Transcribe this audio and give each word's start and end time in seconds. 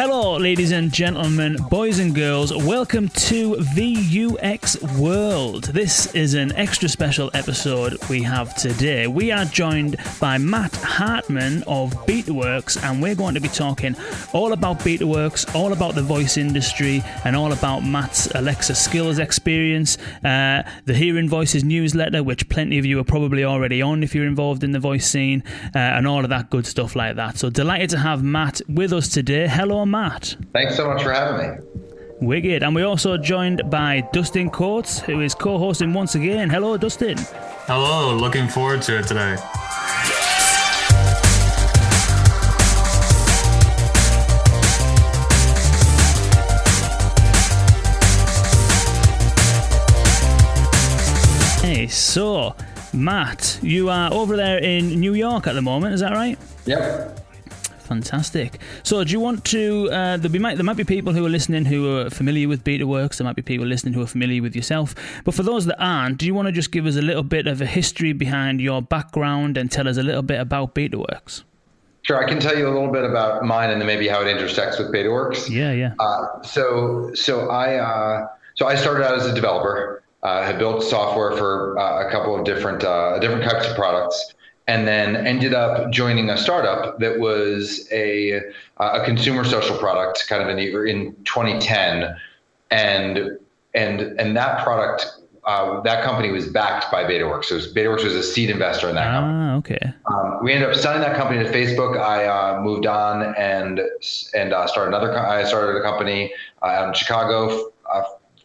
Hello, 0.00 0.36
ladies 0.36 0.70
and 0.70 0.92
gentlemen, 0.92 1.56
boys 1.70 1.98
and 1.98 2.14
girls. 2.14 2.54
Welcome 2.54 3.08
to 3.08 3.56
VUX 3.56 4.96
World. 4.96 5.64
This 5.64 6.14
is 6.14 6.34
an 6.34 6.52
extra 6.52 6.88
special 6.88 7.32
episode 7.34 7.98
we 8.08 8.22
have 8.22 8.54
today. 8.54 9.08
We 9.08 9.32
are 9.32 9.44
joined 9.44 9.96
by 10.20 10.38
Matt 10.38 10.76
Hartman 10.76 11.64
of 11.66 11.94
Betaworks, 12.06 12.80
and 12.80 13.02
we're 13.02 13.16
going 13.16 13.34
to 13.34 13.40
be 13.40 13.48
talking 13.48 13.96
all 14.32 14.52
about 14.52 14.78
Betaworks, 14.78 15.52
all 15.52 15.72
about 15.72 15.96
the 15.96 16.02
voice 16.02 16.36
industry, 16.36 17.02
and 17.24 17.34
all 17.34 17.52
about 17.52 17.80
Matt's 17.80 18.28
Alexa 18.36 18.76
skills 18.76 19.18
experience, 19.18 19.98
uh, 20.22 20.62
the 20.84 20.94
Hearing 20.94 21.28
Voices 21.28 21.64
newsletter, 21.64 22.22
which 22.22 22.48
plenty 22.48 22.78
of 22.78 22.86
you 22.86 23.00
are 23.00 23.04
probably 23.04 23.42
already 23.42 23.82
on 23.82 24.04
if 24.04 24.14
you're 24.14 24.26
involved 24.26 24.62
in 24.62 24.70
the 24.70 24.78
voice 24.78 25.10
scene, 25.10 25.42
uh, 25.74 25.78
and 25.78 26.06
all 26.06 26.22
of 26.22 26.30
that 26.30 26.50
good 26.50 26.66
stuff 26.66 26.94
like 26.94 27.16
that. 27.16 27.36
So 27.36 27.50
delighted 27.50 27.90
to 27.90 27.98
have 27.98 28.22
Matt 28.22 28.60
with 28.68 28.92
us 28.92 29.08
today. 29.08 29.48
Hello, 29.48 29.87
Matt. 29.90 30.36
Thanks 30.52 30.76
so 30.76 30.86
much 30.86 31.02
for 31.02 31.12
having 31.12 31.50
me. 31.50 31.56
Wicked. 32.20 32.62
And 32.62 32.74
we're 32.74 32.86
also 32.86 33.16
joined 33.16 33.70
by 33.70 34.08
Dustin 34.12 34.50
Coates, 34.50 34.98
who 34.98 35.20
is 35.20 35.34
co 35.34 35.58
hosting 35.58 35.92
once 35.92 36.14
again. 36.14 36.50
Hello, 36.50 36.76
Dustin. 36.76 37.16
Hello, 37.66 38.14
looking 38.14 38.48
forward 38.48 38.82
to 38.82 38.98
it 38.98 39.06
today. 39.06 39.36
Hey, 51.62 51.86
so, 51.86 52.56
Matt, 52.92 53.58
you 53.62 53.90
are 53.90 54.12
over 54.12 54.36
there 54.36 54.58
in 54.58 54.98
New 54.98 55.14
York 55.14 55.46
at 55.46 55.52
the 55.52 55.62
moment, 55.62 55.94
is 55.94 56.00
that 56.00 56.12
right? 56.12 56.38
Yep. 56.64 57.27
Fantastic. 57.88 58.58
So, 58.82 59.02
do 59.02 59.10
you 59.10 59.18
want 59.18 59.46
to? 59.46 59.90
Uh, 59.90 60.18
there, 60.18 60.28
be, 60.28 60.38
might, 60.38 60.56
there 60.56 60.64
might 60.64 60.76
be 60.76 60.84
people 60.84 61.14
who 61.14 61.24
are 61.24 61.30
listening 61.30 61.64
who 61.64 61.96
are 61.96 62.10
familiar 62.10 62.46
with 62.46 62.62
BetaWorks. 62.62 63.16
There 63.16 63.24
might 63.24 63.34
be 63.34 63.40
people 63.40 63.64
listening 63.64 63.94
who 63.94 64.02
are 64.02 64.06
familiar 64.06 64.42
with 64.42 64.54
yourself. 64.54 64.94
But 65.24 65.32
for 65.32 65.42
those 65.42 65.64
that 65.64 65.82
aren't, 65.82 66.18
do 66.18 66.26
you 66.26 66.34
want 66.34 66.48
to 66.48 66.52
just 66.52 66.70
give 66.70 66.84
us 66.84 66.96
a 66.96 67.02
little 67.02 67.22
bit 67.22 67.46
of 67.46 67.62
a 67.62 67.66
history 67.66 68.12
behind 68.12 68.60
your 68.60 68.82
background 68.82 69.56
and 69.56 69.72
tell 69.72 69.88
us 69.88 69.96
a 69.96 70.02
little 70.02 70.20
bit 70.20 70.38
about 70.38 70.74
BetaWorks? 70.74 71.44
Sure, 72.02 72.22
I 72.22 72.28
can 72.28 72.40
tell 72.40 72.58
you 72.58 72.68
a 72.68 72.72
little 72.72 72.92
bit 72.92 73.04
about 73.04 73.42
mine 73.42 73.70
and 73.70 73.80
then 73.80 73.86
maybe 73.86 74.06
how 74.06 74.20
it 74.20 74.28
intersects 74.28 74.78
with 74.78 74.92
BetaWorks. 74.92 75.48
Yeah, 75.48 75.72
yeah. 75.72 75.94
Uh, 75.98 76.42
so, 76.42 77.10
so 77.14 77.48
I, 77.48 77.76
uh, 77.76 78.28
so 78.54 78.66
I 78.66 78.74
started 78.74 79.02
out 79.06 79.14
as 79.14 79.24
a 79.24 79.34
developer. 79.34 80.02
Uh, 80.22 80.44
had 80.44 80.58
built 80.58 80.82
software 80.82 81.36
for 81.36 81.78
uh, 81.78 82.06
a 82.06 82.10
couple 82.10 82.36
of 82.36 82.44
different 82.44 82.82
uh, 82.82 83.20
different 83.20 83.44
types 83.44 83.68
of 83.68 83.76
products, 83.76 84.34
and 84.68 84.86
then 84.86 85.16
ended 85.16 85.54
up 85.54 85.90
joining 85.90 86.28
a 86.28 86.36
startup 86.36 86.98
that 87.00 87.18
was 87.18 87.88
a 87.90 88.42
a 88.76 89.04
consumer 89.04 89.42
social 89.42 89.76
product, 89.78 90.26
kind 90.28 90.42
of 90.42 90.48
in 90.50 90.58
in 90.58 91.16
2010, 91.24 92.14
and 92.70 93.38
and 93.74 94.00
and 94.20 94.36
that 94.36 94.62
product. 94.62 95.06
Uh, 95.44 95.80
that 95.80 96.04
company 96.04 96.30
was 96.30 96.46
backed 96.46 96.92
by 96.92 97.04
BetaWorks. 97.04 97.46
So 97.46 97.56
BetaWorks 97.56 98.04
was 98.04 98.14
a 98.14 98.22
seed 98.22 98.50
investor 98.50 98.86
in 98.90 98.96
that 98.96 99.06
ah, 99.06 99.20
company. 99.20 99.78
okay. 99.78 99.94
Um, 100.04 100.44
we 100.44 100.52
ended 100.52 100.68
up 100.68 100.76
selling 100.76 101.00
that 101.00 101.16
company 101.16 101.42
to 101.42 101.50
Facebook. 101.50 101.98
I 101.98 102.26
uh, 102.26 102.60
moved 102.60 102.84
on 102.84 103.34
and 103.36 103.80
and 104.34 104.52
uh, 104.52 104.66
started 104.66 104.94
another. 104.94 105.18
I 105.18 105.44
started 105.44 105.78
a 105.78 105.82
company 105.82 106.34
out 106.62 106.88
in 106.88 106.92
Chicago 106.92 107.72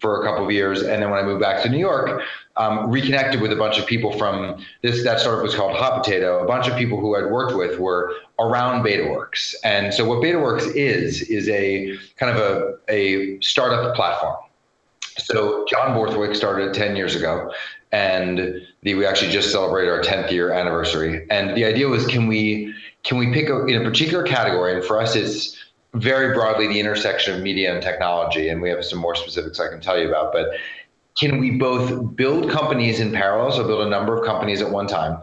for 0.03 0.21
a 0.21 0.25
couple 0.25 0.43
of 0.43 0.51
years, 0.51 0.81
and 0.81 1.01
then 1.01 1.09
when 1.09 1.17
I 1.17 1.23
moved 1.23 1.39
back 1.39 1.63
to 1.63 1.69
New 1.69 1.77
York, 1.77 2.21
um, 2.57 2.91
reconnected 2.91 3.39
with 3.39 3.53
a 3.53 3.55
bunch 3.55 3.79
of 3.79 3.87
people 3.87 4.11
from 4.17 4.61
this. 4.81 5.01
That 5.05 5.21
startup 5.21 5.41
was 5.41 5.55
called 5.55 5.77
Hot 5.77 6.03
Potato. 6.03 6.43
A 6.43 6.45
bunch 6.45 6.67
of 6.67 6.75
people 6.77 6.99
who 6.99 7.15
I'd 7.15 7.31
worked 7.31 7.55
with 7.55 7.79
were 7.79 8.13
around 8.37 8.83
BetaWorks, 8.83 9.55
and 9.63 9.93
so 9.93 10.03
what 10.03 10.19
BetaWorks 10.19 10.75
is 10.75 11.21
is 11.21 11.47
a 11.47 11.97
kind 12.17 12.37
of 12.37 12.37
a 12.37 12.75
a 12.89 13.39
startup 13.39 13.95
platform. 13.95 14.35
So 15.17 15.65
John 15.69 15.93
Borthwick 15.93 16.35
started 16.35 16.73
10 16.73 16.97
years 16.97 17.15
ago, 17.15 17.53
and 17.93 18.61
the, 18.81 18.95
we 18.95 19.05
actually 19.05 19.31
just 19.31 19.51
celebrated 19.51 19.89
our 19.89 20.01
10th 20.01 20.31
year 20.31 20.51
anniversary. 20.51 21.25
And 21.29 21.55
the 21.55 21.63
idea 21.63 21.87
was, 21.87 22.05
can 22.07 22.27
we 22.27 22.73
can 23.03 23.17
we 23.17 23.31
pick 23.33 23.47
a, 23.49 23.65
in 23.67 23.81
a 23.81 23.89
particular 23.89 24.23
category? 24.23 24.75
And 24.75 24.83
for 24.83 24.99
us, 24.99 25.15
it's 25.15 25.55
very 25.93 26.33
broadly 26.33 26.67
the 26.67 26.79
intersection 26.79 27.35
of 27.35 27.41
media 27.41 27.73
and 27.73 27.81
technology, 27.81 28.49
and 28.49 28.61
we 28.61 28.69
have 28.69 28.83
some 28.83 28.99
more 28.99 29.15
specifics 29.15 29.59
I 29.59 29.69
can 29.69 29.79
tell 29.79 29.99
you 29.99 30.07
about. 30.07 30.33
But 30.33 30.49
can 31.19 31.39
we 31.39 31.51
both 31.51 32.15
build 32.15 32.49
companies 32.49 32.99
in 32.99 33.11
parallel, 33.11 33.51
so 33.51 33.67
build 33.67 33.85
a 33.85 33.89
number 33.89 34.17
of 34.17 34.25
companies 34.25 34.61
at 34.61 34.69
one 34.69 34.87
time, 34.87 35.19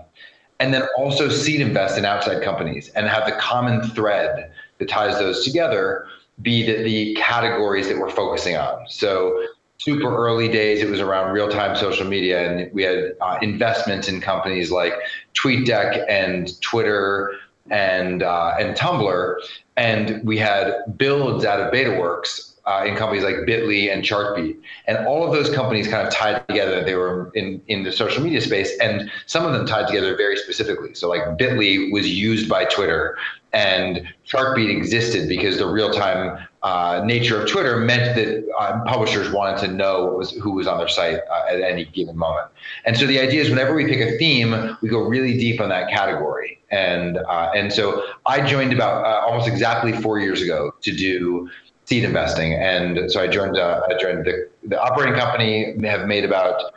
and 0.61 0.73
then 0.73 0.83
also 0.97 1.29
seed 1.29 1.61
invest 1.61 1.99
in 1.99 2.05
outside 2.05 2.43
companies 2.45 2.91
and 2.91 3.09
have 3.09 3.27
the 3.27 3.33
common 3.33 3.83
thread 3.91 4.53
that 4.79 4.89
ties 4.89 5.19
those 5.19 5.45
together 5.45 6.07
be 6.43 6.65
the, 6.65 6.83
the 6.83 7.15
categories 7.15 7.89
that 7.89 7.99
we're 7.99 8.11
focusing 8.11 8.57
on. 8.57 8.87
So 8.89 9.47
super 9.79 10.15
early 10.15 10.49
days, 10.49 10.83
it 10.83 10.89
was 10.89 11.01
around 11.01 11.33
real-time 11.33 11.77
social 11.77 12.07
media, 12.07 12.49
and 12.49 12.73
we 12.73 12.83
had 12.83 13.15
uh, 13.21 13.39
investments 13.43 14.09
in 14.09 14.21
companies 14.21 14.71
like 14.71 14.93
TweetDeck 15.35 16.05
and 16.09 16.61
Twitter 16.61 17.35
and 17.71 18.23
uh, 18.23 18.55
and 18.59 18.77
Tumblr, 18.77 19.37
and 19.77 20.23
we 20.25 20.37
had 20.39 20.75
builds 20.97 21.45
out 21.45 21.61
of 21.61 21.73
BetaWorks 21.73 22.50
uh, 22.67 22.85
in 22.87 22.97
companies 22.97 23.25
like 23.25 23.37
Bitly 23.47 23.93
and 23.93 24.05
Chartbeat, 24.05 24.61
and 24.87 25.07
all 25.07 25.27
of 25.27 25.33
those 25.33 25.55
companies 25.55 25.89
kind 25.89 26.07
of 26.07 26.13
tied 26.13 26.47
together. 26.49 26.85
They 26.85 26.95
were 26.95 27.31
in 27.35 27.61
in 27.69 27.83
the 27.83 27.93
social 27.93 28.23
media 28.23 28.41
space, 28.41 28.77
and 28.81 29.11
some 29.27 29.47
of 29.47 29.53
them 29.53 29.67
tied 29.67 29.87
together 29.87 30.17
very 30.17 30.37
specifically. 30.37 30.95
So, 30.95 31.09
like 31.09 31.23
Bitly 31.39 31.93
was 31.93 32.09
used 32.09 32.49
by 32.49 32.65
Twitter, 32.65 33.17
and 33.53 34.07
Chartbeat 34.25 34.71
existed 34.71 35.29
because 35.29 35.59
the 35.59 35.67
real 35.67 35.91
time 35.93 36.47
uh, 36.63 37.03
nature 37.05 37.41
of 37.41 37.49
Twitter 37.49 37.79
meant 37.79 38.15
that 38.15 38.47
uh, 38.59 38.85
publishers 38.85 39.33
wanted 39.33 39.59
to 39.67 39.73
know 39.73 40.07
was 40.07 40.33
who 40.33 40.53
was 40.53 40.67
on 40.67 40.79
their 40.79 40.89
site 40.89 41.21
uh, 41.31 41.47
at 41.49 41.61
any 41.61 41.87
given 41.87 42.17
moment. 42.17 42.49
And 42.85 42.97
so 42.97 43.07
the 43.07 43.19
idea 43.19 43.41
is 43.41 43.49
whenever 43.49 43.75
we 43.75 43.87
pick 43.87 44.01
a 44.01 44.19
theme, 44.19 44.77
we 44.83 44.89
go 44.89 45.01
really 45.01 45.39
deep 45.39 45.61
on 45.61 45.71
that 45.71 45.91
category. 45.91 46.61
And 46.71 47.19
uh, 47.19 47.51
and 47.55 47.73
so 47.73 48.05
I 48.27 48.47
joined 48.47 48.73
about 48.73 49.05
uh, 49.05 49.27
almost 49.27 49.49
exactly 49.49 49.93
four 49.93 50.21
years 50.21 50.43
ago 50.43 50.73
to 50.83 50.95
do 50.95 51.49
seed 51.91 52.05
investing. 52.05 52.55
And 52.55 53.11
so 53.11 53.21
I 53.21 53.27
joined 53.27 53.59
uh, 53.59 53.83
I 53.91 53.99
joined 53.99 54.25
the, 54.25 54.49
the 54.65 54.81
operating 54.81 55.19
company. 55.19 55.75
Have 55.87 56.07
made 56.07 56.25
about 56.25 56.73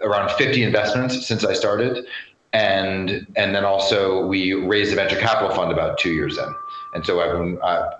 around 0.00 0.30
50 0.32 0.62
investments 0.62 1.26
since 1.26 1.44
I 1.44 1.52
started 1.52 2.06
and 2.52 3.26
and 3.36 3.54
then 3.54 3.64
also 3.64 4.26
we 4.26 4.52
raised 4.52 4.92
a 4.92 4.96
venture 4.96 5.18
capital 5.18 5.54
fund 5.54 5.72
about 5.72 5.98
two 5.98 6.12
years 6.12 6.36
in, 6.38 6.54
and 6.94 7.04
so 7.04 7.20
I've 7.20 7.32
been 7.32 7.58
uh, 7.62 7.90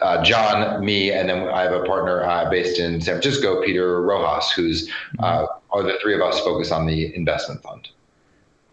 uh, 0.00 0.22
John, 0.22 0.82
me, 0.84 1.12
and 1.12 1.28
then 1.28 1.48
I 1.48 1.62
have 1.62 1.72
a 1.72 1.84
partner 1.84 2.22
uh, 2.24 2.48
based 2.48 2.78
in 2.78 3.00
San 3.00 3.20
Francisco, 3.20 3.62
Peter 3.62 4.00
Rojas, 4.00 4.50
who's 4.50 4.90
uh, 5.18 5.46
are 5.70 5.82
the 5.82 5.98
three 6.00 6.14
of 6.14 6.22
us 6.22 6.40
focus 6.40 6.70
on 6.70 6.86
the 6.86 7.14
investment 7.14 7.62
fund. 7.62 7.88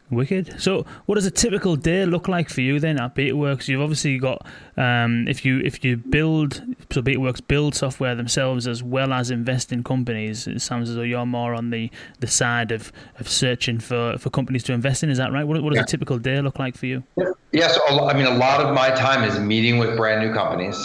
Wicked. 0.09 0.61
So, 0.61 0.85
what 1.05 1.15
does 1.15 1.25
a 1.25 1.31
typical 1.31 1.75
day 1.75 2.05
look 2.05 2.27
like 2.27 2.49
for 2.49 2.61
you 2.61 2.79
then 2.79 2.99
at 2.99 3.13
BetaWorks? 3.13 3.67
You've 3.67 3.81
obviously 3.81 4.17
got 4.19 4.45
um, 4.77 5.27
if 5.27 5.43
you 5.43 5.59
if 5.59 5.83
you 5.83 5.97
build 5.97 6.61
so 6.91 7.01
BetaWorks 7.01 7.45
build 7.45 7.75
software 7.75 8.15
themselves 8.15 8.67
as 8.67 8.81
well 8.81 9.11
as 9.11 9.31
invest 9.31 9.71
in 9.71 9.83
companies. 9.83 10.47
It 10.47 10.61
sounds 10.61 10.89
as 10.89 10.95
though 10.95 11.01
you're 11.01 11.25
more 11.25 11.53
on 11.53 11.71
the, 11.71 11.91
the 12.19 12.27
side 12.27 12.71
of, 12.71 12.93
of 13.19 13.27
searching 13.27 13.79
for, 13.79 14.17
for 14.17 14.29
companies 14.29 14.63
to 14.63 14.73
invest 14.73 15.03
in. 15.03 15.09
Is 15.09 15.17
that 15.17 15.33
right? 15.33 15.43
What, 15.43 15.61
what 15.61 15.71
does 15.71 15.77
yeah. 15.77 15.83
a 15.83 15.87
typical 15.87 16.17
day 16.17 16.41
look 16.41 16.57
like 16.57 16.77
for 16.77 16.85
you? 16.85 17.03
Yes, 17.17 17.33
yeah, 17.51 17.67
so 17.67 18.07
I 18.07 18.13
mean, 18.13 18.27
a 18.27 18.35
lot 18.35 18.61
of 18.61 18.73
my 18.73 18.89
time 18.91 19.23
is 19.23 19.37
meeting 19.39 19.77
with 19.77 19.97
brand 19.97 20.25
new 20.25 20.33
companies 20.33 20.77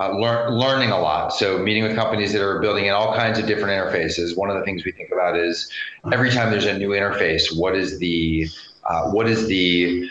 uh, 0.00 0.16
lear- 0.16 0.50
learning 0.50 0.90
a 0.90 0.98
lot. 0.98 1.32
So 1.32 1.58
meeting 1.58 1.82
with 1.82 1.94
companies 1.94 2.32
that 2.32 2.42
are 2.42 2.58
building 2.60 2.86
in 2.86 2.92
all 2.92 3.14
kinds 3.14 3.38
of 3.38 3.46
different 3.46 3.70
interfaces. 3.70 4.36
One 4.36 4.48
of 4.48 4.56
the 4.56 4.64
things 4.64 4.84
we 4.84 4.92
think 4.92 5.10
about 5.12 5.36
is 5.38 5.70
every 6.10 6.30
time 6.30 6.50
there's 6.50 6.64
a 6.64 6.76
new 6.76 6.90
interface, 6.90 7.54
what 7.56 7.76
is 7.76 7.98
the 7.98 8.48
uh, 8.84 9.10
what 9.10 9.28
is 9.28 9.46
the 9.46 10.08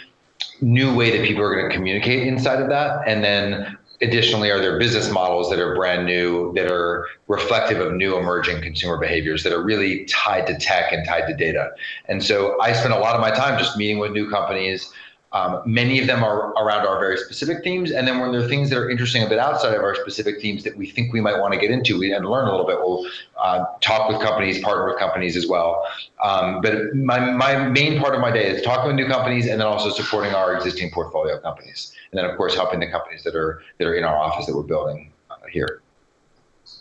new 0.61 0.93
way 0.93 1.17
that 1.17 1.25
people 1.25 1.43
are 1.43 1.55
going 1.55 1.69
to 1.69 1.75
communicate 1.75 2.27
inside 2.27 2.61
of 2.61 2.69
that, 2.69 3.07
and 3.07 3.23
then 3.23 3.77
additionally 4.01 4.49
are 4.49 4.59
there 4.59 4.79
business 4.79 5.11
models 5.11 5.49
that 5.49 5.59
are 5.59 5.75
brand 5.75 6.05
new 6.05 6.53
that 6.53 6.71
are 6.71 7.05
reflective 7.27 7.79
of 7.85 7.93
new 7.93 8.17
emerging 8.17 8.61
consumer 8.61 8.97
behaviors 8.97 9.43
that 9.43 9.51
are 9.51 9.61
really 9.61 10.05
tied 10.05 10.47
to 10.47 10.57
tech 10.57 10.93
and 10.93 11.05
tied 11.05 11.27
to 11.27 11.35
data? 11.35 11.69
And 12.05 12.23
so 12.23 12.59
i 12.61 12.71
spend 12.73 12.93
a 12.93 12.99
lot 12.99 13.15
of 13.15 13.21
my 13.21 13.31
time 13.31 13.59
just 13.59 13.77
meeting 13.77 13.99
with 13.99 14.11
new 14.11 14.29
companies 14.29 14.91
um, 15.31 15.61
many 15.65 15.99
of 15.99 16.07
them 16.07 16.23
are 16.23 16.51
around 16.53 16.87
our 16.87 16.99
very 16.99 17.17
specific 17.17 17.63
themes, 17.63 17.91
and 17.91 18.07
then 18.07 18.19
when 18.19 18.31
there 18.31 18.41
are 18.41 18.47
things 18.47 18.69
that 18.71 18.77
are 18.77 18.89
interesting 18.89 19.23
a 19.23 19.29
bit 19.29 19.37
outside 19.37 19.75
of 19.75 19.83
our 19.83 19.93
specific 19.93 20.41
themes 20.41 20.63
that 20.63 20.75
we 20.75 20.89
think 20.89 21.13
we 21.13 21.21
might 21.21 21.39
want 21.39 21.53
to 21.53 21.59
get 21.59 21.69
into 21.69 22.01
and 22.01 22.25
learn 22.25 22.47
a 22.47 22.51
little 22.51 22.65
bit, 22.65 22.77
we'll 22.79 23.05
uh, 23.39 23.65
talk 23.79 24.09
with 24.09 24.19
companies, 24.21 24.59
partner 24.59 24.87
with 24.87 24.97
companies 24.97 25.35
as 25.35 25.47
well. 25.47 25.85
Um, 26.23 26.61
but 26.61 26.95
my, 26.95 27.19
my 27.19 27.67
main 27.69 27.99
part 27.99 28.15
of 28.15 28.21
my 28.21 28.31
day 28.31 28.47
is 28.47 28.63
talking 28.63 28.87
with 28.87 28.95
new 28.95 29.07
companies 29.07 29.47
and 29.47 29.59
then 29.59 29.67
also 29.67 29.91
supporting 29.91 30.33
our 30.33 30.55
existing 30.55 30.89
portfolio 30.91 31.39
companies, 31.39 31.93
and 32.11 32.17
then 32.17 32.25
of 32.25 32.35
course 32.35 32.55
helping 32.55 32.79
the 32.79 32.87
companies 32.87 33.23
that 33.23 33.35
are 33.35 33.61
that 33.77 33.87
are 33.87 33.93
in 33.93 34.03
our 34.03 34.17
office 34.17 34.47
that 34.47 34.55
we're 34.55 34.63
building 34.63 35.11
uh, 35.29 35.35
here. 35.51 35.81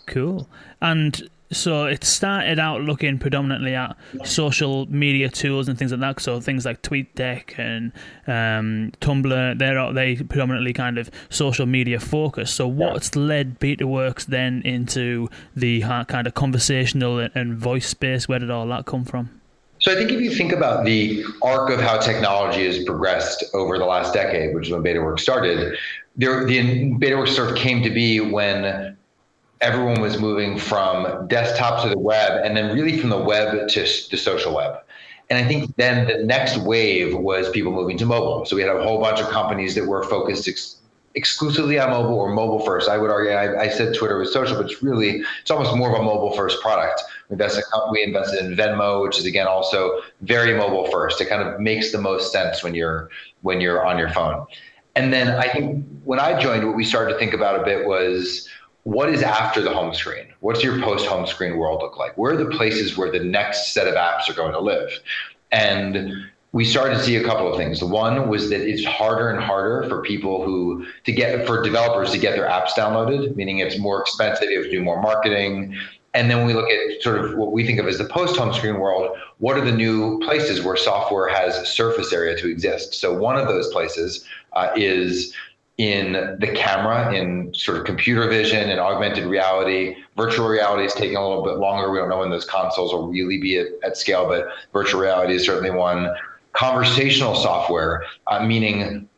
Cool. 0.07 0.49
And 0.81 1.29
so 1.51 1.87
it 1.87 2.05
started 2.05 2.59
out 2.59 2.83
looking 2.83 3.19
predominantly 3.19 3.75
at 3.75 3.97
social 4.25 4.87
media 4.87 5.31
tools 5.31 5.69
and 5.69 5.79
things 5.79 5.93
like 5.93 6.01
that. 6.01 6.21
So 6.21 6.41
things 6.41 6.65
like 6.65 6.83
TweetDeck 6.83 7.59
and 7.59 7.93
um, 8.27 8.93
Tumblr, 9.01 9.59
they're 9.59 9.93
they 9.93 10.17
predominantly 10.17 10.73
kind 10.73 10.99
of 10.99 11.11
social 11.31 11.67
media 11.67 12.01
focused. 12.01 12.55
So 12.55 12.69
what's 12.69 13.17
led 13.17 13.59
BetaWorks 13.61 14.27
then 14.27 14.63
into 14.63 15.29
the 15.57 15.81
kind 15.81 16.27
of 16.27 16.35
conversational 16.35 17.29
and 17.35 17.57
voice 17.57 17.89
space? 17.89 18.29
Where 18.29 18.39
did 18.39 18.51
all 18.51 18.67
that 18.69 18.87
come 18.87 19.05
from? 19.05 19.31
So 19.81 19.93
I 19.93 19.95
think 19.95 20.11
if 20.11 20.21
you 20.21 20.35
think 20.35 20.53
about 20.53 20.85
the 20.85 21.25
arc 21.41 21.71
of 21.71 21.81
how 21.81 21.99
technology 21.99 22.67
has 22.67 22.85
progressed 22.85 23.45
over 23.55 23.79
the 23.79 23.85
last 23.85 24.13
decade, 24.13 24.55
which 24.55 24.67
is 24.67 24.73
when 24.73 24.83
BetaWorks 24.83 25.21
started, 25.21 25.79
there, 26.17 26.45
the 26.45 26.59
BetaWorks 26.95 27.29
sort 27.29 27.51
of 27.51 27.57
came 27.57 27.83
to 27.85 27.91
be 27.91 28.19
when 28.19 28.97
everyone 29.61 30.01
was 30.01 30.21
moving 30.21 30.59
from 30.59 31.27
desktop 31.29 31.83
to 31.83 31.89
the 31.89 31.99
web 31.99 32.45
and 32.45 32.57
then 32.57 32.75
really 32.75 32.99
from 32.99 33.11
the 33.11 33.19
web 33.19 33.69
to 33.69 33.81
the 33.81 34.17
social 34.17 34.55
web. 34.55 34.81
And 35.31 35.45
I 35.45 35.47
think 35.47 35.77
then 35.77 36.07
the 36.07 36.25
next 36.25 36.57
wave 36.59 37.15
was 37.15 37.51
people 37.51 37.73
moving 37.73 37.99
to 37.99 38.07
mobile. 38.07 38.47
So 38.47 38.57
we 38.57 38.63
had 38.63 38.75
a 38.75 38.83
whole 38.83 39.01
bunch 39.01 39.21
of 39.21 39.29
companies 39.29 39.75
that 39.75 39.87
were 39.87 40.03
focused 40.05 40.49
ex- 40.49 40.77
exclusively 41.15 41.79
on 41.79 41.91
mobile 41.91 42.15
or 42.15 42.33
mobile 42.33 42.61
first. 42.61 42.89
I 42.89 42.97
would 42.97 43.11
argue, 43.11 43.33
I, 43.33 43.65
I, 43.65 43.69
said 43.69 43.95
Twitter 43.95 44.17
was 44.17 44.33
social, 44.33 44.57
but 44.57 44.71
it's 44.71 44.83
really, 44.83 45.23
it's 45.43 45.51
almost 45.51 45.77
more 45.77 45.93
of 45.93 46.01
a 46.01 46.03
mobile 46.03 46.35
first 46.35 46.63
product. 46.63 47.03
We 47.29 47.35
invested, 47.35 47.65
we 47.91 48.03
invested 48.03 48.45
in 48.45 48.57
Venmo, 48.57 49.03
which 49.03 49.19
is 49.19 49.27
again 49.27 49.47
also 49.47 50.01
very 50.23 50.57
mobile 50.57 50.91
first. 50.91 51.21
It 51.21 51.29
kind 51.29 51.43
of 51.43 51.61
makes 51.61 51.93
the 51.93 51.99
most 51.99 52.33
sense 52.33 52.63
when 52.63 52.75
you're, 52.75 53.11
when 53.43 53.61
you're 53.61 53.85
on 53.85 53.99
your 53.99 54.09
phone. 54.11 54.47
And 54.97 55.13
then 55.13 55.29
I 55.29 55.49
think 55.49 55.85
when 56.05 56.21
I 56.21 56.41
joined, 56.41 56.67
what 56.67 56.75
we 56.75 56.85
started 56.85 57.13
to 57.13 57.19
think 57.19 57.35
about 57.35 57.61
a 57.61 57.65
bit 57.65 57.87
was, 57.87 58.49
what 58.89 59.11
is 59.11 59.23
after 59.23 59.61
the 59.61 59.71
home 59.71 59.93
screen? 59.93 60.25
What's 60.41 60.65
your 60.65 60.81
post 60.81 61.05
home 61.05 61.27
screen 61.27 61.59
world 61.59 61.83
look 61.83 61.99
like? 61.99 62.17
Where 62.17 62.33
are 62.33 62.37
the 62.39 62.47
places 62.47 62.97
where 62.97 63.13
the 63.13 63.23
next 63.23 63.75
set 63.75 63.87
of 63.87 63.95
apps 63.97 64.31
are 64.31 64.33
going 64.33 64.53
to 64.53 64.61
live? 64.61 64.91
And 65.53 66.25
we 66.53 66.65
started 66.65 66.95
to 66.95 67.03
see 67.03 67.17
a 67.17 67.23
couple 67.23 67.53
of 67.53 67.59
things. 67.59 67.81
The 67.81 67.87
one 67.87 68.31
was 68.31 68.49
that 68.49 68.63
it's 68.63 68.87
harder 68.87 69.29
and 69.29 69.45
harder 69.45 69.87
for 69.91 70.01
people 70.01 70.43
who 70.43 70.87
to 71.05 71.13
get 71.13 71.47
for 71.47 71.63
developers 71.63 72.13
to 72.13 72.19
get 72.19 72.35
their 72.35 72.49
apps 72.49 72.71
downloaded, 72.71 73.37
meaning 73.37 73.59
it's 73.59 73.79
more 73.79 74.01
expensive. 74.01 74.49
You 74.49 74.57
have 74.57 74.71
to 74.71 74.71
do 74.71 74.83
more 74.83 75.03
marketing. 75.03 75.77
And 76.15 76.31
then 76.31 76.47
we 76.47 76.55
look 76.55 76.71
at 76.71 77.03
sort 77.03 77.23
of 77.23 77.37
what 77.37 77.53
we 77.53 77.67
think 77.67 77.79
of 77.79 77.87
as 77.87 77.99
the 77.99 78.07
post 78.07 78.39
home 78.39 78.55
screen 78.55 78.81
world. 78.81 79.19
What 79.37 79.59
are 79.59 79.65
the 79.65 79.71
new 79.71 80.19
places 80.21 80.63
where 80.63 80.79
software 80.79 81.29
has 81.29 81.69
surface 81.69 82.11
area 82.11 82.39
to 82.39 82.51
exist? 82.51 82.95
So 82.95 83.13
one 83.13 83.37
of 83.37 83.49
those 83.49 83.71
places 83.71 84.25
uh, 84.55 84.71
is 84.75 85.35
in 85.79 86.37
the 86.41 86.53
camera, 86.55 87.15
in 87.15 87.55
sort 87.55 87.79
of 87.79 87.85
computer 87.85 88.29
vision 88.29 88.69
and 88.69 88.81
augmented 88.81 89.25
reality. 89.25 89.97
Virtual 90.17 90.49
reality 90.49 90.85
is 90.85 90.93
taking 90.93 91.17
a 91.17 91.27
little 91.27 91.45
bit 91.45 91.59
longer. 91.59 91.91
We 91.93 91.99
don't 91.99 92.09
know 92.09 92.19
when 92.19 92.31
those 92.31 92.45
consoles 92.45 92.93
will 92.93 93.09
really 93.09 93.39
be 93.39 93.59
at, 93.59 93.69
at 93.85 93.97
scale, 93.97 94.27
but 94.27 94.49
virtual 94.73 95.01
reality 95.01 95.35
is 95.35 95.45
certainly 95.47 95.71
one. 95.71 96.09
Conversational 96.53 97.37
software, 97.37 98.05
uh, 98.27 98.45
meaning 98.45 99.09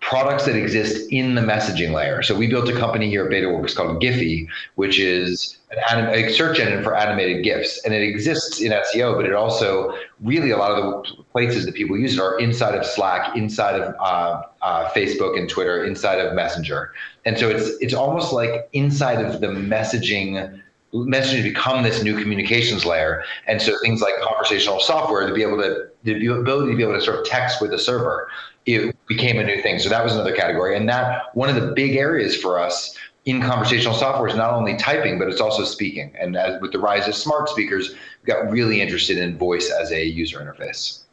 products 0.00 0.44
that 0.44 0.54
exist 0.54 1.10
in 1.10 1.34
the 1.34 1.40
messaging 1.40 1.92
layer. 1.92 2.22
So 2.22 2.34
we 2.36 2.46
built 2.46 2.68
a 2.68 2.76
company 2.76 3.08
here 3.08 3.24
at 3.24 3.30
BetaWorks 3.30 3.74
called 3.74 4.00
Giphy, 4.00 4.46
which 4.76 4.98
is 4.98 5.58
an 5.70 5.78
anim- 5.90 6.14
a 6.14 6.32
search 6.32 6.60
engine 6.60 6.82
for 6.82 6.96
animated 6.96 7.44
GIFs, 7.44 7.84
and 7.84 7.92
it 7.92 8.02
exists 8.02 8.60
in 8.60 8.72
SEO, 8.72 9.16
but 9.16 9.26
it 9.26 9.32
also 9.32 9.94
really 10.22 10.50
a 10.50 10.56
lot 10.56 10.70
of 10.70 10.76
the 10.78 11.22
places 11.24 11.66
that 11.66 11.74
people 11.74 11.98
use 11.98 12.14
it 12.14 12.20
are 12.20 12.38
inside 12.38 12.74
of 12.74 12.86
Slack, 12.86 13.36
inside 13.36 13.80
of 13.80 13.94
uh, 14.00 14.42
uh, 14.62 14.88
Facebook 14.90 15.36
and 15.36 15.48
Twitter, 15.48 15.84
inside 15.84 16.20
of 16.20 16.32
Messenger, 16.34 16.92
and 17.24 17.36
so 17.36 17.48
it's 17.48 17.70
it's 17.80 17.94
almost 17.94 18.32
like 18.32 18.68
inside 18.72 19.24
of 19.24 19.40
the 19.40 19.48
messaging 19.48 20.60
messaging 20.94 21.42
become 21.42 21.82
this 21.82 22.02
new 22.02 22.18
communications 22.18 22.84
layer. 22.86 23.22
And 23.46 23.60
so 23.60 23.78
things 23.82 24.00
like 24.00 24.14
conversational 24.22 24.80
software 24.80 25.26
to 25.26 25.34
be 25.34 25.42
able 25.42 25.58
to 25.58 25.88
the 26.04 26.26
ability 26.28 26.70
to 26.70 26.76
be 26.76 26.82
able 26.82 26.94
to 26.94 27.00
sort 27.00 27.18
of 27.18 27.26
text 27.26 27.60
with 27.60 27.72
a 27.72 27.78
server 27.78 28.30
it 28.68 28.94
became 29.06 29.38
a 29.38 29.44
new 29.44 29.62
thing. 29.62 29.78
So 29.78 29.88
that 29.88 30.04
was 30.04 30.12
another 30.14 30.34
category. 30.34 30.76
And 30.76 30.88
that 30.88 31.34
one 31.34 31.48
of 31.48 31.54
the 31.56 31.72
big 31.72 31.96
areas 31.96 32.36
for 32.36 32.58
us 32.58 32.96
in 33.24 33.40
conversational 33.40 33.94
software 33.94 34.28
is 34.28 34.36
not 34.36 34.52
only 34.52 34.76
typing, 34.76 35.18
but 35.18 35.28
it's 35.28 35.40
also 35.40 35.64
speaking. 35.64 36.14
And 36.20 36.36
as, 36.36 36.60
with 36.60 36.72
the 36.72 36.78
rise 36.78 37.08
of 37.08 37.14
smart 37.14 37.48
speakers, 37.48 37.94
we 38.22 38.26
got 38.26 38.50
really 38.50 38.80
interested 38.80 39.16
in 39.18 39.38
voice 39.38 39.70
as 39.70 39.90
a 39.90 40.04
user 40.04 40.38
interface. 40.38 41.04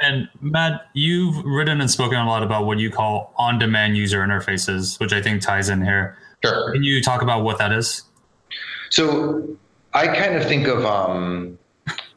And 0.00 0.28
Matt, 0.40 0.86
you've 0.94 1.44
written 1.44 1.80
and 1.82 1.90
spoken 1.90 2.18
a 2.18 2.26
lot 2.26 2.42
about 2.42 2.64
what 2.64 2.78
you 2.78 2.90
call 2.90 3.34
on-demand 3.36 3.98
user 3.98 4.20
interfaces, 4.20 4.98
which 4.98 5.12
I 5.12 5.20
think 5.20 5.42
ties 5.42 5.68
in 5.68 5.82
here. 5.82 6.16
Sure. 6.42 6.72
Can 6.72 6.82
you 6.82 7.02
talk 7.02 7.20
about 7.20 7.44
what 7.44 7.58
that 7.58 7.72
is? 7.72 8.04
So 8.88 9.56
I 9.92 10.06
kind 10.06 10.36
of 10.36 10.44
think 10.46 10.66
of 10.66 10.86
um, 10.86 11.58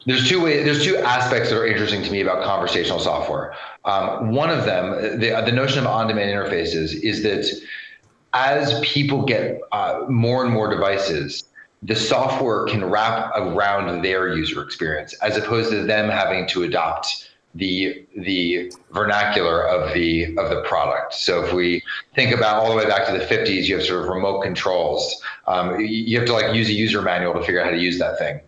there's 0.06 0.28
two 0.28 0.42
ways. 0.42 0.64
There's 0.64 0.84
two 0.84 0.96
aspects 0.98 1.50
that 1.50 1.58
are 1.58 1.66
interesting 1.66 2.02
to 2.02 2.10
me 2.10 2.20
about 2.20 2.44
conversational 2.44 2.98
software. 2.98 3.54
Um, 3.84 4.32
one 4.32 4.50
of 4.50 4.64
them, 4.64 5.18
the, 5.18 5.42
the 5.44 5.52
notion 5.52 5.78
of 5.80 5.86
on-demand 5.86 6.30
interfaces, 6.30 6.94
is 7.02 7.22
that 7.22 7.46
as 8.34 8.78
people 8.80 9.24
get 9.24 9.60
uh, 9.72 10.04
more 10.08 10.44
and 10.44 10.52
more 10.52 10.68
devices, 10.68 11.44
the 11.82 11.94
software 11.94 12.64
can 12.66 12.84
wrap 12.84 13.32
around 13.36 14.02
their 14.02 14.34
user 14.36 14.62
experience, 14.62 15.14
as 15.22 15.36
opposed 15.36 15.70
to 15.70 15.84
them 15.84 16.08
having 16.08 16.46
to 16.48 16.64
adopt 16.64 17.30
the 17.54 18.04
the 18.16 18.72
vernacular 18.90 19.66
of 19.68 19.94
the 19.94 20.36
of 20.38 20.50
the 20.50 20.62
product. 20.66 21.14
So 21.14 21.44
if 21.44 21.52
we 21.52 21.82
think 22.14 22.34
about 22.34 22.56
all 22.56 22.70
the 22.70 22.76
way 22.76 22.86
back 22.86 23.06
to 23.06 23.12
the 23.12 23.24
50s, 23.24 23.66
you 23.66 23.76
have 23.76 23.84
sort 23.84 24.02
of 24.02 24.08
remote 24.08 24.42
controls. 24.42 25.22
Um, 25.46 25.78
you 25.78 26.18
have 26.18 26.26
to 26.26 26.32
like 26.32 26.54
use 26.54 26.68
a 26.68 26.72
user 26.72 27.00
manual 27.00 27.34
to 27.34 27.40
figure 27.40 27.60
out 27.60 27.66
how 27.66 27.70
to 27.70 27.78
use 27.78 27.98
that 28.00 28.18
thing. 28.18 28.40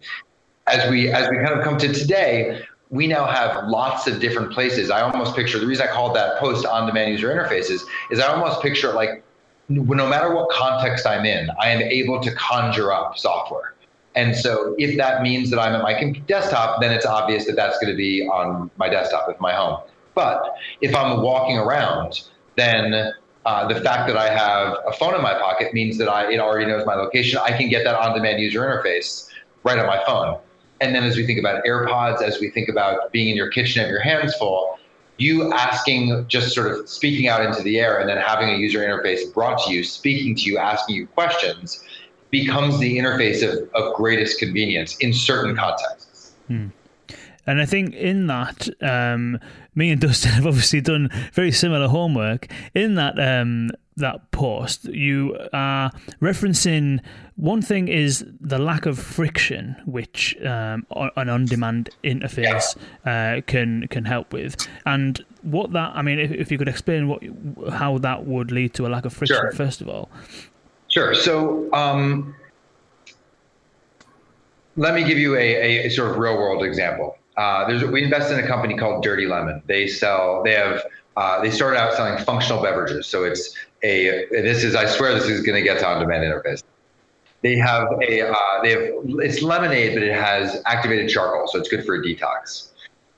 As 0.69 0.91
we 0.91 1.11
as 1.13 1.29
we 1.31 1.37
kind 1.37 1.51
of 1.51 1.63
come 1.63 1.79
to 1.79 1.93
today, 1.93 2.63
we 2.91 3.07
now 3.07 3.27
have 3.27 3.69
lots 3.69 4.07
of 4.07 4.21
different 4.21 4.53
places. 4.53 4.91
I 4.91 5.01
almost 5.01 5.37
picture 5.37 5.59
the 5.59 5.67
reason 5.67 5.87
I 5.89 5.93
called 5.93 6.15
that 6.17 6.39
post 6.39 6.67
on 6.67 6.87
demand 6.87 7.13
user 7.13 7.29
interfaces 7.29 7.83
is 8.11 8.21
I 8.21 8.27
almost 8.27 8.63
picture 8.63 8.93
like 8.93 9.23
no 9.69 10.09
matter 10.09 10.33
what 10.33 10.49
context 10.51 11.07
I'm 11.07 11.25
in, 11.25 11.51
I 11.61 11.71
am 11.71 11.83
able 11.83 12.21
to 12.23 12.33
conjure 12.35 12.93
up 12.93 13.19
software. 13.19 13.75
And 14.15 14.35
so 14.35 14.75
if 14.79 14.97
that 14.97 15.23
means 15.23 15.51
that 15.51 15.59
I'm 15.59 15.75
at 15.75 15.83
my 15.83 16.11
desktop, 16.27 16.81
then 16.81 16.93
it's 16.93 17.05
obvious 17.05 17.47
that 17.47 17.57
that's 17.57 17.79
going 17.79 17.93
to 17.93 17.97
be 17.97 18.23
on 18.27 18.71
my 18.77 18.89
desktop 18.89 19.29
at 19.29 19.41
my 19.41 19.53
home. 19.53 19.81
But 20.15 20.55
if 20.81 20.95
I'm 20.95 21.21
walking 21.21 21.59
around, 21.59 22.23
then 22.57 23.13
uh, 23.45 23.69
the 23.69 23.81
fact 23.81 24.09
that 24.09 24.17
I 24.17 24.31
have 24.31 24.79
a 24.87 24.93
phone 24.93 25.15
in 25.15 25.21
my 25.21 25.35
pocket 25.35 25.75
means 25.75 25.99
that 25.99 26.09
I, 26.09 26.33
it 26.33 26.41
already 26.41 26.67
knows 26.67 26.87
my 26.87 26.95
location. 26.95 27.39
I 27.43 27.57
can 27.57 27.69
get 27.69 27.85
that 27.85 27.95
on-demand 27.95 28.41
user 28.41 28.61
interface 28.61 29.29
right 29.65 29.79
on 29.79 29.87
my 29.87 30.03
phone. 30.07 30.39
And 30.81 30.95
then 30.95 31.05
as 31.05 31.17
we 31.17 31.27
think 31.27 31.39
about 31.39 31.65
AirPods, 31.65 32.23
as 32.23 32.41
we 32.41 32.51
think 32.51 32.69
about 32.69 33.13
being 33.13 33.29
in 33.29 33.37
your 33.37 33.49
kitchen 33.49 33.83
and 33.83 33.91
your 33.91 34.01
hands 34.01 34.35
full, 34.35 34.79
you 35.19 35.53
asking, 35.53 36.27
just 36.29 36.55
sort 36.55 36.71
of 36.71 36.89
speaking 36.89 37.29
out 37.29 37.45
into 37.45 37.63
the 37.63 37.79
air 37.79 37.99
and 37.99 38.09
then 38.09 38.19
having 38.19 38.51
a 38.51 38.57
user 38.57 38.81
interface 38.81 39.33
brought 39.33 39.65
to 39.65 39.73
you, 39.73 39.83
speaking 39.83 40.35
to 40.37 40.43
you, 40.43 40.59
asking 40.59 40.97
you 40.97 41.07
questions 41.07 41.83
becomes 42.31 42.79
the 42.79 42.99
interface 42.99 43.43
of, 43.43 43.71
of 43.75 43.95
greatest 43.95 44.39
convenience 44.39 44.97
in 44.99 45.13
certain 45.13 45.57
contexts. 45.57 46.33
Hmm. 46.49 46.67
And 47.47 47.61
I 47.61 47.65
think 47.65 47.95
in 47.95 48.27
that, 48.27 48.69
um, 48.83 49.39
me 49.75 49.91
and 49.91 50.01
Dustin 50.01 50.33
have 50.33 50.47
obviously 50.47 50.81
done 50.81 51.09
very 51.33 51.53
similar 51.53 51.89
homework. 51.89 52.49
In 52.75 52.97
that 52.97 53.19
um, 53.19 53.71
that 53.97 54.31
post, 54.31 54.85
you 54.85 55.37
are 55.53 55.91
referencing 56.21 57.01
one 57.37 57.61
thing 57.61 57.89
is 57.89 58.25
the 58.41 58.59
lack 58.59 58.87
of 58.87 58.99
friction, 58.99 59.77
which 59.85 60.37
um, 60.43 60.87
an 61.17 61.29
on-demand 61.29 61.91
interface 62.03 62.77
uh, 63.05 63.41
can 63.47 63.87
can 63.89 64.05
help 64.05 64.33
with, 64.33 64.57
and 64.87 65.25
what 65.43 65.73
that 65.73 65.93
I 65.95 66.03
mean, 66.03 66.19
if, 66.19 66.31
if 66.31 66.51
you 66.51 66.59
could 66.59 66.69
explain 66.69 67.09
what 67.09 67.23
how 67.73 67.99
that 67.99 68.27
would 68.27 68.51
lead 68.51 68.75
to 68.75 68.87
a 68.87 68.89
lack 68.89 69.05
of 69.05 69.13
friction, 69.13 69.37
sure. 69.37 69.53
first 69.53 69.81
of 69.81 69.89
all. 69.89 70.11
Sure. 70.89 71.15
So. 71.15 71.73
Um, 71.73 72.35
let 74.77 74.95
me 74.95 75.05
give 75.05 75.19
you 75.19 75.37
a, 75.37 75.87
a, 75.87 75.89
sort 75.89 76.11
of 76.11 76.19
real 76.19 76.37
world 76.37 76.63
example. 76.63 77.17
Uh, 77.37 77.67
there's, 77.67 77.85
we 77.85 78.05
invest 78.05 78.31
in 78.31 78.39
a 78.39 78.47
company 78.47 78.77
called 78.77 79.03
Dirty 79.03 79.27
Lemon. 79.27 79.63
They 79.67 79.87
sell, 79.87 80.43
they 80.43 80.53
have, 80.53 80.83
uh, 81.17 81.41
they 81.41 81.51
started 81.51 81.79
out 81.79 81.95
selling 81.95 82.23
functional 82.25 82.63
beverages. 82.63 83.07
So 83.07 83.25
it's 83.25 83.55
a 83.83 84.27
this 84.31 84.65
is 84.65 84.75
I 84.75 84.87
swear 84.87 85.15
this 85.15 85.25
is 85.25 85.43
going 85.43 85.57
to 85.57 85.63
get 85.63 85.79
to 85.81 85.87
on-demand 85.87 86.25
interface. 86.25 86.63
They 87.43 87.57
have 87.57 87.89
a 88.03 88.31
uh, 88.31 88.35
they 88.63 88.71
have 88.71 88.81
it's 89.21 89.43
lemonade, 89.43 89.95
but 89.95 90.03
it 90.03 90.15
has 90.15 90.63
activated 90.67 91.09
charcoal, 91.09 91.47
so 91.49 91.59
it's 91.59 91.69
good 91.69 91.85
for 91.85 91.95
a 91.95 92.03
detox. 92.03 92.69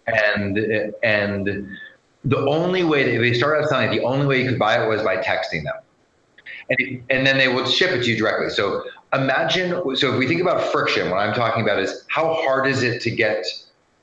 And 0.06 0.58
and 1.02 1.68
the 2.24 2.38
only 2.38 2.84
way 2.84 3.10
that 3.10 3.18
they 3.20 3.32
started 3.32 3.62
out 3.62 3.68
selling 3.68 3.92
it, 3.92 3.96
the 3.96 4.04
only 4.04 4.26
way 4.26 4.42
you 4.42 4.48
could 4.48 4.58
buy 4.58 4.82
it 4.82 4.88
was 4.88 5.02
by 5.02 5.16
texting 5.16 5.64
them, 5.64 5.74
and 6.70 7.02
and 7.10 7.26
then 7.26 7.38
they 7.38 7.48
would 7.48 7.68
ship 7.68 7.90
it 7.90 8.02
to 8.04 8.10
you 8.10 8.16
directly. 8.16 8.50
So 8.50 8.84
imagine 9.12 9.70
so 9.96 10.12
if 10.12 10.18
we 10.18 10.26
think 10.26 10.40
about 10.40 10.72
friction, 10.72 11.10
what 11.10 11.18
I'm 11.18 11.34
talking 11.34 11.62
about 11.62 11.78
is 11.78 12.04
how 12.08 12.34
hard 12.34 12.66
is 12.66 12.82
it 12.82 13.00
to 13.02 13.10
get 13.10 13.44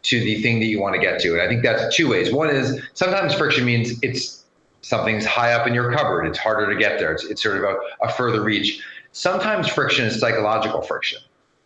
to 0.06 0.20
the 0.20 0.42
thing 0.42 0.60
that 0.60 0.68
you 0.68 0.80
want 0.82 0.96
to 0.96 1.02
get 1.02 1.20
to, 1.22 1.34
and 1.34 1.42
I 1.42 1.48
think 1.48 1.64
that's 1.64 1.96
two 1.96 2.10
ways. 2.10 2.32
One 2.34 2.50
is 2.50 2.82
sometimes 2.94 3.34
friction 3.34 3.66
means 3.66 4.00
it's 4.02 4.44
something's 4.82 5.26
high 5.26 5.54
up 5.54 5.68
in 5.68 5.74
your 5.74 5.92
cupboard. 5.92 6.26
It's 6.26 6.38
harder 6.38 6.72
to 6.72 6.80
get 6.80 7.00
there. 7.00 7.12
It's, 7.14 7.26
it's 7.26 7.42
sort 7.42 7.58
of 7.58 7.64
a, 7.64 7.78
a 8.04 8.12
further 8.12 8.44
reach. 8.44 8.84
Sometimes 9.14 9.68
friction 9.68 10.06
is 10.06 10.20
psychological 10.20 10.82
friction. 10.82 11.20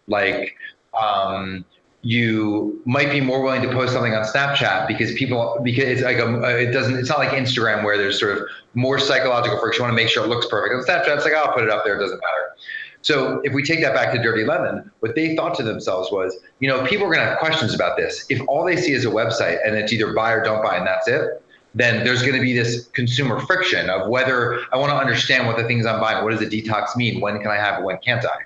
like 0.08 0.56
um, 1.00 1.66
you 2.02 2.82
might 2.86 3.12
be 3.12 3.20
more 3.20 3.42
willing 3.42 3.62
to 3.62 3.70
post 3.70 3.92
something 3.92 4.14
on 4.14 4.24
Snapchat 4.24 4.88
because 4.88 5.14
people 5.14 5.60
because 5.64 5.84
it's 5.84 6.02
like 6.02 6.18
a 6.18 6.58
it 6.58 6.72
doesn't 6.72 6.96
it's 6.96 7.10
not 7.10 7.20
like 7.20 7.32
Instagram 7.32 7.84
where 7.84 7.98
there's 7.98 8.20
sort 8.20 8.38
of 8.38 8.44
more 8.74 9.00
psychological 9.00 9.60
friction. 9.60 9.82
You 9.82 9.90
want 9.90 9.98
to 9.98 10.04
make 10.04 10.10
sure 10.10 10.24
it 10.24 10.28
looks 10.28 10.48
perfect. 10.48 10.76
On 10.76 10.82
Snapchat, 10.84 11.18
it's 11.18 11.26
like 11.26 11.34
oh, 11.36 11.44
I'll 11.46 11.54
put 11.54 11.64
it 11.64 11.70
up 11.70 11.84
there. 11.84 11.98
It 11.98 12.00
doesn't 12.00 12.20
matter. 12.20 12.56
So 13.02 13.40
if 13.44 13.54
we 13.54 13.64
take 13.64 13.82
that 13.82 13.94
back 13.94 14.14
to 14.14 14.22
Dirty 14.22 14.44
Lemon, 14.44 14.92
what 15.00 15.16
they 15.16 15.36
thought 15.36 15.56
to 15.56 15.64
themselves 15.64 16.12
was, 16.12 16.38
you 16.60 16.68
know, 16.68 16.86
people 16.86 17.08
are 17.08 17.14
going 17.14 17.26
to 17.26 17.32
have 17.32 17.40
questions 17.40 17.74
about 17.74 17.98
this. 17.98 18.26
If 18.30 18.42
all 18.48 18.66
they 18.66 18.76
see 18.76 18.92
is 18.92 19.06
a 19.06 19.10
website 19.10 19.66
and 19.66 19.76
it's 19.76 19.94
either 19.94 20.14
buy 20.14 20.32
or 20.32 20.44
don't 20.44 20.62
buy 20.62 20.76
and 20.76 20.86
that's 20.86 21.08
it, 21.08 21.42
then 21.76 22.04
there's 22.04 22.22
going 22.22 22.34
to 22.34 22.42
be 22.42 22.54
this 22.54 22.88
consumer 22.88 23.40
friction 23.42 23.90
of 23.90 24.10
whether 24.10 24.60
I 24.74 24.78
want 24.78 24.92
to 24.92 24.98
understand 24.98 25.48
what 25.48 25.56
the 25.56 25.64
things 25.64 25.86
I'm 25.86 26.02
buying, 26.02 26.24
what 26.24 26.32
does 26.32 26.42
a 26.42 26.50
detox 26.50 26.96
mean, 26.98 27.22
when 27.22 27.40
can 27.40 27.52
I 27.52 27.56
have 27.56 27.80
it, 27.80 27.86
when 27.86 28.00
can't 28.00 28.26
I? 28.26 28.44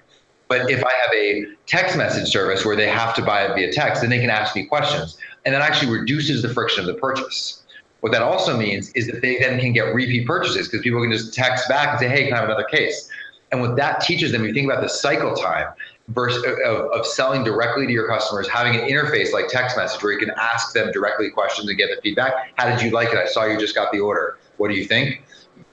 But 0.49 0.69
if 0.69 0.83
I 0.83 0.91
have 1.03 1.13
a 1.15 1.45
text 1.65 1.97
message 1.97 2.29
service 2.29 2.63
where 2.65 2.75
they 2.75 2.87
have 2.87 3.15
to 3.15 3.23
buy 3.23 3.45
it 3.45 3.55
via 3.55 3.71
text, 3.71 4.01
then 4.01 4.11
they 4.11 4.19
can 4.19 4.29
ask 4.29 4.55
me 4.55 4.65
questions. 4.65 5.17
And 5.45 5.55
that 5.55 5.61
actually 5.61 5.91
reduces 5.91 6.41
the 6.41 6.49
friction 6.53 6.81
of 6.81 6.87
the 6.87 6.99
purchase. 6.99 7.63
What 8.01 8.11
that 8.11 8.21
also 8.21 8.57
means 8.57 8.91
is 8.91 9.07
that 9.07 9.21
they 9.21 9.39
then 9.39 9.59
can 9.59 9.71
get 9.71 9.95
repeat 9.95 10.27
purchases 10.27 10.67
because 10.67 10.83
people 10.83 11.01
can 11.01 11.11
just 11.11 11.33
text 11.33 11.69
back 11.69 11.89
and 11.89 11.99
say, 11.99 12.09
hey, 12.09 12.25
can 12.25 12.33
I 12.33 12.41
have 12.41 12.49
another 12.49 12.65
case? 12.65 13.09
And 13.53 13.61
what 13.61 13.75
that 13.75 14.01
teaches 14.01 14.31
them, 14.31 14.43
you 14.43 14.51
think 14.51 14.65
about 14.65 14.81
the 14.81 14.89
cycle 14.89 15.35
time 15.35 15.67
versus 16.07 16.43
of, 16.65 16.91
of 16.91 17.05
selling 17.05 17.43
directly 17.43 17.85
to 17.85 17.93
your 17.93 18.07
customers, 18.07 18.49
having 18.49 18.75
an 18.75 18.89
interface 18.89 19.31
like 19.31 19.47
text 19.47 19.77
message 19.77 20.01
where 20.01 20.11
you 20.11 20.17
can 20.17 20.31
ask 20.31 20.73
them 20.73 20.91
directly 20.91 21.29
questions 21.29 21.69
and 21.69 21.77
get 21.77 21.91
the 21.95 22.01
feedback. 22.01 22.33
How 22.55 22.67
did 22.67 22.81
you 22.81 22.89
like 22.89 23.09
it? 23.09 23.17
I 23.19 23.27
saw 23.27 23.45
you 23.45 23.59
just 23.59 23.75
got 23.75 23.91
the 23.91 23.99
order. 23.99 24.39
What 24.57 24.69
do 24.69 24.73
you 24.73 24.85
think? 24.85 25.21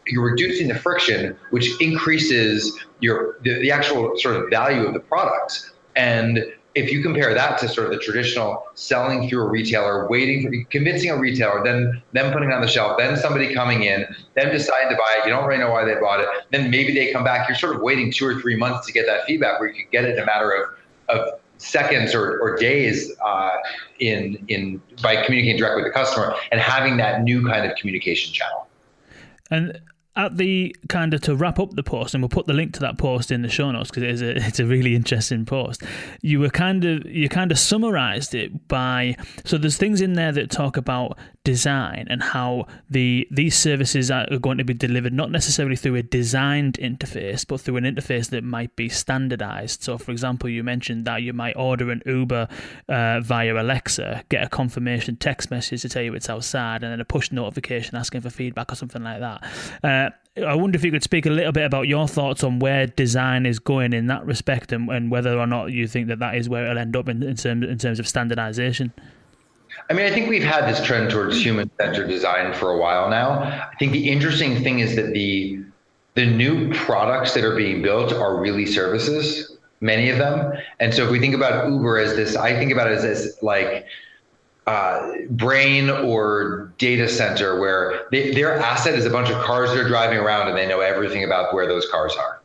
You're 0.07 0.23
reducing 0.23 0.69
the 0.69 0.75
friction, 0.75 1.35
which 1.53 1.81
increases 1.81 2.79
your 3.01 3.39
the, 3.45 3.55
the 3.63 3.73
actual 3.73 4.15
sort 4.19 4.37
of 4.37 4.51
value 4.51 4.87
of 4.87 4.93
the 4.93 5.01
products. 5.01 5.73
And 5.97 6.53
if 6.75 6.93
you 6.93 7.03
compare 7.03 7.35
that 7.35 7.59
to 7.59 7.69
sort 7.69 7.87
of 7.87 7.93
the 7.93 7.99
traditional 7.99 8.65
selling 8.75 9.29
through 9.29 9.43
a 9.43 9.49
retailer, 9.49 10.09
waiting 10.09 10.43
for 10.43 10.71
convincing 10.71 11.11
a 11.11 11.19
retailer, 11.19 11.65
then 11.65 12.01
them 12.13 12.33
putting 12.33 12.51
it 12.51 12.55
on 12.55 12.61
the 12.61 12.69
shelf, 12.69 12.97
then 12.97 13.17
somebody 13.17 13.53
coming 13.53 13.83
in, 13.83 14.07
them 14.35 14.53
deciding 14.53 14.91
to 14.91 14.97
buy 14.97 15.17
it, 15.19 15.25
you 15.25 15.31
don't 15.31 15.47
really 15.47 15.61
know 15.61 15.71
why 15.71 15.85
they 15.85 15.95
bought 15.95 16.21
it, 16.21 16.29
then 16.53 16.71
maybe 16.71 16.95
they 16.95 17.13
come 17.13 17.25
back, 17.25 17.49
you're 17.49 17.57
sort 17.57 17.75
of 17.75 17.83
waiting 17.83 18.13
two 18.13 18.25
or 18.27 18.41
three 18.41 18.57
months 18.57 18.87
to 18.87 18.93
get 18.93 19.07
that 19.07 19.25
feedback 19.25 19.59
where 19.59 19.69
you 19.69 19.75
can 19.75 19.91
get 19.91 20.05
it 20.05 20.17
in 20.17 20.23
a 20.23 20.27
matter 20.27 20.53
of, 20.53 21.17
of 21.17 21.41
seconds 21.61 22.15
or, 22.15 22.39
or 22.41 22.57
days 22.57 23.13
uh, 23.25 23.57
in 23.99 24.43
in 24.49 24.81
by 25.03 25.23
communicating 25.23 25.59
directly 25.59 25.83
with 25.83 25.93
the 25.93 25.99
customer 25.99 26.35
and 26.53 26.61
having 26.61 26.97
that 26.97 27.23
new 27.23 27.47
kind 27.47 27.71
of 27.71 27.77
communication 27.77 28.33
channel. 28.33 28.67
And 29.51 29.81
at 30.21 30.37
the 30.37 30.75
kind 30.89 31.15
of 31.15 31.23
to 31.23 31.35
wrap 31.35 31.59
up 31.59 31.71
the 31.71 31.83
post, 31.83 32.15
and 32.15 32.23
we'll 32.23 32.29
put 32.29 32.47
the 32.47 32.53
link 32.53 32.75
to 32.75 32.81
that 32.81 32.99
post 32.99 33.31
in 33.31 33.43
the 33.43 33.49
show 33.49 33.71
notes 33.71 33.91
because 33.91 34.03
it 34.03 34.11
is 34.11 34.23
a 34.23 34.37
it's 34.37 34.61
a 34.61 34.67
really 34.67 34.95
interesting 34.95 35.47
post. 35.47 35.83
You 36.21 36.41
were 36.41 36.51
kind 36.51 36.85
of 36.85 37.07
you 37.07 37.29
kind 37.29 37.51
of 37.51 37.59
summarized 37.59 38.35
it 38.35 38.69
by 38.69 39.17
so 39.45 39.57
there's 39.57 39.77
things 39.77 40.01
in 40.01 40.13
there 40.13 40.33
that 40.33 40.51
talk 40.51 40.77
about 40.77 41.19
design 41.51 42.07
and 42.09 42.23
how 42.23 42.65
the 42.89 43.27
these 43.29 43.57
services 43.57 44.09
are 44.09 44.27
going 44.39 44.59
to 44.59 44.65
be 44.65 44.77
delivered 44.87 45.13
not 45.13 45.31
necessarily 45.33 45.75
through 45.75 45.97
a 45.97 46.03
designed 46.03 46.75
interface, 46.91 47.45
but 47.47 47.61
through 47.61 47.77
an 47.77 47.85
interface 47.85 48.31
that 48.31 48.45
might 48.45 48.73
be 48.77 48.89
standardized. 48.89 49.83
So, 49.83 49.99
for 49.99 50.13
example, 50.13 50.49
you 50.49 50.63
mentioned 50.63 51.07
that 51.07 51.23
you 51.23 51.33
might 51.33 51.57
order 51.57 51.91
an 51.91 52.03
Uber 52.07 52.47
uh, 52.89 53.21
via 53.21 53.61
Alexa, 53.61 54.25
get 54.29 54.45
a 54.45 54.49
confirmation 54.49 55.17
text 55.17 55.51
message 55.51 55.83
to 55.83 55.89
tell 55.89 56.03
you 56.03 56.15
it's 56.15 56.31
outside, 56.31 56.85
and 56.85 56.93
then 56.93 57.01
a 57.01 57.05
push 57.05 57.33
notification 57.33 57.97
asking 57.97 58.21
for 58.21 58.31
feedback 58.31 58.71
or 58.73 58.77
something 58.77 59.03
like 59.03 59.21
that. 59.21 59.39
Uh, 59.83 60.11
I 60.47 60.55
wonder 60.55 60.77
if 60.77 60.85
you 60.85 60.93
could 60.93 61.03
speak 61.03 61.27
a 61.27 61.31
little 61.31 61.53
bit 61.53 61.65
about 61.65 61.89
your 61.89 62.07
thoughts 62.07 62.45
on 62.45 62.61
where 62.61 62.87
design 62.87 63.45
is 63.45 63.59
going 63.59 63.93
in 63.93 64.07
that 64.07 64.25
respect, 64.25 64.71
and, 64.71 64.89
and 64.89 65.11
whether 65.11 65.37
or 65.37 65.49
not 65.49 65.73
you 65.73 65.89
think 65.89 66.07
that 66.09 66.21
that 66.21 66.37
is 66.37 66.49
where 66.49 66.65
it'll 66.67 66.79
end 66.79 66.95
up 66.97 67.09
in, 67.09 67.23
in 67.25 67.35
terms 67.35 67.67
in 67.67 67.79
terms 67.79 67.99
of 67.99 68.07
standardization. 68.07 68.93
I 69.89 69.93
mean, 69.93 70.07
I 70.07 70.11
think 70.11 70.29
we've 70.29 70.43
had 70.43 70.69
this 70.69 70.85
trend 70.85 71.11
towards 71.11 71.43
human-centered 71.43 72.09
design 72.09 72.53
for 72.53 72.71
a 72.71 72.79
while 72.79 73.11
now. 73.11 73.41
I 73.41 73.75
think 73.79 73.93
the 73.93 74.09
interesting 74.09 74.63
thing 74.63 74.81
is 74.81 74.97
that 74.97 75.13
the 75.13 75.61
the 76.15 76.27
new 76.27 76.73
products 76.75 77.35
that 77.35 77.45
are 77.45 77.55
being 77.55 77.83
built 77.83 78.13
are 78.13 78.37
really 78.37 78.67
services, 78.67 79.57
many 79.81 80.11
of 80.11 80.19
them. 80.19 80.53
And 80.81 80.93
so 80.93 81.05
if 81.05 81.11
we 81.11 81.21
think 81.21 81.35
about 81.35 81.69
Uber 81.69 81.99
as 81.99 82.17
this, 82.17 82.35
I 82.35 82.53
think 82.59 82.73
about 82.73 82.89
it 82.89 82.95
as 82.95 83.03
this 83.03 83.43
like 83.43 83.87
uh, 84.67 85.13
brain 85.31 85.89
or 85.89 86.73
data 86.79 87.09
center 87.09 87.61
where 87.61 88.07
they, 88.11 88.33
their 88.35 88.59
asset 88.59 88.95
is 88.95 89.07
a 89.07 89.11
bunch 89.11 89.31
of 89.31 89.41
cars 89.45 89.73
they're 89.73 89.89
driving 89.89 90.19
around 90.19 90.49
and 90.49 90.59
they 90.59 90.67
know 90.67 90.81
everything 90.81 91.25
about 91.25 91.55
where 91.55 91.67
those 91.67 91.89
cars 91.89 92.15
are. 92.17 92.41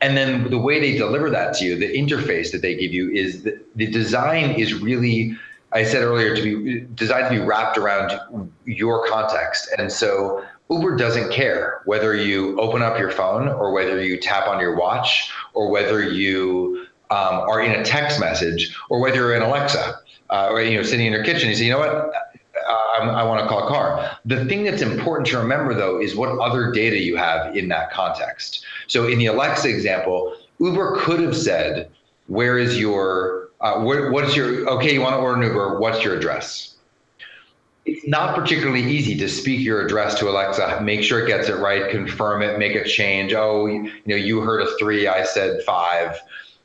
And 0.00 0.16
then 0.16 0.48
the 0.48 0.58
way 0.58 0.78
they 0.78 0.96
deliver 0.96 1.28
that 1.30 1.54
to 1.54 1.64
you, 1.64 1.76
the 1.76 1.92
interface 1.92 2.52
that 2.52 2.62
they 2.62 2.76
give 2.76 2.92
you 2.92 3.10
is 3.10 3.42
the, 3.42 3.60
the 3.74 3.86
design 3.86 4.52
is 4.52 4.74
really, 4.74 5.36
I 5.72 5.84
said 5.84 6.02
earlier, 6.02 6.34
to 6.34 6.42
be 6.42 6.80
designed 6.94 7.32
to 7.32 7.40
be 7.40 7.44
wrapped 7.44 7.76
around 7.76 8.18
your 8.64 9.06
context. 9.06 9.68
And 9.76 9.92
so 9.92 10.44
Uber 10.70 10.96
doesn't 10.96 11.30
care 11.30 11.82
whether 11.84 12.14
you 12.14 12.58
open 12.58 12.82
up 12.82 12.98
your 12.98 13.10
phone 13.10 13.48
or 13.48 13.72
whether 13.72 14.02
you 14.02 14.18
tap 14.18 14.48
on 14.48 14.60
your 14.60 14.76
watch 14.76 15.30
or 15.54 15.70
whether 15.70 16.02
you 16.02 16.86
um, 17.10 17.40
are 17.48 17.60
in 17.60 17.72
a 17.72 17.84
text 17.84 18.20
message 18.20 18.74
or 18.90 19.00
whether 19.00 19.16
you're 19.16 19.34
in 19.34 19.42
Alexa 19.42 19.96
uh, 20.30 20.48
or 20.50 20.62
you 20.62 20.76
know 20.76 20.82
sitting 20.82 21.06
in 21.06 21.12
your 21.12 21.24
kitchen, 21.24 21.48
you 21.48 21.54
say, 21.54 21.64
you 21.64 21.72
know 21.72 21.78
what, 21.78 21.90
uh, 21.90 23.00
I 23.00 23.22
want 23.22 23.40
to 23.40 23.48
call 23.48 23.66
a 23.66 23.68
car. 23.68 24.18
The 24.24 24.44
thing 24.46 24.64
that's 24.64 24.82
important 24.82 25.26
to 25.28 25.38
remember 25.38 25.74
though 25.74 26.00
is 26.00 26.14
what 26.14 26.30
other 26.38 26.70
data 26.72 26.98
you 26.98 27.16
have 27.16 27.56
in 27.56 27.68
that 27.68 27.90
context. 27.92 28.64
So 28.86 29.06
in 29.06 29.18
the 29.18 29.26
Alexa 29.26 29.68
example, 29.68 30.34
Uber 30.58 30.98
could 30.98 31.20
have 31.20 31.36
said, 31.36 31.90
where 32.26 32.58
is 32.58 32.78
your, 32.78 33.47
uh, 33.60 33.80
where, 33.80 34.10
what's 34.10 34.36
your, 34.36 34.68
okay, 34.70 34.92
you 34.92 35.00
want 35.00 35.14
to 35.14 35.18
order 35.18 35.40
an 35.40 35.46
Uber, 35.48 35.80
what's 35.80 36.02
your 36.04 36.16
address? 36.16 36.76
It's 37.86 38.06
not 38.06 38.34
particularly 38.34 38.82
easy 38.82 39.16
to 39.16 39.28
speak 39.28 39.60
your 39.60 39.84
address 39.84 40.18
to 40.18 40.28
Alexa, 40.28 40.80
make 40.82 41.02
sure 41.02 41.24
it 41.24 41.26
gets 41.26 41.48
it 41.48 41.56
right, 41.56 41.90
confirm 41.90 42.42
it, 42.42 42.58
make 42.58 42.74
a 42.74 42.84
change. 42.84 43.32
Oh, 43.32 43.66
you 43.66 43.90
know, 44.06 44.16
you 44.16 44.40
heard 44.40 44.60
a 44.60 44.76
three, 44.78 45.08
I 45.08 45.24
said 45.24 45.62
five 45.64 46.18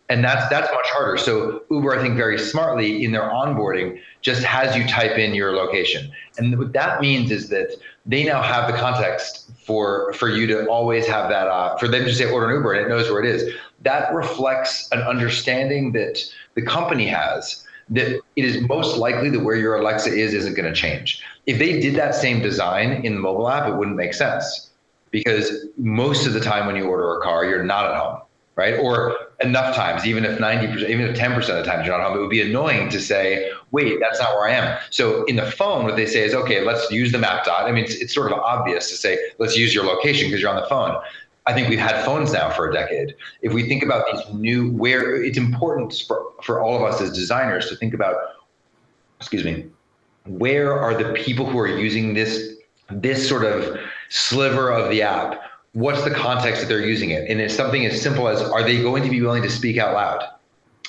and 0.10 0.24
that's 0.24 0.48
that's 0.50 0.72
much 0.72 0.86
harder. 0.90 1.18
So 1.18 1.64
Uber, 1.72 1.98
I 1.98 2.02
think, 2.02 2.16
very 2.16 2.38
smartly 2.38 3.04
in 3.04 3.12
their 3.12 3.30
onboarding, 3.30 4.00
just 4.22 4.44
has 4.44 4.76
you 4.76 4.88
type 4.88 5.18
in 5.18 5.34
your 5.34 5.56
location, 5.56 6.12
and 6.38 6.58
what 6.58 6.74
that 6.74 7.02
means 7.02 7.32
is 7.32 7.50
that 7.50 7.76
they 8.06 8.24
now 8.24 8.42
have 8.42 8.72
the 8.72 8.78
context 8.78 9.50
for 9.66 10.14
for 10.14 10.30
you 10.30 10.46
to 10.48 10.68
always 10.68 11.08
have 11.08 11.30
that 11.30 11.48
uh, 11.48 11.78
for 11.78 11.88
them 11.88 12.04
to 12.06 12.14
say 12.14 12.30
order 12.30 12.50
an 12.50 12.56
Uber 12.58 12.74
and 12.74 12.86
it 12.86 12.90
knows 12.90 13.10
where 13.10 13.24
it 13.24 13.30
is. 13.30 13.54
That 13.82 14.14
reflects 14.14 14.90
an 14.92 15.02
understanding 15.02 15.92
that 15.94 16.24
the 16.56 16.62
company 16.62 17.08
has 17.08 17.66
that 17.90 18.22
it 18.36 18.46
is 18.46 18.62
most 18.68 18.98
likely 18.98 19.30
that 19.30 19.42
where 19.42 19.56
your 19.56 19.76
Alexa 19.76 20.12
is 20.14 20.34
isn't 20.34 20.54
going 20.54 20.72
to 20.72 20.80
change. 20.80 21.22
If 21.46 21.60
they 21.60 21.80
did 21.80 21.96
that 21.96 22.16
same 22.16 22.42
design 22.42 23.06
in 23.06 23.16
the 23.16 23.20
mobile 23.20 23.50
app, 23.50 23.68
it 23.68 23.76
wouldn't 23.76 23.98
make 23.98 24.14
sense 24.14 24.70
because 25.12 25.68
most 25.78 26.26
of 26.26 26.34
the 26.34 26.40
time 26.40 26.66
when 26.66 26.76
you 26.76 26.86
order 26.86 27.18
a 27.18 27.22
car, 27.22 27.46
you're 27.46 27.64
not 27.64 27.86
at 27.86 27.98
home 27.98 28.22
right? 28.56 28.78
Or 28.78 29.16
enough 29.42 29.76
times, 29.76 30.06
even 30.06 30.26
if 30.26 30.38
90%, 30.38 30.88
even 30.88 31.08
if 31.08 31.18
10% 31.18 31.38
of 31.38 31.48
the 31.48 31.64
time 31.64 31.86
you're 31.86 31.98
not 31.98 32.08
home, 32.08 32.18
it 32.18 32.22
would 32.22 32.30
be 32.30 32.42
annoying 32.42 32.90
to 32.90 33.00
say, 33.00 33.52
wait, 33.72 34.00
that's 34.00 34.20
not 34.20 34.36
where 34.36 34.48
I 34.48 34.52
am. 34.52 34.80
So 34.92 35.24
in 35.26 35.38
the 35.38 35.50
phone, 35.50 35.86
what 35.86 35.96
they 35.96 36.06
say 36.06 36.24
is, 36.24 36.34
okay, 36.34 36.64
let's 36.64 36.90
use 36.92 37.12
the 37.12 37.18
map 37.18 37.46
dot. 37.46 37.66
I 37.68 37.72
mean, 37.72 37.86
it's, 37.86 37.96
it's 37.96 38.14
sort 38.14 38.32
of 38.32 38.40
obvious 38.40 38.90
to 38.92 38.96
say, 38.96 39.18
let's 39.40 39.58
use 39.58 39.74
your 39.74 39.86
location 39.86 40.28
because 40.28 40.42
you're 40.42 40.52
on 40.52 40.62
the 40.62 40.68
phone. 40.68 41.02
I 41.46 41.54
think 41.54 41.68
we've 41.68 41.80
had 41.80 42.04
phones 42.06 42.32
now 42.32 42.50
for 42.50 42.70
a 42.70 42.74
decade. 42.74 43.16
If 43.42 43.54
we 43.54 43.68
think 43.68 43.84
about 43.84 44.06
these 44.12 44.34
new, 44.34 44.72
where 44.72 45.22
it's 45.22 45.38
important 45.38 45.94
for, 46.08 46.32
for 46.42 46.62
all 46.62 46.76
of 46.76 46.82
us 46.84 47.02
as 47.02 47.12
designers 47.12 47.68
to 47.70 47.76
think 47.76 47.94
about, 47.94 48.16
excuse 49.20 49.44
me, 49.44 49.66
where 50.26 50.80
are 50.80 50.96
the 50.96 51.14
people 51.14 51.46
who 51.46 51.60
are 51.60 51.68
using 51.68 52.14
this, 52.14 52.56
this 52.90 53.28
sort 53.28 53.44
of 53.44 53.78
sliver 54.10 54.72
of 54.72 54.90
the 54.90 55.02
app 55.02 55.42
what's 55.74 56.04
the 56.04 56.12
context 56.12 56.62
that 56.62 56.68
they're 56.68 56.86
using 56.86 57.10
it? 57.10 57.30
And 57.30 57.42
it's 57.42 57.56
something 57.56 57.86
as 57.86 58.02
simple 58.02 58.28
as 58.28 58.42
are 58.42 58.64
they 58.64 58.82
going 58.82 59.04
to 59.04 59.10
be 59.10 59.22
willing 59.22 59.44
to 59.44 59.50
speak 59.50 59.78
out 59.78 59.94
loud? 59.94 60.24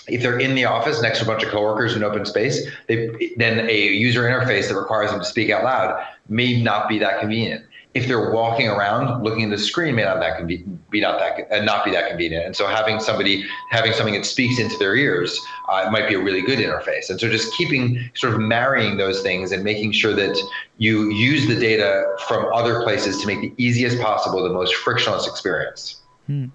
If 0.06 0.22
they're 0.22 0.38
in 0.38 0.54
the 0.54 0.66
office 0.66 1.00
next 1.00 1.20
to 1.20 1.24
a 1.24 1.28
bunch 1.28 1.42
of 1.42 1.50
coworkers 1.50 1.96
in 1.96 2.04
open 2.04 2.26
space, 2.26 2.66
they, 2.88 3.32
then 3.38 3.68
a 3.70 3.88
user 3.88 4.22
interface 4.24 4.68
that 4.68 4.76
requires 4.76 5.10
them 5.10 5.20
to 5.20 5.24
speak 5.24 5.50
out 5.50 5.64
loud 5.64 6.04
may 6.28 6.62
not 6.62 6.88
be 6.88 6.98
that 6.98 7.20
convenient 7.20 7.64
if 7.94 8.08
they're 8.08 8.32
walking 8.32 8.68
around 8.68 9.22
looking 9.22 9.44
at 9.44 9.50
the 9.50 9.58
screen 9.58 9.94
may 9.94 10.02
not 10.02 10.18
that 10.18 10.46
be, 10.46 10.64
be 10.90 11.00
not 11.00 11.18
that 11.20 11.50
uh, 11.52 11.64
not 11.64 11.84
be 11.84 11.92
that 11.92 12.08
convenient. 12.08 12.44
And 12.44 12.56
so 12.56 12.66
having 12.66 12.98
somebody 12.98 13.44
having 13.70 13.92
something 13.92 14.14
that 14.14 14.26
speaks 14.26 14.58
into 14.58 14.76
their 14.78 14.96
ears 14.96 15.40
uh, 15.70 15.88
might 15.90 16.08
be 16.08 16.14
a 16.14 16.20
really 16.20 16.42
good 16.42 16.58
interface. 16.58 17.08
And 17.08 17.20
so 17.20 17.28
just 17.28 17.54
keeping 17.54 18.10
sort 18.14 18.34
of 18.34 18.40
marrying 18.40 18.96
those 18.96 19.22
things 19.22 19.52
and 19.52 19.62
making 19.62 19.92
sure 19.92 20.12
that 20.14 20.36
you 20.78 21.10
use 21.10 21.46
the 21.46 21.58
data 21.58 22.04
from 22.26 22.52
other 22.52 22.82
places 22.82 23.20
to 23.20 23.26
make 23.28 23.40
the 23.40 23.54
easiest 23.64 24.00
possible, 24.00 24.42
the 24.42 24.52
most 24.52 24.74
frictionless 24.74 25.28
experience. 25.28 26.00
Hmm. 26.26 26.46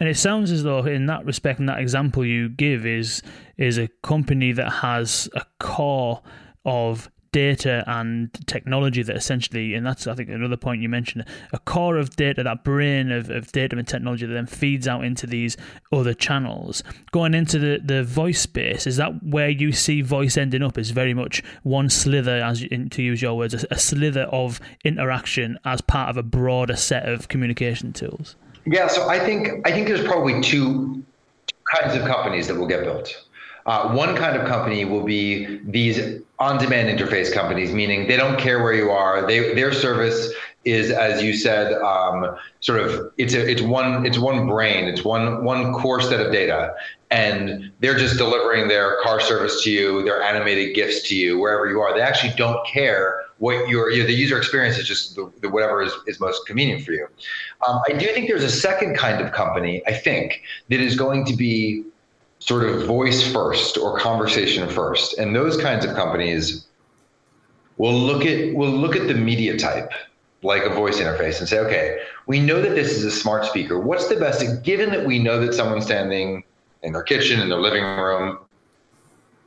And 0.00 0.08
it 0.08 0.16
sounds 0.16 0.50
as 0.50 0.62
though, 0.62 0.86
in 0.86 1.04
that 1.06 1.26
respect, 1.26 1.60
and 1.60 1.68
that 1.68 1.78
example 1.78 2.24
you 2.24 2.48
give 2.48 2.86
is 2.86 3.22
is 3.58 3.76
a 3.76 3.88
company 4.02 4.52
that 4.52 4.70
has 4.70 5.28
a 5.34 5.44
core 5.58 6.22
of 6.64 7.10
data 7.32 7.84
and 7.86 8.30
technology 8.46 9.02
that 9.02 9.16
essentially, 9.16 9.74
and 9.74 9.86
that's 9.86 10.06
I 10.06 10.14
think 10.14 10.28
another 10.28 10.56
point 10.56 10.82
you 10.82 10.88
mentioned, 10.88 11.24
a 11.52 11.58
core 11.58 11.96
of 11.96 12.16
data, 12.16 12.42
that 12.42 12.64
brain 12.64 13.10
of, 13.12 13.30
of 13.30 13.52
data 13.52 13.76
and 13.76 13.86
technology 13.86 14.26
that 14.26 14.32
then 14.32 14.46
feeds 14.46 14.88
out 14.88 15.04
into 15.04 15.26
these 15.26 15.56
other 15.92 16.14
channels. 16.14 16.82
Going 17.12 17.34
into 17.34 17.58
the, 17.58 17.80
the 17.82 18.02
voice 18.02 18.40
space, 18.40 18.86
is 18.86 18.96
that 18.96 19.22
where 19.22 19.48
you 19.48 19.72
see 19.72 20.02
voice 20.02 20.36
ending 20.36 20.62
up? 20.62 20.78
Is 20.78 20.90
very 20.90 21.14
much 21.14 21.42
one 21.62 21.88
slither, 21.90 22.42
as 22.42 22.60
to 22.60 23.02
use 23.02 23.22
your 23.22 23.36
words, 23.36 23.54
a, 23.54 23.66
a 23.70 23.78
slither 23.78 24.22
of 24.24 24.60
interaction 24.84 25.58
as 25.64 25.80
part 25.80 26.10
of 26.10 26.16
a 26.16 26.22
broader 26.22 26.76
set 26.76 27.08
of 27.08 27.28
communication 27.28 27.92
tools. 27.92 28.36
Yeah, 28.66 28.88
so 28.88 29.08
I 29.08 29.18
think 29.18 29.66
I 29.66 29.72
think 29.72 29.88
there's 29.88 30.06
probably 30.06 30.40
two 30.40 31.04
kinds 31.74 31.94
of 31.96 32.06
companies 32.06 32.48
that 32.48 32.56
will 32.56 32.66
get 32.66 32.84
built. 32.84 33.26
Uh, 33.66 33.92
one 33.92 34.16
kind 34.16 34.36
of 34.36 34.46
company 34.46 34.84
will 34.84 35.04
be 35.04 35.60
these 35.64 36.20
on-demand 36.38 36.98
interface 36.98 37.32
companies, 37.32 37.72
meaning 37.72 38.08
they 38.08 38.16
don't 38.16 38.38
care 38.38 38.62
where 38.62 38.72
you 38.74 38.90
are. 38.90 39.26
They 39.26 39.54
their 39.54 39.72
service 39.72 40.32
is, 40.64 40.90
as 40.90 41.22
you 41.22 41.34
said, 41.34 41.72
um, 41.82 42.36
sort 42.60 42.80
of 42.80 43.12
it's 43.18 43.34
a 43.34 43.50
it's 43.50 43.62
one 43.62 44.06
it's 44.06 44.18
one 44.18 44.46
brain, 44.46 44.88
it's 44.88 45.04
one 45.04 45.44
one 45.44 45.72
core 45.74 46.00
set 46.00 46.24
of 46.24 46.32
data, 46.32 46.74
and 47.10 47.70
they're 47.80 47.98
just 47.98 48.16
delivering 48.16 48.68
their 48.68 49.00
car 49.02 49.20
service 49.20 49.62
to 49.64 49.70
you, 49.70 50.02
their 50.04 50.22
animated 50.22 50.74
GIFs 50.74 51.08
to 51.08 51.14
you 51.14 51.38
wherever 51.38 51.68
you 51.68 51.80
are. 51.80 51.94
They 51.94 52.02
actually 52.02 52.32
don't 52.36 52.66
care 52.66 53.24
what 53.38 53.68
your, 53.68 53.90
your 53.90 54.06
the 54.06 54.12
user 54.12 54.36
experience 54.36 54.76
is 54.78 54.86
just 54.86 55.16
the, 55.16 55.32
the 55.40 55.48
whatever 55.48 55.82
is, 55.82 55.92
is 56.06 56.20
most 56.20 56.46
convenient 56.46 56.84
for 56.84 56.92
you. 56.92 57.06
Um, 57.66 57.80
I 57.88 57.94
do 57.94 58.06
think 58.08 58.28
there's 58.28 58.44
a 58.44 58.50
second 58.50 58.96
kind 58.96 59.24
of 59.24 59.32
company, 59.32 59.82
I 59.86 59.94
think, 59.94 60.42
that 60.68 60.78
is 60.78 60.94
going 60.94 61.24
to 61.24 61.34
be 61.34 61.84
sort 62.40 62.64
of 62.64 62.86
voice 62.86 63.22
first 63.32 63.78
or 63.78 63.98
conversation 63.98 64.68
first. 64.68 65.18
And 65.18 65.36
those 65.36 65.56
kinds 65.56 65.84
of 65.84 65.94
companies 65.94 66.66
will 67.76 67.94
look 67.94 68.26
at 68.26 68.54
will 68.54 68.70
look 68.70 68.96
at 68.96 69.06
the 69.06 69.14
media 69.14 69.56
type 69.56 69.92
like 70.42 70.64
a 70.64 70.70
voice 70.70 70.98
interface 70.98 71.38
and 71.38 71.48
say, 71.48 71.58
okay, 71.58 72.00
we 72.26 72.40
know 72.40 72.60
that 72.62 72.74
this 72.74 72.92
is 72.92 73.04
a 73.04 73.10
smart 73.10 73.44
speaker. 73.44 73.78
What's 73.78 74.08
the 74.08 74.16
best 74.16 74.62
given 74.62 74.90
that 74.90 75.06
we 75.06 75.18
know 75.18 75.38
that 75.44 75.52
someone's 75.52 75.84
standing 75.84 76.42
in 76.82 76.94
their 76.94 77.02
kitchen, 77.02 77.40
in 77.40 77.50
their 77.50 77.60
living 77.60 77.84
room, 77.84 78.38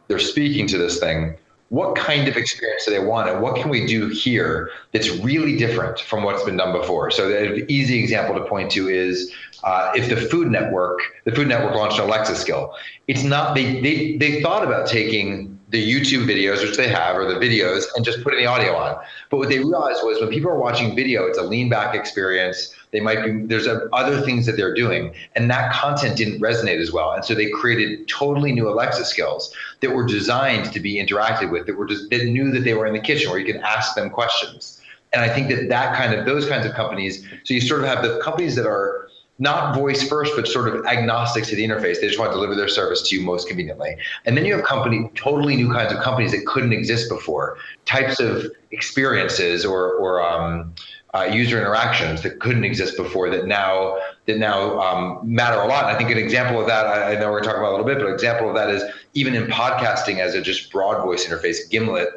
they're 0.08 0.20
speaking 0.20 0.68
to 0.68 0.78
this 0.78 1.00
thing 1.00 1.36
what 1.74 1.96
kind 1.96 2.28
of 2.28 2.38
experience 2.38 2.86
do 2.86 2.92
they 2.92 3.00
want 3.00 3.28
and 3.28 3.42
what 3.42 3.56
can 3.56 3.68
we 3.68 3.84
do 3.88 4.08
here 4.08 4.70
that's 4.92 5.10
really 5.22 5.58
different 5.58 6.00
from 6.00 6.22
what's 6.22 6.44
been 6.44 6.56
done 6.56 6.72
before 6.72 7.10
so 7.10 7.28
the 7.28 7.66
easy 7.72 8.00
example 8.00 8.36
to 8.36 8.46
point 8.48 8.70
to 8.70 8.90
is 8.90 9.34
uh, 9.64 9.92
if 9.96 10.10
the 10.10 10.16
food 10.16 10.50
network 10.50 11.00
the 11.26 11.32
food 11.32 11.48
network 11.48 11.76
launched 11.76 12.00
an 12.00 12.06
alexa 12.06 12.36
skill 12.36 12.74
it's 13.08 13.24
not 13.24 13.56
they, 13.56 13.82
they 13.82 14.18
they 14.18 14.42
thought 14.42 14.64
about 14.64 14.88
taking 14.88 15.54
the 15.74 15.84
YouTube 15.84 16.28
videos, 16.28 16.62
which 16.62 16.78
they 16.78 16.88
have, 16.88 17.16
or 17.16 17.26
the 17.26 17.40
videos, 17.40 17.86
and 17.96 18.06
just 18.06 18.24
putting 18.24 18.40
the 18.40 18.46
audio 18.46 18.76
on. 18.76 18.96
But 19.32 19.38
what 19.38 19.50
they 19.50 19.58
realized 19.58 20.02
was 20.04 20.22
when 20.22 20.30
people 20.30 20.52
are 20.52 20.60
watching 20.60 20.96
video, 20.96 21.26
it's 21.26 21.40
a 21.40 21.42
lean 21.42 21.68
back 21.68 21.96
experience. 21.96 22.76
They 22.92 23.00
might 23.00 23.26
be 23.26 23.48
there's 23.48 23.68
other 23.92 24.22
things 24.22 24.46
that 24.46 24.56
they're 24.56 24.76
doing, 24.76 25.16
and 25.36 25.50
that 25.50 25.74
content 25.74 26.16
didn't 26.16 26.40
resonate 26.42 26.80
as 26.80 26.92
well. 26.92 27.12
And 27.14 27.26
so 27.26 27.34
they 27.34 27.50
created 27.50 28.08
totally 28.08 28.52
new 28.52 28.70
Alexa 28.70 29.04
skills 29.06 29.52
that 29.80 29.90
were 29.90 30.06
designed 30.06 30.72
to 30.74 30.80
be 30.80 31.04
interacted 31.04 31.50
with, 31.52 31.66
that 31.66 31.76
were 31.76 31.88
just 31.88 32.08
that 32.12 32.24
knew 32.26 32.52
that 32.52 32.64
they 32.64 32.76
were 32.76 32.86
in 32.86 32.94
the 32.94 33.02
kitchen, 33.02 33.32
where 33.32 33.40
you 33.40 33.52
could 33.52 33.62
ask 33.62 33.96
them 33.96 34.12
questions. 34.12 34.80
And 35.12 35.24
I 35.24 35.30
think 35.30 35.50
that 35.50 35.70
that 35.70 35.96
kind 35.96 36.14
of 36.14 36.28
those 36.28 36.48
kinds 36.48 36.68
of 36.68 36.74
companies. 36.74 37.26
So 37.46 37.56
you 37.56 37.62
sort 37.62 37.82
of 37.82 37.88
have 37.88 38.04
the 38.04 38.22
companies 38.24 38.56
that 38.58 38.68
are 38.68 39.10
not 39.44 39.76
voice 39.76 40.08
first, 40.08 40.34
but 40.36 40.48
sort 40.48 40.74
of 40.74 40.86
agnostic 40.86 41.44
to 41.44 41.56
the 41.56 41.64
interface. 41.64 42.00
They 42.00 42.08
just 42.08 42.18
want 42.18 42.32
to 42.32 42.36
deliver 42.36 42.56
their 42.56 42.70
service 42.70 43.02
to 43.10 43.16
you 43.16 43.22
most 43.22 43.48
conveniently. 43.48 43.98
And 44.26 44.36
then 44.36 44.46
you 44.46 44.56
have 44.56 44.64
company, 44.66 45.12
totally 45.16 45.56
new 45.58 45.72
kinds 45.72 45.94
of 45.94 46.00
companies 46.00 46.32
that 46.32 46.46
couldn't 46.46 46.72
exist 46.72 47.10
before, 47.10 47.58
types 47.86 48.20
of 48.20 48.46
experiences 48.72 49.66
or, 49.66 49.94
or 49.96 50.22
um, 50.24 50.74
uh, 51.14 51.26
user 51.26 51.60
interactions 51.60 52.24
that 52.24 52.40
couldn't 52.40 52.64
exist 52.64 52.98
before 52.98 53.30
that 53.30 53.46
now 53.46 53.98
that 54.26 54.38
now 54.38 54.80
um, 54.80 55.20
matter 55.24 55.60
a 55.60 55.68
lot. 55.68 55.86
And 55.86 55.94
I 55.94 55.98
think 55.98 56.10
an 56.10 56.18
example 56.18 56.60
of 56.60 56.68
that, 56.68 56.88
I, 56.88 57.14
I 57.16 57.20
know 57.20 57.30
we're 57.30 57.42
talking 57.42 57.60
about 57.60 57.70
a 57.70 57.76
little 57.76 57.86
bit, 57.86 57.98
but 58.00 58.08
an 58.08 58.14
example 58.14 58.48
of 58.48 58.56
that 58.56 58.70
is 58.70 58.82
even 59.14 59.36
in 59.36 59.46
podcasting 59.48 60.20
as 60.20 60.34
a 60.34 60.42
just 60.42 60.72
broad 60.72 61.04
voice 61.04 61.28
interface, 61.28 61.70
Gimlet 61.70 62.08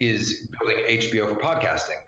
is 0.00 0.48
building 0.48 0.84
HBO 0.84 1.32
for 1.32 1.40
podcasting. 1.40 2.02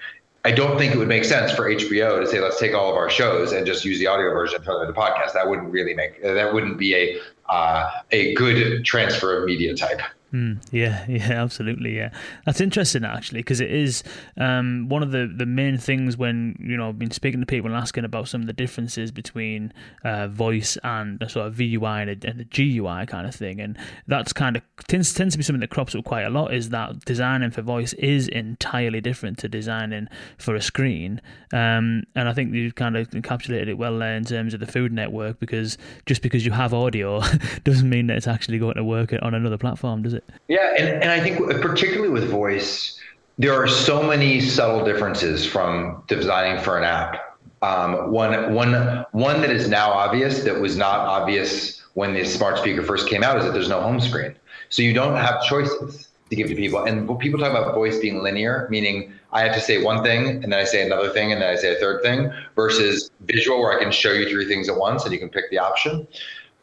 I 0.45 0.53
don't 0.53 0.79
think 0.79 0.95
it 0.95 0.99
would 0.99 1.09
make 1.09 1.25
sense 1.25 1.53
for 1.53 1.69
HBO 1.69 2.21
to 2.21 2.27
say, 2.27 2.41
let's 2.41 2.59
take 2.59 2.75
all 2.75 2.91
of 2.91 2.97
our 2.97 3.11
shows 3.11 3.53
and 3.53 3.67
just 3.67 3.85
use 3.85 3.99
the 3.99 4.07
audio 4.07 4.31
version 4.31 4.63
them 4.63 4.81
into 4.81 4.93
podcast. 4.93 5.33
That 5.35 5.49
wouldn't 5.49 5.71
really 5.71 5.95
make, 5.95 6.23
that 6.23 6.55
wouldn't 6.55 6.79
be 6.79 6.95
a, 6.95 7.19
uh, 7.53 7.91
a 8.13 8.35
good 8.35 8.85
transfer 8.85 9.39
of 9.39 9.45
media 9.45 9.75
type. 9.75 10.01
Mm, 10.33 10.63
yeah, 10.71 11.07
yeah, 11.09 11.43
absolutely. 11.43 11.97
Yeah, 11.97 12.11
that's 12.45 12.61
interesting 12.61 13.05
actually 13.05 13.41
because 13.41 13.61
it 13.61 13.71
is 13.71 14.03
um, 14.37 14.89
one 14.89 15.03
of 15.03 15.11
the, 15.11 15.33
the 15.35 15.47
main 15.47 15.79
things 15.79 16.17
when 16.19 16.57
you 16.61 16.77
know 16.77 16.89
I've 16.89 16.99
been 16.99 17.11
speaking 17.11 17.41
to 17.41 17.47
people 17.47 17.71
and 17.71 17.79
asking 17.79 18.05
about 18.05 18.29
some 18.29 18.43
of 18.43 18.47
the 18.47 18.53
differences 18.53 19.11
between 19.11 19.73
uh, 20.05 20.29
voice 20.29 20.77
and 20.85 21.23
a 21.23 21.29
sort 21.29 21.47
of 21.47 21.55
VUI 21.55 22.03
and 22.03 22.25
a, 22.25 22.29
and 22.29 22.41
a, 22.43 22.45
GUI 22.45 23.07
kind 23.07 23.27
of 23.27 23.35
thing, 23.35 23.61
and 23.61 23.79
that's 24.07 24.33
kind 24.35 24.57
of 24.57 24.63
tends 24.87 25.15
tends 25.15 25.35
to 25.35 25.39
be 25.39 25.45
something 25.45 25.61
that 25.61 25.71
crops 25.71 25.95
up 25.95 26.05
quite 26.05 26.25
a 26.25 26.31
lot. 26.31 26.53
Is 26.53 26.69
that 26.71 27.05
designing 27.07 27.51
for 27.51 27.63
voice 27.63 27.95
is 27.95 28.29
entirely 28.29 29.01
different 29.01 29.39
to 29.39 29.49
designing 29.49 30.09
for 30.37 30.55
a 30.55 30.61
screen, 30.61 31.23
um, 31.55 32.05
and 32.15 32.29
I 32.29 32.35
think 32.35 32.53
you 32.53 32.71
kind 32.73 32.99
of 32.99 33.09
encapsulated 33.11 33.69
it 33.69 33.79
well 33.79 33.99
there 33.99 34.17
in 34.17 34.25
terms 34.25 34.53
of 34.53 34.61
the 34.61 34.67
Food 34.67 34.93
Network 34.93 35.41
because 35.41 35.79
just 36.05 36.21
because 36.21 36.45
you 36.45 36.53
have 36.53 36.75
audio 36.75 37.23
doesn't 37.65 37.89
mean 37.89 38.09
that 38.09 38.19
it's 38.19 38.27
actually 38.27 38.59
going 38.59 38.75
to 38.75 38.85
work 38.85 39.15
on 39.23 39.33
another 39.33 39.57
platform, 39.57 40.03
does 40.03 40.13
it? 40.13 40.18
It. 40.19 40.25
Yeah, 40.49 40.75
and, 40.79 41.03
and 41.03 41.11
I 41.11 41.21
think 41.21 41.39
particularly 41.61 42.11
with 42.11 42.29
voice, 42.31 42.99
there 43.39 43.55
are 43.55 43.69
so 43.69 44.03
many 44.03 44.41
subtle 44.41 44.85
differences 44.85 45.47
from 45.47 46.03
designing 46.09 46.63
for 46.63 46.77
an 46.77 46.85
app. 46.85 47.39
Um, 47.63 48.13
one, 48.13 48.55
one, 48.55 49.05
one 49.13 49.41
that 49.41 49.51
is 49.51 49.69
now 49.69 49.91
obvious 49.91 50.45
that 50.45 50.61
was 50.61 50.77
not 50.77 51.01
obvious 51.01 51.83
when 51.95 52.15
the 52.15 52.25
smart 52.25 52.59
speaker 52.59 52.83
first 52.83 53.09
came 53.09 53.23
out 53.23 53.39
is 53.39 53.45
that 53.45 53.53
there's 53.53 53.69
no 53.69 53.81
home 53.81 54.01
screen. 54.01 54.35
So 54.69 54.83
you 54.83 54.93
don't 54.93 55.17
have 55.17 55.43
choices 55.43 56.09
to 56.31 56.37
give 56.37 56.49
to 56.49 56.55
people. 56.55 56.85
And 56.85 57.19
people 57.19 57.41
talk 57.41 57.51
about 57.51 57.75
voice 57.75 57.99
being 57.99 58.23
linear, 58.23 58.69
meaning 58.71 59.13
I 59.33 59.43
have 59.43 59.55
to 59.55 59.61
say 59.61 59.83
one 59.83 60.03
thing 60.03 60.43
and 60.43 60.53
then 60.53 60.55
I 60.55 60.65
say 60.65 60.85
another 60.85 61.11
thing 61.11 61.33
and 61.33 61.43
then 61.43 61.51
I 61.51 61.57
say 61.57 61.75
a 61.75 61.79
third 61.79 62.03
thing, 62.03 62.33
versus 62.55 63.11
visual 63.21 63.61
where 63.61 63.77
I 63.77 63.83
can 63.83 63.93
show 63.93 64.13
you 64.13 64.29
three 64.29 64.47
things 64.47 64.69
at 64.69 64.77
once 64.77 65.05
and 65.05 65.13
you 65.13 65.19
can 65.19 65.29
pick 65.29 65.51
the 65.51 65.59
option 65.59 66.07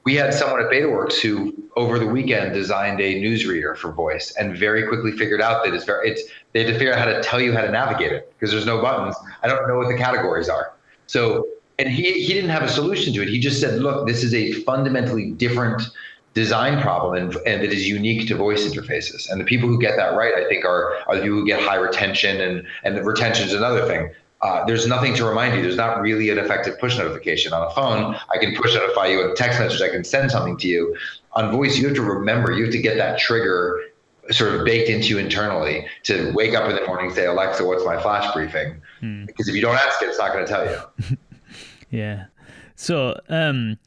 we 0.06 0.16
had 0.16 0.34
someone 0.34 0.62
at 0.62 0.72
BetaWorks 0.72 1.20
who 1.20 1.54
over 1.76 2.00
the 2.00 2.06
weekend 2.06 2.54
designed 2.54 3.02
a 3.02 3.16
newsreader 3.16 3.76
for 3.76 3.92
voice 3.92 4.34
and 4.40 4.56
very 4.56 4.88
quickly 4.88 5.12
figured 5.12 5.42
out 5.42 5.66
that 5.66 5.74
it's 5.74 5.84
very 5.84 6.12
it's 6.12 6.24
they 6.54 6.64
had 6.64 6.72
to 6.72 6.78
figure 6.78 6.94
out 6.94 7.00
how 7.00 7.06
to 7.06 7.22
tell 7.22 7.42
you 7.42 7.52
how 7.52 7.62
to 7.62 7.72
navigate 7.72 8.12
it 8.12 8.32
because 8.34 8.52
there's 8.52 8.66
no 8.66 8.82
buttons. 8.82 9.16
I 9.44 9.48
don't 9.48 9.68
know 9.68 9.78
what 9.78 9.90
the 9.90 9.98
categories 9.98 10.48
are. 10.48 10.74
So 11.08 11.48
and 11.80 11.90
he 11.90 12.24
he 12.24 12.34
didn't 12.34 12.52
have 12.52 12.64
a 12.64 12.70
solution 12.70 13.14
to 13.16 13.24
it. 13.24 13.28
He 13.30 13.40
just 13.40 13.60
said, 13.60 13.82
look, 13.82 14.08
this 14.08 14.24
is 14.24 14.34
a 14.34 14.54
fundamentally 14.62 15.32
different 15.32 15.82
design 16.36 16.82
problem 16.82 17.16
and, 17.16 17.36
and 17.48 17.64
that 17.64 17.72
is 17.72 17.88
unique 17.88 18.28
to 18.28 18.36
voice 18.36 18.66
interfaces. 18.66 19.30
And 19.30 19.40
the 19.40 19.46
people 19.46 19.70
who 19.70 19.80
get 19.80 19.96
that 19.96 20.16
right, 20.16 20.36
I 20.36 20.48
think, 20.48 20.66
are 20.66 20.96
are 21.08 21.16
the 21.16 21.24
people 21.24 21.40
who 21.40 21.46
get 21.46 21.62
high 21.62 21.76
retention 21.76 22.40
and 22.42 22.68
and 22.84 23.06
retention 23.06 23.48
is 23.48 23.54
another 23.54 23.88
thing. 23.88 24.12
Uh, 24.46 24.64
there's 24.66 24.86
nothing 24.86 25.16
to 25.16 25.26
remind 25.26 25.56
you. 25.56 25.62
There's 25.64 25.76
not 25.76 26.00
really 26.02 26.30
an 26.30 26.38
effective 26.38 26.78
push 26.78 27.00
notification 27.00 27.52
on 27.52 27.64
a 27.64 27.72
phone. 27.72 28.16
I 28.32 28.38
can 28.38 28.56
push 28.56 28.76
notify 28.76 29.08
you 29.08 29.32
a 29.32 29.36
text 29.36 29.60
message. 29.60 29.82
I 29.82 29.90
can 29.90 30.04
send 30.04 30.30
something 30.30 30.56
to 30.58 30.68
you. 30.68 30.96
On 31.32 31.52
voice, 31.52 31.80
you 31.80 31.88
have 31.88 31.96
to 31.96 32.04
remember. 32.04 32.52
You 32.52 32.66
have 32.66 32.72
to 32.74 32.82
get 32.82 32.96
that 32.98 33.18
trigger 33.18 33.82
sort 34.30 34.54
of 34.54 34.64
baked 34.64 34.88
into 34.88 35.08
you 35.08 35.18
internally 35.18 35.88
to 36.04 36.32
wake 36.34 36.54
up 36.54 36.70
in 36.70 36.76
the 36.76 36.86
morning 36.86 37.08
and 37.08 37.16
say, 37.16 37.26
Alexa, 37.26 37.66
what's 37.66 37.84
my 37.86 38.00
flash 38.00 38.32
briefing? 38.36 38.80
Hmm. 39.00 39.26
Because 39.26 39.48
if 39.48 39.56
you 39.56 39.62
don't 39.62 39.78
ask 39.78 40.00
it, 40.04 40.10
it's 40.10 40.20
not 40.20 40.32
going 40.32 40.46
to 40.46 40.52
tell 40.52 40.66
you. 41.10 41.18
yeah. 41.90 42.26
So, 42.76 43.20
um, 43.30 43.80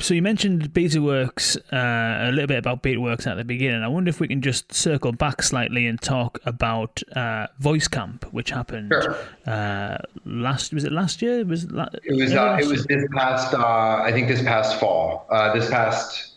so 0.00 0.14
you 0.14 0.22
mentioned 0.22 0.72
BetaWorks, 0.72 1.56
uh, 1.72 2.28
a 2.28 2.32
little 2.32 2.46
bit 2.46 2.58
about 2.58 2.82
BetaWorks 2.82 3.26
at 3.26 3.36
the 3.36 3.44
beginning. 3.44 3.82
I 3.82 3.88
wonder 3.88 4.08
if 4.08 4.18
we 4.18 4.26
can 4.26 4.42
just 4.42 4.72
circle 4.72 5.12
back 5.12 5.42
slightly 5.42 5.86
and 5.86 6.00
talk 6.00 6.38
about 6.44 7.02
uh, 7.14 7.46
Voice 7.58 7.86
Camp, 7.86 8.24
which 8.32 8.50
happened 8.50 8.92
sure. 8.92 9.16
uh, 9.46 9.98
last. 10.24 10.72
Was 10.72 10.84
it 10.84 10.92
last 10.92 11.22
year? 11.22 11.44
Was 11.44 11.64
it, 11.64 11.72
la- 11.72 11.88
it 12.04 12.16
was? 12.16 12.32
Uh, 12.32 12.58
it 12.60 12.66
was 12.66 12.84
this 12.86 13.04
past. 13.14 13.54
Uh, 13.54 14.02
I 14.02 14.10
think 14.12 14.28
this 14.28 14.42
past 14.42 14.80
fall. 14.80 15.26
Uh, 15.30 15.54
this 15.54 15.70
past. 15.70 16.34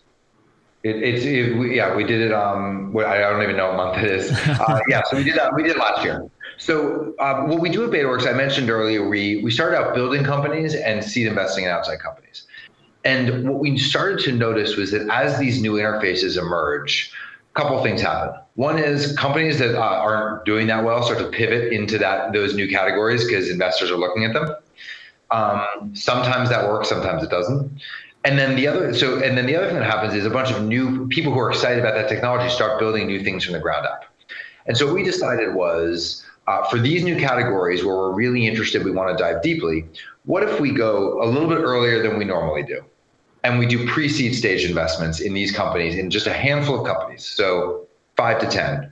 It, 0.83 0.95
it's 0.97 1.25
it, 1.25 1.57
we, 1.57 1.75
yeah. 1.77 1.95
We 1.95 2.03
did 2.03 2.21
it. 2.21 2.33
Um, 2.33 2.95
I 2.97 3.17
don't 3.19 3.41
even 3.41 3.57
know 3.57 3.69
what 3.69 3.77
month 3.77 4.03
it 4.03 4.11
is. 4.11 4.31
yeah. 4.87 5.01
So 5.09 5.17
we 5.17 5.23
did 5.23 5.35
that. 5.35 5.53
We 5.55 5.63
did 5.63 5.77
last 5.77 6.03
year. 6.03 6.29
So 6.57 7.15
um, 7.19 7.47
what 7.47 7.59
we 7.59 7.69
do 7.69 7.83
at 7.85 7.89
BetaWorks, 7.89 8.27
I 8.27 8.33
mentioned 8.33 8.69
earlier, 8.69 9.07
we 9.07 9.41
we 9.43 9.49
started 9.49 9.77
out 9.77 9.95
building 9.95 10.23
companies 10.23 10.75
and 10.75 11.03
seed 11.03 11.25
investing 11.25 11.65
in 11.65 11.71
outside 11.71 11.99
companies. 11.99 12.45
And 13.03 13.49
what 13.49 13.59
we 13.59 13.77
started 13.77 14.19
to 14.25 14.31
notice 14.31 14.75
was 14.75 14.91
that 14.91 15.09
as 15.09 15.39
these 15.39 15.61
new 15.61 15.73
interfaces 15.73 16.37
emerge, 16.37 17.11
a 17.53 17.59
couple 17.59 17.81
things 17.83 18.01
happen. 18.01 18.39
One 18.55 18.77
is 18.77 19.17
companies 19.17 19.59
that 19.59 19.75
uh, 19.75 19.81
aren't 19.81 20.45
doing 20.45 20.67
that 20.67 20.83
well 20.83 21.01
start 21.03 21.19
to 21.19 21.29
pivot 21.29 21.73
into 21.73 21.97
that 21.97 22.33
those 22.33 22.53
new 22.53 22.67
categories 22.69 23.25
because 23.25 23.49
investors 23.49 23.89
are 23.89 23.97
looking 23.97 24.25
at 24.25 24.33
them. 24.33 24.55
Um, 25.31 25.95
sometimes 25.95 26.49
that 26.49 26.67
works, 26.67 26.89
sometimes 26.89 27.23
it 27.23 27.29
doesn't. 27.29 27.71
And 28.23 28.37
then 28.37 28.55
the 28.55 28.67
other 28.67 28.93
so 28.93 29.19
and 29.21 29.37
then 29.37 29.47
the 29.47 29.55
other 29.55 29.67
thing 29.67 29.79
that 29.79 29.89
happens 29.89 30.13
is 30.13 30.25
a 30.25 30.29
bunch 30.29 30.51
of 30.51 30.63
new 30.63 31.07
people 31.07 31.33
who 31.33 31.39
are 31.39 31.49
excited 31.49 31.79
about 31.79 31.95
that 31.95 32.07
technology 32.07 32.49
start 32.53 32.79
building 32.79 33.07
new 33.07 33.23
things 33.23 33.43
from 33.43 33.53
the 33.53 33.59
ground 33.59 33.87
up. 33.87 34.05
And 34.67 34.77
so 34.77 34.85
what 34.85 34.95
we 34.95 35.03
decided 35.03 35.55
was 35.55 36.23
uh, 36.51 36.65
for 36.65 36.79
these 36.79 37.01
new 37.03 37.17
categories 37.17 37.85
where 37.85 37.95
we're 37.95 38.13
really 38.13 38.45
interested, 38.45 38.83
we 38.83 38.91
want 38.91 39.17
to 39.17 39.23
dive 39.23 39.41
deeply. 39.41 39.85
What 40.25 40.43
if 40.43 40.59
we 40.59 40.71
go 40.71 41.23
a 41.23 41.25
little 41.25 41.47
bit 41.47 41.59
earlier 41.59 42.03
than 42.03 42.17
we 42.17 42.25
normally 42.25 42.63
do? 42.63 42.83
And 43.45 43.57
we 43.57 43.65
do 43.65 43.87
pre 43.87 44.09
seed 44.09 44.35
stage 44.35 44.65
investments 44.65 45.21
in 45.21 45.33
these 45.33 45.53
companies, 45.53 45.95
in 45.95 46.09
just 46.09 46.27
a 46.27 46.33
handful 46.33 46.81
of 46.81 46.85
companies. 46.85 47.25
So 47.25 47.87
five 48.17 48.39
to 48.41 48.47
10 48.47 48.91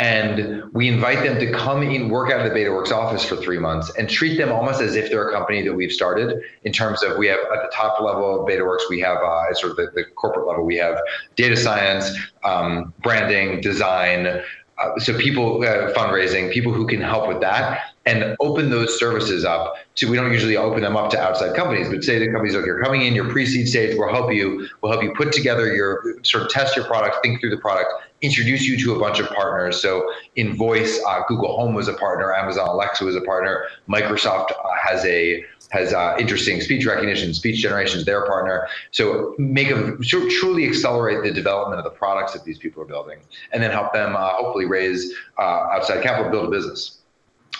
and 0.00 0.72
we 0.72 0.88
invite 0.88 1.22
them 1.22 1.38
to 1.38 1.52
come 1.52 1.82
in, 1.82 2.08
work 2.08 2.32
out 2.32 2.44
of 2.44 2.50
the 2.50 2.58
BetaWorks 2.58 2.90
office 2.90 3.22
for 3.22 3.36
three 3.36 3.58
months, 3.58 3.92
and 3.98 4.08
treat 4.08 4.38
them 4.38 4.50
almost 4.50 4.80
as 4.80 4.96
if 4.96 5.10
they're 5.10 5.28
a 5.28 5.32
company 5.32 5.62
that 5.62 5.74
we've 5.74 5.92
started. 5.92 6.40
In 6.64 6.72
terms 6.72 7.02
of, 7.02 7.18
we 7.18 7.26
have 7.26 7.38
at 7.52 7.62
the 7.62 7.70
top 7.70 8.00
level 8.00 8.40
of 8.40 8.48
BetaWorks, 8.48 8.88
we 8.88 8.98
have 9.00 9.18
uh, 9.18 9.52
sort 9.52 9.72
of 9.72 9.76
the, 9.76 9.90
the, 9.94 10.04
corporate 10.16 10.46
level, 10.46 10.64
we 10.64 10.76
have 10.76 10.98
data 11.36 11.54
science, 11.54 12.16
um, 12.44 12.94
branding, 13.02 13.60
design. 13.60 14.42
Uh, 14.80 14.98
so 14.98 15.16
people 15.18 15.62
uh, 15.62 15.92
fundraising, 15.92 16.50
people 16.50 16.72
who 16.72 16.86
can 16.86 17.00
help 17.00 17.28
with 17.28 17.40
that, 17.40 17.92
and 18.06 18.36
open 18.40 18.70
those 18.70 18.98
services 18.98 19.44
up 19.44 19.74
to. 19.94 20.10
We 20.10 20.16
don't 20.16 20.32
usually 20.32 20.56
open 20.56 20.82
them 20.82 20.96
up 20.96 21.10
to 21.10 21.20
outside 21.20 21.54
companies, 21.54 21.88
but 21.90 22.02
say 22.02 22.18
the 22.18 22.26
companies, 22.26 22.54
look, 22.54 22.64
you're 22.64 22.82
coming 22.82 23.02
in, 23.02 23.14
your 23.14 23.28
pre-seed 23.28 23.68
stage, 23.68 23.96
we'll 23.96 24.12
help 24.12 24.32
you. 24.32 24.66
We'll 24.80 24.90
help 24.90 25.04
you 25.04 25.12
put 25.14 25.32
together 25.32 25.74
your 25.74 26.16
sort 26.22 26.44
of 26.44 26.48
test 26.48 26.76
your 26.76 26.86
product, 26.86 27.18
think 27.22 27.40
through 27.40 27.50
the 27.50 27.58
product, 27.58 27.90
introduce 28.22 28.66
you 28.66 28.78
to 28.78 28.94
a 28.94 28.98
bunch 28.98 29.18
of 29.18 29.28
partners. 29.28 29.80
So 29.80 30.12
in 30.36 30.56
voice, 30.56 31.00
uh, 31.06 31.20
Google 31.28 31.56
Home 31.56 31.74
was 31.74 31.88
a 31.88 31.94
partner, 31.94 32.34
Amazon 32.34 32.68
Alexa 32.68 33.04
was 33.04 33.16
a 33.16 33.20
partner, 33.20 33.66
Microsoft 33.88 34.52
uh, 34.52 34.54
has 34.82 35.04
a 35.04 35.44
has 35.70 35.92
uh, 35.92 36.16
interesting 36.18 36.60
speech 36.60 36.84
recognition, 36.84 37.32
speech 37.32 37.60
generation 37.60 37.98
is 37.98 38.04
their 38.04 38.26
partner. 38.26 38.68
So 38.90 39.34
make 39.38 39.70
a 39.70 39.96
truly 39.98 40.68
accelerate 40.68 41.22
the 41.22 41.32
development 41.32 41.78
of 41.78 41.84
the 41.84 41.96
products 41.96 42.32
that 42.34 42.44
these 42.44 42.58
people 42.58 42.82
are 42.82 42.86
building, 42.86 43.20
and 43.52 43.62
then 43.62 43.70
help 43.70 43.92
them 43.92 44.14
uh, 44.14 44.32
hopefully 44.34 44.66
raise 44.66 45.14
uh, 45.38 45.42
outside 45.72 46.02
capital, 46.02 46.30
build 46.30 46.46
a 46.46 46.50
business. 46.50 46.98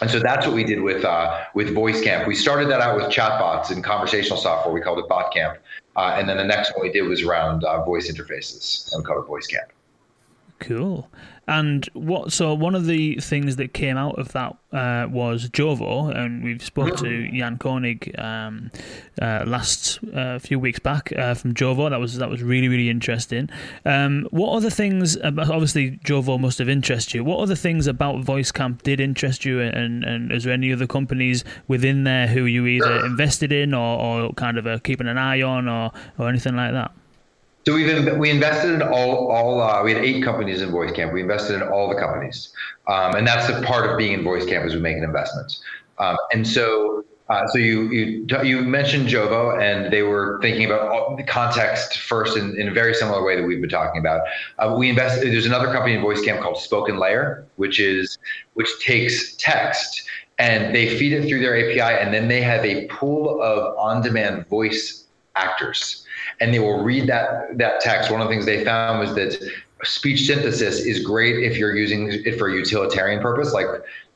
And 0.00 0.10
so 0.10 0.18
that's 0.18 0.46
what 0.46 0.54
we 0.54 0.64
did 0.64 0.80
with 0.80 1.04
uh, 1.04 1.44
with 1.54 1.74
Voice 1.74 2.00
Camp. 2.00 2.26
We 2.26 2.34
started 2.34 2.70
that 2.70 2.80
out 2.80 2.96
with 2.96 3.06
chatbots 3.06 3.70
and 3.70 3.84
conversational 3.84 4.38
software. 4.38 4.72
We 4.72 4.80
called 4.80 4.98
it 4.98 5.08
Bot 5.08 5.32
Camp, 5.32 5.58
uh, 5.96 6.16
and 6.18 6.28
then 6.28 6.36
the 6.36 6.44
next 6.44 6.74
one 6.74 6.82
we 6.86 6.92
did 6.92 7.02
was 7.02 7.22
around 7.22 7.64
uh, 7.64 7.84
voice 7.84 8.10
interfaces, 8.10 8.92
and 8.92 9.02
we 9.02 9.06
called 9.06 9.24
it 9.24 9.26
Voice 9.26 9.46
Camp. 9.46 9.72
Cool. 10.58 11.08
And 11.50 11.84
what? 11.94 12.32
So 12.32 12.54
one 12.54 12.76
of 12.76 12.86
the 12.86 13.16
things 13.16 13.56
that 13.56 13.74
came 13.74 13.96
out 13.96 14.20
of 14.20 14.30
that 14.34 14.56
uh, 14.72 15.08
was 15.10 15.48
Jovo, 15.48 16.16
and 16.16 16.44
we've 16.44 16.62
spoke 16.62 16.96
to 16.98 17.28
Jan 17.32 17.58
Koenig 17.58 18.14
um, 18.20 18.70
uh, 19.20 19.42
last 19.48 19.98
uh, 20.14 20.38
few 20.38 20.60
weeks 20.60 20.78
back 20.78 21.12
uh, 21.16 21.34
from 21.34 21.52
Jovo. 21.52 21.90
That 21.90 21.98
was 21.98 22.18
that 22.18 22.30
was 22.30 22.40
really 22.40 22.68
really 22.68 22.88
interesting. 22.88 23.50
Um, 23.84 24.28
what 24.30 24.52
other 24.52 24.70
things? 24.70 25.16
Obviously, 25.20 25.98
Jovo 26.04 26.38
must 26.38 26.58
have 26.60 26.68
interested 26.68 27.14
you. 27.14 27.24
What 27.24 27.40
other 27.40 27.56
things 27.56 27.88
about 27.88 28.24
VoiceCamp 28.24 28.82
did 28.82 29.00
interest 29.00 29.44
you? 29.44 29.60
And 29.60 30.04
and 30.04 30.30
is 30.30 30.44
there 30.44 30.52
any 30.52 30.72
other 30.72 30.86
companies 30.86 31.42
within 31.66 32.04
there 32.04 32.28
who 32.28 32.44
you 32.44 32.64
either 32.66 33.04
invested 33.04 33.50
in 33.50 33.74
or, 33.74 33.98
or 33.98 34.32
kind 34.34 34.56
of 34.56 34.84
keeping 34.84 35.08
an 35.08 35.18
eye 35.18 35.42
on 35.42 35.66
or 35.66 35.90
or 36.16 36.28
anything 36.28 36.54
like 36.54 36.70
that? 36.74 36.92
So 37.66 37.74
we've 37.74 38.16
we 38.16 38.30
invested 38.30 38.74
in 38.74 38.82
all 38.82 39.30
all 39.30 39.60
uh, 39.60 39.82
we 39.82 39.92
had 39.92 40.02
eight 40.02 40.24
companies 40.24 40.62
in 40.62 40.70
Voice 40.70 40.92
Camp. 40.92 41.12
We 41.12 41.20
invested 41.20 41.56
in 41.56 41.62
all 41.62 41.88
the 41.88 42.00
companies, 42.00 42.52
um, 42.86 43.14
and 43.14 43.26
that's 43.26 43.46
the 43.46 43.60
part 43.62 43.90
of 43.90 43.98
being 43.98 44.12
in 44.12 44.24
Voice 44.24 44.46
Camp 44.46 44.64
is 44.64 44.74
we 44.74 44.80
make 44.80 44.96
an 44.96 45.04
investment. 45.04 45.58
Um, 45.98 46.16
and 46.32 46.46
so 46.46 47.04
uh, 47.28 47.46
so 47.48 47.58
you 47.58 47.90
you 47.90 48.26
you 48.42 48.62
mentioned 48.62 49.08
Jovo, 49.08 49.60
and 49.60 49.92
they 49.92 50.02
were 50.02 50.38
thinking 50.40 50.64
about 50.64 51.18
the 51.18 51.22
context 51.22 51.98
first 51.98 52.36
in, 52.36 52.58
in 52.58 52.68
a 52.68 52.72
very 52.72 52.94
similar 52.94 53.22
way 53.22 53.36
that 53.36 53.42
we've 53.42 53.60
been 53.60 53.68
talking 53.68 54.00
about. 54.00 54.22
Uh, 54.58 54.74
we 54.78 54.88
invest. 54.88 55.20
There's 55.20 55.46
another 55.46 55.70
company 55.70 55.94
in 55.94 56.00
Voice 56.00 56.22
Camp 56.22 56.40
called 56.40 56.56
Spoken 56.56 56.96
Layer, 56.96 57.46
which 57.56 57.78
is 57.78 58.16
which 58.54 58.70
takes 58.80 59.36
text 59.36 60.02
and 60.40 60.74
they 60.74 60.98
feed 60.98 61.12
it 61.12 61.28
through 61.28 61.40
their 61.40 61.54
API, 61.54 62.02
and 62.02 62.14
then 62.14 62.26
they 62.26 62.40
have 62.40 62.64
a 62.64 62.86
pool 62.86 63.42
of 63.42 63.76
on-demand 63.76 64.46
voice 64.46 65.04
actors 65.36 65.99
and 66.40 66.54
they 66.54 66.58
will 66.58 66.82
read 66.82 67.06
that 67.08 67.56
that 67.58 67.80
text. 67.80 68.10
One 68.10 68.20
of 68.20 68.28
the 68.28 68.34
things 68.34 68.46
they 68.46 68.64
found 68.64 69.00
was 69.00 69.14
that 69.14 69.50
speech 69.84 70.26
synthesis 70.26 70.80
is 70.80 71.04
great 71.04 71.42
if 71.42 71.56
you're 71.56 71.76
using 71.76 72.10
it 72.10 72.38
for 72.38 72.48
a 72.48 72.54
utilitarian 72.54 73.20
purpose, 73.20 73.52
like 73.52 73.66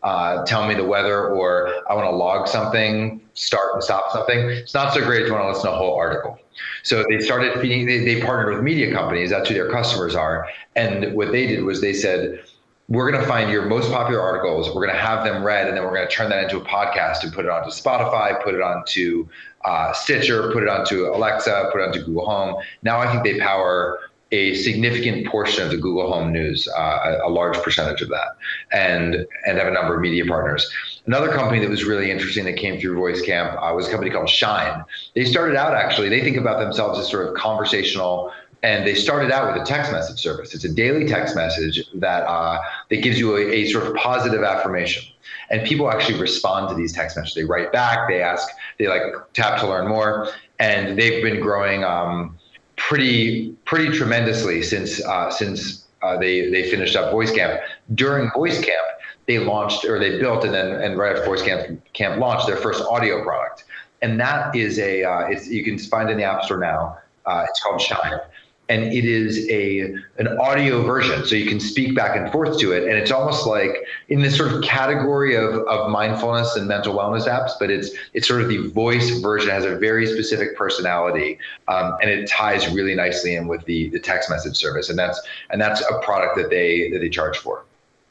uh, 0.03 0.45
tell 0.45 0.69
me 0.69 0.75
the 0.75 0.85
weather 0.85 1.29
or 1.29 1.73
I 1.89 1.95
want 1.95 2.07
to 2.07 2.15
log 2.15 2.47
something, 2.47 3.21
start 3.33 3.75
and 3.75 3.83
stop 3.83 4.13
something. 4.13 4.39
It's 4.51 4.75
not 4.75 4.93
so 4.93 5.03
great 5.03 5.23
if 5.23 5.29
you 5.29 5.33
want 5.33 5.45
to 5.45 5.49
listen 5.49 5.65
to 5.65 5.73
a 5.73 5.77
whole 5.77 5.97
article. 5.97 6.39
So 6.83 7.05
they 7.09 7.21
started 7.21 7.59
feeding, 7.61 7.87
they, 7.87 8.05
they 8.05 8.21
partnered 8.21 8.55
with 8.55 8.63
media 8.63 8.93
companies, 8.93 9.31
that's 9.31 9.49
who 9.49 9.55
their 9.55 9.71
customers 9.71 10.15
are. 10.15 10.47
And 10.77 11.15
what 11.15 11.33
they 11.33 11.47
did 11.47 11.65
was 11.65 11.81
they 11.81 11.95
said, 11.95 12.45
we're 12.89 13.11
going 13.11 13.23
to 13.23 13.27
find 13.27 13.51
your 13.51 13.65
most 13.65 13.91
popular 13.91 14.21
articles. 14.21 14.69
We're 14.69 14.85
going 14.85 14.95
to 14.95 15.01
have 15.01 15.25
them 15.25 15.43
read, 15.43 15.69
and 15.69 15.77
then 15.77 15.85
we're 15.85 15.95
going 15.95 16.07
to 16.07 16.15
turn 16.15 16.29
that 16.29 16.45
into 16.45 16.59
a 16.59 16.65
podcast 16.65 17.23
and 17.23 17.33
put 17.33 17.47
it 17.47 17.51
onto 17.51 17.71
Spotify, 17.71 18.43
put 18.45 18.55
it 18.55 18.61
onto 18.61 19.27
uh, 19.65 19.93
Stitcher, 19.93 20.51
put 20.53 20.63
it 20.63 20.69
onto 20.69 21.07
Alexa, 21.07 21.71
put 21.73 21.81
it 21.81 21.89
onto 21.89 22.05
Google 22.05 22.27
Home. 22.27 22.63
Now 22.83 23.01
I 23.01 23.11
think 23.11 23.25
they 23.25 23.39
power 23.39 24.01
a 24.33 24.55
significant 24.55 25.27
portion 25.29 25.63
of 25.65 25.71
the 25.71 25.77
Google 25.77 26.13
Home 26.13 26.33
news, 26.33 26.67
uh, 26.77 27.19
a, 27.23 27.29
a, 27.29 27.31
large 27.31 27.57
percentage 27.59 28.03
of 28.03 28.09
that, 28.09 28.37
and 28.73 29.27
and 29.47 29.59
have 29.59 29.69
a 29.69 29.71
number 29.71 29.95
of 29.95 30.01
media 30.01 30.25
partners. 30.27 30.69
Another 31.07 31.31
company 31.31 31.61
that 31.61 31.71
was 31.71 31.85
really 31.85 32.11
interesting 32.11 32.45
that 32.47 32.57
came 32.57 32.81
through 32.81 32.97
Voice 32.97 33.23
Camp 33.23 33.57
uh, 33.61 33.73
was 33.75 33.87
a 33.87 33.91
company 33.91 34.11
called 34.11 34.29
Shine. 34.29 34.83
They 35.15 35.25
started 35.25 35.57
out 35.57 35.75
actually, 35.75 36.09
they 36.09 36.23
think 36.23 36.37
about 36.37 36.59
themselves 36.59 36.99
as 36.99 37.09
sort 37.09 37.29
of 37.29 37.35
conversational 37.35 38.33
and 38.65 38.87
they 38.87 38.95
started 38.95 39.31
out 39.31 39.53
with 39.53 39.63
a 39.63 39.65
text 39.67 39.93
message 39.93 40.19
service. 40.19 40.55
It's 40.55 40.65
a 40.65 40.73
daily 40.73 41.07
text 41.07 41.37
message 41.37 41.83
that 41.97 42.23
uh, 42.23 42.59
that 42.89 43.03
gives 43.03 43.19
you 43.19 43.37
a, 43.37 43.43
a, 43.43 43.67
sort 43.67 43.87
of 43.87 43.95
positive 43.95 44.43
affirmation, 44.43 45.05
and 45.51 45.67
people 45.67 45.91
actually 45.91 46.19
respond 46.19 46.71
to 46.71 46.75
these 46.75 46.91
text 46.91 47.15
messages. 47.15 47.35
They 47.35 47.45
write 47.45 47.73
back, 47.73 48.09
they 48.09 48.23
ask, 48.23 48.49
they 48.79 48.89
like 48.89 49.03
tap 49.33 49.61
to 49.61 49.67
learn 49.67 49.89
more, 49.89 50.29
and 50.59 50.99
they've 50.99 51.23
been 51.23 51.41
growing 51.41 51.85
um, 51.85 52.39
pretty 52.77 53.51
pretty 53.65 53.97
tremendously 53.97 54.63
since 54.63 55.05
uh, 55.05 55.31
since 55.31 55.87
uh, 56.03 56.17
they 56.19 56.51
they 56.51 56.71
finished 56.71 56.97
up 56.97 57.11
Voice 57.11 57.33
Camp. 57.33 57.61
During 57.95 58.31
Voice 58.33 58.65
Camp, 58.65 58.87
they 59.27 59.39
launched 59.39 59.85
or 59.85 59.99
they 59.99 60.19
built 60.19 60.45
and 60.45 60.55
then 60.55 60.73
and 60.81 60.99
right 60.99 61.17
after 61.17 61.25
Voice 61.25 61.43
Camp 61.43 61.81
Camp 61.93 62.21
launched 62.21 62.47
their 62.47 62.57
first 62.57 62.83
audio 62.85 63.23
product, 63.23 63.65
and 64.03 64.19
that 64.21 64.55
is 64.55 64.79
a 64.79 65.05
uh, 65.05 65.27
it's 65.27 65.49
you 65.49 65.65
can 65.65 65.79
find 65.79 66.11
in 66.11 66.17
the 66.17 66.25
App 66.25 66.45
Store 66.45 66.59
now. 66.59 66.99
Uh, 67.27 67.47
it's 67.49 67.63
called 67.63 67.81
Shine 67.81 68.21
and 68.69 68.85
it 68.85 69.05
is 69.05 69.49
a 69.51 69.95
an 70.19 70.29
audio 70.39 70.83
version. 70.83 71.25
So 71.27 71.35
you 71.35 71.47
can 71.47 71.61
speak 71.61 71.95
back 71.95 72.17
and 72.17 72.31
forth 72.33 72.59
to 72.61 72.73
it. 72.73 72.85
And 72.85 72.93
it's 72.93 73.11
almost 73.11 73.47
like 73.47 73.77
in 74.09 74.23
this 74.23 74.37
sort 74.37 74.53
of 74.53 74.63
category 74.63 75.37
of, 75.37 75.55
of 75.67 75.91
mindfulness 75.91 76.57
and 76.57 76.67
mental 76.67 76.95
wellness 76.95 77.29
apps 77.29 77.53
but 77.59 77.71
it's 77.71 77.91
it's 78.15 78.27
sort 78.27 78.41
of 78.41 78.49
the 78.49 78.69
voice 78.69 79.19
version 79.21 79.51
it 79.51 79.53
has 79.53 79.65
a 79.65 79.77
very 79.77 80.07
specific 80.07 80.57
personality 80.57 81.39
um, 81.69 81.97
and 82.01 82.11
it 82.11 82.29
ties 82.29 82.73
really 82.73 82.95
nicely 82.95 83.35
in 83.35 83.47
with 83.47 83.65
the 83.67 83.91
the 83.91 83.99
text 83.99 84.31
message 84.31 84.57
service. 84.57 84.89
And 84.89 84.99
that's 84.99 85.21
and 85.51 85.61
that's 85.61 85.83
a 85.83 85.99
product 86.01 86.37
that 86.37 86.51
they 86.51 86.91
that 86.91 87.01
they 87.01 87.11
charge 87.11 87.37
for. 87.37 87.65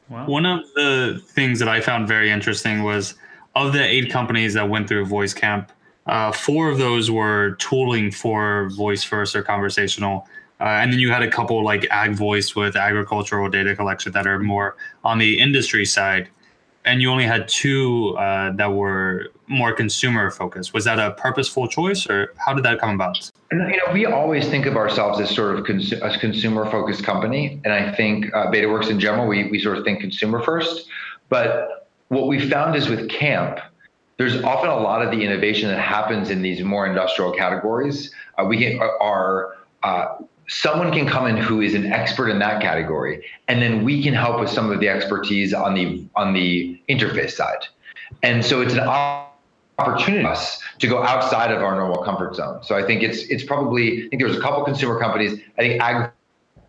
Wow. 0.09 0.25
one 0.27 0.45
of 0.45 0.65
the 0.75 1.23
things 1.27 1.59
that 1.59 1.69
i 1.69 1.79
found 1.79 2.09
very 2.09 2.29
interesting 2.29 2.83
was 2.83 3.15
of 3.55 3.71
the 3.71 3.81
eight 3.81 4.11
companies 4.11 4.53
that 4.53 4.67
went 4.67 4.89
through 4.89 5.05
voice 5.05 5.33
camp 5.33 5.71
uh, 6.05 6.31
four 6.33 6.69
of 6.69 6.77
those 6.77 7.09
were 7.09 7.51
tooling 7.59 8.11
for 8.11 8.69
voice 8.71 9.03
first 9.03 9.35
or 9.35 9.41
conversational 9.41 10.27
uh, 10.63 10.79
and 10.79 10.93
then 10.93 10.99
you 10.99 11.11
had 11.11 11.21
a 11.21 11.29
couple 11.29 11.61
like 11.61 11.85
ag 11.91 12.13
voice 12.15 12.55
with 12.55 12.77
agricultural 12.77 13.49
data 13.49 13.75
collection 13.75 14.13
that 14.13 14.25
are 14.25 14.39
more 14.39 14.77
on 15.03 15.17
the 15.17 15.37
industry 15.37 15.83
side. 15.83 16.29
And 16.85 17.01
you 17.01 17.09
only 17.09 17.25
had 17.25 17.49
two 17.49 18.15
uh, 18.17 18.51
that 18.53 18.71
were 18.71 19.27
more 19.47 19.73
consumer 19.73 20.31
focused. 20.31 20.73
Was 20.73 20.85
that 20.85 20.99
a 20.99 21.11
purposeful 21.11 21.67
choice 21.67 22.09
or 22.09 22.33
how 22.37 22.53
did 22.53 22.63
that 22.63 22.79
come 22.79 22.91
about? 22.91 23.29
You 23.51 23.57
know 23.57 23.93
we 23.93 24.05
always 24.05 24.47
think 24.47 24.65
of 24.65 24.77
ourselves 24.77 25.19
as 25.19 25.29
sort 25.29 25.59
of 25.59 25.65
cons- 25.65 25.91
a 25.91 26.17
consumer 26.17 26.69
focused 26.71 27.03
company. 27.03 27.59
And 27.65 27.73
i 27.73 27.93
think 27.93 28.33
uh, 28.33 28.47
betaworks 28.47 28.89
in 28.89 29.01
general 29.01 29.27
we, 29.27 29.49
we 29.51 29.59
sort 29.59 29.77
of 29.77 29.83
think 29.83 29.99
consumer 29.99 30.41
first. 30.41 30.87
But 31.27 31.89
what 32.07 32.27
we 32.27 32.49
found 32.49 32.77
is 32.77 32.87
with 32.87 33.09
camp 33.09 33.59
there's 34.17 34.41
often 34.43 34.69
a 34.69 34.77
lot 34.77 35.01
of 35.01 35.11
the 35.11 35.23
innovation 35.25 35.67
that 35.67 35.81
happens 35.81 36.29
in 36.29 36.41
these 36.41 36.61
more 36.63 36.85
industrial 36.85 37.33
categories. 37.33 38.13
Uh, 38.37 38.45
we 38.45 38.79
are 38.79 39.55
uh, 39.81 40.15
someone 40.53 40.91
can 40.91 41.07
come 41.07 41.25
in 41.25 41.35
who 41.35 41.61
is 41.61 41.73
an 41.73 41.91
expert 41.91 42.29
in 42.29 42.37
that 42.39 42.61
category 42.61 43.25
and 43.47 43.61
then 43.61 43.83
we 43.83 44.03
can 44.03 44.13
help 44.13 44.39
with 44.39 44.49
some 44.49 44.71
of 44.71 44.79
the 44.79 44.87
expertise 44.87 45.53
on 45.53 45.73
the 45.73 46.05
on 46.15 46.33
the 46.33 46.79
interface 46.87 47.31
side. 47.31 47.65
And 48.21 48.45
so 48.45 48.61
it's 48.61 48.73
an 48.73 48.87
opportunity 49.79 50.23
for 50.23 50.29
us 50.29 50.61
to 50.79 50.87
go 50.87 51.03
outside 51.03 51.51
of 51.51 51.63
our 51.63 51.75
normal 51.75 52.03
comfort 52.03 52.35
zone. 52.35 52.63
So 52.63 52.75
i 52.75 52.83
think 52.83 53.01
it's 53.01 53.23
it's 53.23 53.43
probably 53.43 54.05
i 54.05 54.09
think 54.09 54.21
there's 54.21 54.37
a 54.37 54.41
couple 54.41 54.63
consumer 54.63 54.99
companies 54.99 55.39
i 55.57 55.61
think 55.61 55.81
ag 55.81 56.11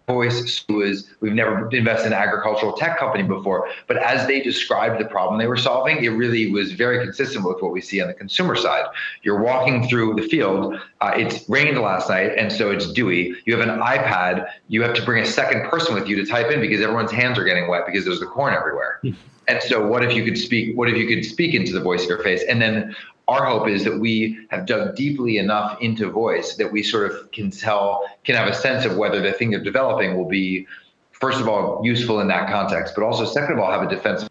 voice 0.07 0.65
was 0.69 1.09
we've 1.21 1.33
never 1.33 1.69
invested 1.71 2.09
in 2.09 2.13
an 2.13 2.19
agricultural 2.19 2.75
tech 2.75 2.99
company 2.99 3.23
before 3.23 3.69
but 3.87 3.97
as 3.97 4.27
they 4.27 4.41
described 4.41 5.01
the 5.01 5.07
problem 5.07 5.39
they 5.39 5.47
were 5.47 5.57
solving 5.57 6.05
it 6.05 6.11
really 6.11 6.51
was 6.51 6.73
very 6.73 7.03
consistent 7.03 7.45
with 7.45 7.63
what 7.63 7.73
we 7.73 7.81
see 7.81 8.03
on 8.03 8.09
the 8.09 8.15
consumer 8.15 8.55
side. 8.55 8.85
You're 9.23 9.41
walking 9.41 9.89
through 9.89 10.15
the 10.15 10.29
field 10.29 10.79
uh, 11.01 11.13
it's 11.17 11.49
rained 11.49 11.79
last 11.79 12.11
night 12.11 12.33
and 12.37 12.53
so 12.53 12.71
it's 12.71 12.93
dewy. 12.93 13.35
You 13.47 13.57
have 13.57 13.67
an 13.67 13.79
ipad 13.81 14.47
you 14.69 14.83
have 14.83 14.95
to 14.95 15.03
bring 15.03 15.23
a 15.23 15.27
second 15.27 15.71
person 15.71 15.95
with 15.95 16.07
you 16.07 16.17
to 16.17 16.27
type 16.27 16.51
in 16.51 16.61
because 16.61 16.83
everyone's 16.83 17.13
hands 17.13 17.39
are 17.39 17.45
getting 17.45 17.69
wet 17.69 17.87
because 17.87 18.05
there's 18.05 18.21
the 18.21 18.27
corn 18.27 18.53
everywhere. 18.55 19.01
And 19.47 19.63
so 19.63 19.87
what 19.87 20.05
if 20.05 20.15
you 20.15 20.25
could 20.25 20.39
speak 20.39 20.77
what 20.77 20.91
if 20.91 20.97
you 20.99 21.07
could 21.07 21.25
speak 21.25 21.55
into 21.55 21.73
the 21.73 21.81
voice 21.81 22.07
interface 22.07 22.43
and 22.47 22.61
then 22.61 22.95
our 23.29 23.45
hope 23.45 23.69
is 23.69 23.85
that 23.85 23.99
we 23.99 24.47
have 24.51 24.67
dug 24.67 24.97
deeply 24.97 25.39
enough 25.39 25.81
into 25.81 26.11
voice 26.11 26.57
that 26.57 26.71
we 26.71 26.83
sort 26.83 27.11
of 27.11 27.31
can 27.33 27.51
tell, 27.51 28.07
can 28.25 28.35
have 28.35 28.49
a 28.49 28.55
sense 28.55 28.85
of 28.85 28.97
whether 28.97 29.21
the 29.21 29.33
thing 29.33 29.51
they're 29.51 29.63
developing 29.63 30.17
will 30.17 30.29
be, 30.29 30.67
first 31.13 31.41
of 31.41 31.49
all, 31.49 31.81
useful 31.85 32.21
in 32.21 32.29
that 32.29 32.51
context, 32.51 32.95
but 32.95 33.03
also, 33.03 33.25
second 33.25 33.55
of 33.55 33.61
all, 33.61 33.71
have 33.71 33.83
a 33.83 33.89
defensible 33.89 34.31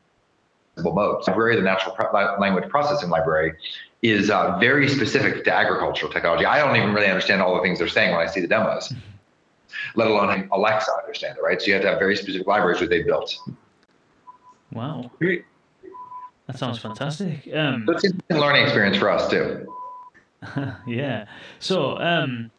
moat. 0.78 1.28
Library, 1.28 1.56
the 1.56 1.62
natural 1.62 1.96
pro- 1.96 2.38
language 2.40 2.70
processing 2.70 3.10
library, 3.10 3.54
is 4.04 4.30
uh, 4.30 4.58
very 4.60 4.88
specific 4.90 5.44
to 5.46 5.54
agricultural 5.54 6.12
technology. 6.12 6.46
I 6.46 6.60
don't 6.60 6.76
even 6.76 6.94
really 6.94 7.08
understand 7.08 7.42
all 7.42 7.56
the 7.56 7.62
things 7.62 7.80
they're 7.80 7.88
saying 7.88 8.12
when 8.12 8.20
I 8.20 8.30
see 8.30 8.42
the 8.42 8.48
demos, 8.48 8.94
let 9.96 10.08
alone 10.08 10.50
Alexa 10.52 10.92
understand 11.02 11.38
it, 11.38 11.42
right? 11.42 11.60
So 11.60 11.68
you 11.68 11.74
have 11.74 11.84
to 11.84 11.90
have 11.90 12.00
very 12.00 12.16
specific 12.16 12.46
libraries 12.46 12.80
that 12.80 12.90
they 12.90 13.02
built. 13.02 13.36
Wow. 14.74 15.10
Great. 15.20 15.46
That 16.48 16.60
sounds 16.60 16.80
fantastic. 16.80 17.48
Um, 17.54 17.88
it's 17.88 18.14
a 18.30 18.36
learning 18.36 18.64
experience 18.64 18.98
for 18.98 19.10
us 19.10 19.30
too. 19.30 19.66
yeah. 20.88 21.26
So 21.60 21.98
um, 22.00 22.52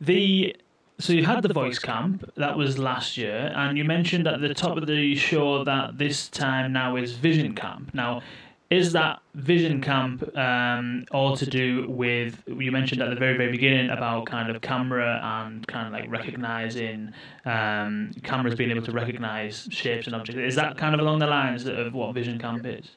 the 0.00 0.56
so 0.98 1.12
you 1.12 1.24
had 1.24 1.42
the 1.42 1.52
voice 1.52 1.78
camp 1.78 2.30
that 2.36 2.56
was 2.56 2.78
last 2.78 3.16
year, 3.16 3.52
and 3.56 3.76
you 3.76 3.84
mentioned 3.84 4.28
at 4.28 4.40
the 4.40 4.54
top 4.54 4.76
of 4.76 4.86
the 4.86 5.16
show 5.16 5.64
that 5.64 5.98
this 5.98 6.28
time 6.28 6.72
now 6.72 6.94
is 6.96 7.12
Vision 7.14 7.54
Camp. 7.54 7.92
Now, 7.92 8.22
is 8.70 8.92
that 8.92 9.20
Vision 9.34 9.80
Camp 9.80 10.36
um, 10.36 11.04
all 11.10 11.36
to 11.36 11.46
do 11.46 11.88
with 11.88 12.42
you 12.46 12.70
mentioned 12.70 13.02
at 13.02 13.10
the 13.10 13.16
very 13.16 13.36
very 13.36 13.50
beginning 13.50 13.90
about 13.90 14.26
kind 14.26 14.54
of 14.54 14.62
camera 14.62 15.20
and 15.22 15.66
kind 15.66 15.88
of 15.88 15.92
like 15.92 16.08
recognizing 16.08 17.12
um, 17.44 18.12
cameras 18.22 18.54
being 18.54 18.70
able 18.70 18.82
to 18.82 18.92
recognize 18.92 19.68
shapes 19.70 20.06
and 20.06 20.14
objects? 20.14 20.40
Is 20.40 20.54
that 20.54 20.78
kind 20.78 20.94
of 20.94 21.00
along 21.00 21.18
the 21.18 21.26
lines 21.26 21.66
of 21.66 21.92
what 21.92 22.14
Vision 22.14 22.38
Camp 22.38 22.64
is? 22.64 22.90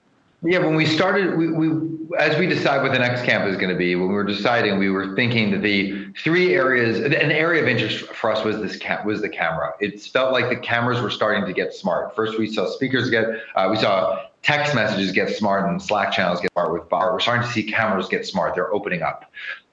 Yeah, 0.44 0.60
when 0.60 0.76
we 0.76 0.86
started, 0.86 1.36
we, 1.36 1.52
we 1.52 1.98
as 2.20 2.38
we 2.38 2.48
decide 2.48 2.82
what 2.84 2.94
the 2.94 3.00
next 3.00 3.24
camp 3.24 3.46
is 3.48 3.58
going 3.58 3.70
to 3.70 3.76
be, 3.76 3.96
when 3.96 4.08
we 4.08 4.14
were 4.14 4.24
deciding, 4.24 4.78
we 4.78 4.90
were 4.90 5.16
thinking 5.16 5.52
that 5.52 5.62
the 5.62 6.12
three 6.24 6.54
areas, 6.54 7.00
an 7.00 7.14
area 7.14 7.62
of 7.62 7.68
interest 7.68 8.06
for 8.06 8.32
us 8.32 8.44
was 8.46 8.58
this 8.58 8.78
cam, 8.78 9.06
was 9.06 9.22
the 9.22 9.30
camera. 9.30 9.74
It 9.80 10.00
felt 10.02 10.32
like 10.32 10.50
the 10.50 10.56
cameras 10.56 11.02
were 11.02 11.10
starting 11.10 11.46
to 11.46 11.54
get 11.54 11.74
smart. 11.74 12.16
First, 12.16 12.38
we 12.38 12.48
saw 12.52 12.70
speakers 12.70 13.10
get, 13.10 13.26
uh, 13.56 13.68
we 13.70 13.78
saw 13.78 14.26
text 14.44 14.76
messages 14.76 15.12
get 15.12 15.36
smart 15.36 15.70
and 15.70 15.82
Slack 15.82 16.12
channels 16.12 16.40
get 16.40 16.52
smart 16.54 16.72
with 16.72 16.88
Bart. 16.88 17.14
We're 17.14 17.20
starting 17.20 17.46
to 17.48 17.52
see 17.52 17.64
cameras 17.64 18.08
get 18.08 18.26
smart. 18.26 18.56
They're 18.56 18.74
opening 18.74 19.02
up, 19.02 19.26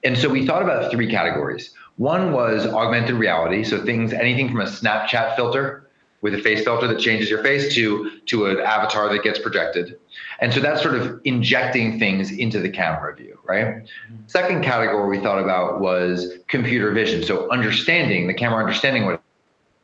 and 0.03 0.17
so 0.17 0.29
we 0.29 0.45
thought 0.45 0.63
about 0.63 0.91
three 0.91 1.09
categories. 1.09 1.73
One 1.97 2.33
was 2.33 2.65
augmented 2.65 3.15
reality, 3.15 3.63
so 3.63 3.85
things, 3.85 4.11
anything 4.11 4.49
from 4.49 4.61
a 4.61 4.65
Snapchat 4.65 5.35
filter 5.35 5.89
with 6.21 6.33
a 6.33 6.39
face 6.39 6.63
filter 6.63 6.87
that 6.87 6.99
changes 6.99 7.29
your 7.29 7.43
face 7.43 7.73
to 7.75 8.19
to 8.25 8.47
an 8.47 8.59
avatar 8.59 9.09
that 9.13 9.23
gets 9.23 9.39
projected. 9.39 9.99
And 10.39 10.53
so 10.53 10.59
that's 10.59 10.81
sort 10.81 10.95
of 10.95 11.21
injecting 11.23 11.99
things 11.99 12.31
into 12.31 12.59
the 12.59 12.69
camera 12.69 13.15
view, 13.15 13.39
right? 13.45 13.87
Second 14.27 14.63
category 14.63 15.17
we 15.17 15.23
thought 15.23 15.41
about 15.41 15.79
was 15.79 16.37
computer 16.47 16.91
vision. 16.91 17.23
So 17.23 17.49
understanding 17.49 18.27
the 18.27 18.33
camera 18.33 18.59
understanding 18.59 19.05
what 19.05 19.21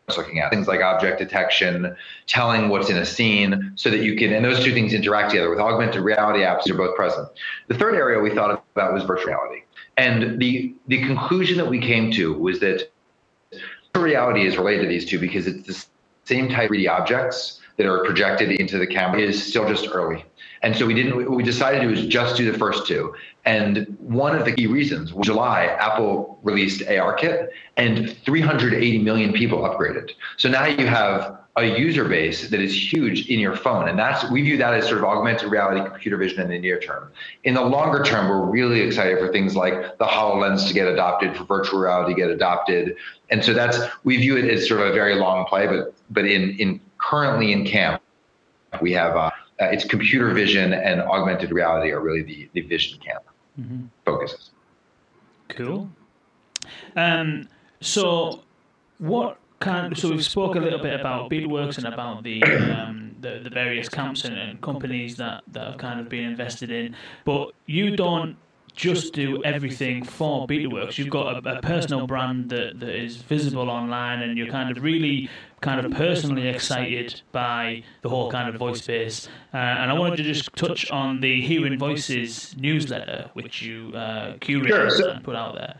it's 0.07 0.17
looking 0.17 0.39
at 0.39 0.51
things 0.51 0.67
like 0.67 0.81
object 0.81 1.19
detection, 1.19 1.95
telling 2.27 2.69
what's 2.69 2.89
in 2.89 2.97
a 2.97 3.05
scene 3.05 3.71
so 3.75 3.89
that 3.89 4.01
you 4.01 4.17
can 4.17 4.33
and 4.33 4.43
those 4.43 4.63
two 4.63 4.73
things 4.73 4.93
interact 4.93 5.31
together 5.31 5.49
with 5.49 5.59
augmented 5.59 6.03
reality 6.03 6.39
apps 6.39 6.69
are 6.69 6.75
both 6.75 6.95
present. 6.95 7.27
The 7.67 7.77
third 7.77 7.95
area 7.95 8.19
we 8.19 8.33
thought 8.35 8.63
about 8.75 8.93
was 8.93 9.03
virtual 9.03 9.27
reality. 9.27 9.63
And 9.97 10.39
the 10.39 10.75
the 10.87 11.01
conclusion 11.05 11.57
that 11.57 11.69
we 11.69 11.79
came 11.79 12.11
to 12.11 12.33
was 12.33 12.59
that 12.59 12.91
virtual 13.93 14.03
reality 14.03 14.45
is 14.45 14.57
related 14.57 14.83
to 14.83 14.87
these 14.87 15.05
two 15.05 15.19
because 15.19 15.47
it's 15.47 15.67
the 15.67 15.85
same 16.25 16.49
type 16.49 16.69
of 16.69 16.75
3D 16.75 16.89
objects 16.89 17.61
that 17.77 17.85
are 17.85 18.03
projected 18.03 18.51
into 18.51 18.77
the 18.77 18.87
camera 18.87 19.21
is 19.21 19.41
still 19.41 19.67
just 19.67 19.87
early. 19.91 20.25
And 20.63 20.75
so 20.75 20.85
we 20.85 20.93
didn't, 20.93 21.15
what 21.15 21.31
we 21.31 21.43
decided 21.43 21.81
to 21.81 21.87
do 21.87 21.93
is 21.93 22.05
just 22.05 22.37
do 22.37 22.51
the 22.51 22.57
first 22.57 22.85
two. 22.87 23.15
And 23.45 23.97
one 23.99 24.35
of 24.37 24.45
the 24.45 24.51
key 24.51 24.67
reasons 24.67 25.13
was 25.13 25.25
July, 25.25 25.65
Apple 25.65 26.39
released 26.43 26.81
ARKit 26.81 27.49
and 27.77 28.15
380 28.17 28.99
million 28.99 29.33
people 29.33 29.59
upgraded. 29.59 30.11
So 30.37 30.49
now 30.49 30.65
you 30.65 30.85
have 30.85 31.39
a 31.57 31.65
user 31.65 32.05
base 32.05 32.49
that 32.49 32.61
is 32.61 32.93
huge 32.93 33.27
in 33.27 33.39
your 33.39 33.55
phone. 33.55 33.89
And 33.89 33.99
that's, 33.99 34.29
we 34.31 34.41
view 34.41 34.57
that 34.57 34.73
as 34.73 34.87
sort 34.87 34.99
of 34.99 35.05
augmented 35.05 35.51
reality 35.51 35.83
computer 35.83 36.15
vision 36.15 36.41
in 36.41 36.49
the 36.49 36.59
near 36.59 36.79
term. 36.79 37.11
In 37.43 37.55
the 37.55 37.61
longer 37.61 38.03
term, 38.03 38.29
we're 38.29 38.45
really 38.45 38.79
excited 38.79 39.19
for 39.19 39.31
things 39.31 39.55
like 39.55 39.97
the 39.97 40.05
HoloLens 40.05 40.67
to 40.67 40.73
get 40.73 40.87
adopted, 40.87 41.35
for 41.35 41.43
virtual 41.43 41.79
reality 41.79 42.13
to 42.13 42.19
get 42.19 42.29
adopted. 42.29 42.95
And 43.29 43.43
so 43.43 43.53
that's, 43.53 43.79
we 44.03 44.17
view 44.17 44.37
it 44.37 44.45
as 44.49 44.67
sort 44.67 44.81
of 44.81 44.87
a 44.87 44.93
very 44.93 45.15
long 45.15 45.45
play, 45.45 45.67
but, 45.67 45.93
but 46.09 46.25
in, 46.25 46.51
in 46.57 46.79
currently 46.99 47.51
in 47.51 47.65
camp, 47.65 48.01
we 48.81 48.93
have, 48.93 49.17
uh, 49.17 49.31
uh, 49.61 49.65
it's 49.65 49.85
computer 49.85 50.33
vision 50.33 50.73
and 50.73 51.01
augmented 51.01 51.51
reality 51.51 51.91
are 51.91 52.01
really 52.01 52.23
the, 52.23 52.49
the 52.53 52.61
vision 52.61 52.99
camp 52.99 53.23
mm-hmm. 53.59 53.85
focuses. 54.05 54.51
Cool. 55.49 55.89
Um, 56.95 57.47
so 57.79 58.41
what 58.97 59.37
kind. 59.59 59.97
So 59.97 60.09
we've 60.09 60.25
spoke 60.25 60.55
a 60.55 60.59
little 60.59 60.79
bit 60.79 60.99
about 60.99 61.29
BetaWorks 61.29 61.77
and 61.77 61.87
about 61.87 62.23
the 62.23 62.43
um, 62.43 63.15
the, 63.19 63.39
the 63.43 63.49
various 63.49 63.87
camps 63.87 64.25
and, 64.25 64.37
and 64.37 64.61
companies 64.61 65.17
that 65.17 65.43
that 65.51 65.67
have 65.67 65.77
kind 65.77 65.99
of 65.99 66.09
been 66.09 66.23
invested 66.23 66.71
in, 66.71 66.95
but 67.25 67.51
you 67.65 67.95
don't 67.95 68.35
just 68.75 69.13
do 69.13 69.43
everything 69.43 70.03
for 70.03 70.47
BetaWorks. 70.47 70.97
You've 70.97 71.09
got 71.09 71.45
a, 71.45 71.57
a, 71.57 71.61
personal 71.61 72.07
brand 72.07 72.49
that, 72.49 72.79
that 72.79 72.95
is 72.95 73.17
visible 73.17 73.69
online, 73.69 74.21
and 74.21 74.37
you're 74.37 74.47
kind 74.47 74.75
of 74.75 74.83
really 74.83 75.29
kind 75.61 75.85
of 75.85 75.91
personally 75.91 76.47
excited 76.47 77.21
by 77.31 77.83
the 78.01 78.09
whole 78.09 78.31
kind 78.31 78.49
of 78.49 78.55
voice 78.55 78.81
space. 78.81 79.27
Uh, 79.53 79.57
and 79.57 79.91
I 79.91 79.93
wanted 79.93 80.17
to 80.17 80.23
just 80.23 80.53
touch 80.55 80.89
on 80.91 81.21
the 81.21 81.41
Hearing 81.41 81.77
Voices 81.77 82.55
newsletter, 82.57 83.29
which 83.33 83.61
you 83.61 83.91
uh, 83.93 84.35
curated 84.37 84.97
sure. 84.97 85.09
and 85.09 85.23
put 85.23 85.35
out 85.35 85.55
there. 85.55 85.75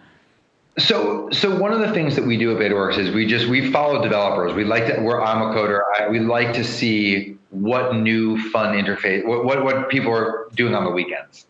So, 0.78 1.30
so 1.32 1.60
one 1.60 1.74
of 1.74 1.80
the 1.80 1.92
things 1.92 2.16
that 2.16 2.26
we 2.26 2.38
do 2.38 2.56
at 2.56 2.58
BetaWorks 2.58 2.98
is 2.98 3.14
we 3.14 3.26
just 3.26 3.48
we 3.48 3.72
follow 3.72 4.02
developers. 4.02 4.54
We 4.54 4.64
like 4.64 4.86
to. 4.88 5.02
We're 5.02 5.22
I'm 5.22 5.42
a 5.42 5.54
coder. 5.54 5.82
I, 6.00 6.08
we 6.08 6.20
like 6.20 6.54
to 6.54 6.64
see 6.64 7.38
what 7.50 7.96
new 7.96 8.38
fun 8.52 8.76
interface, 8.76 9.26
what, 9.26 9.44
what 9.44 9.64
what 9.64 9.90
people 9.90 10.12
are 10.14 10.48
doing 10.56 10.74
on 10.74 10.86
the 10.86 10.90
weekends, 10.90 11.46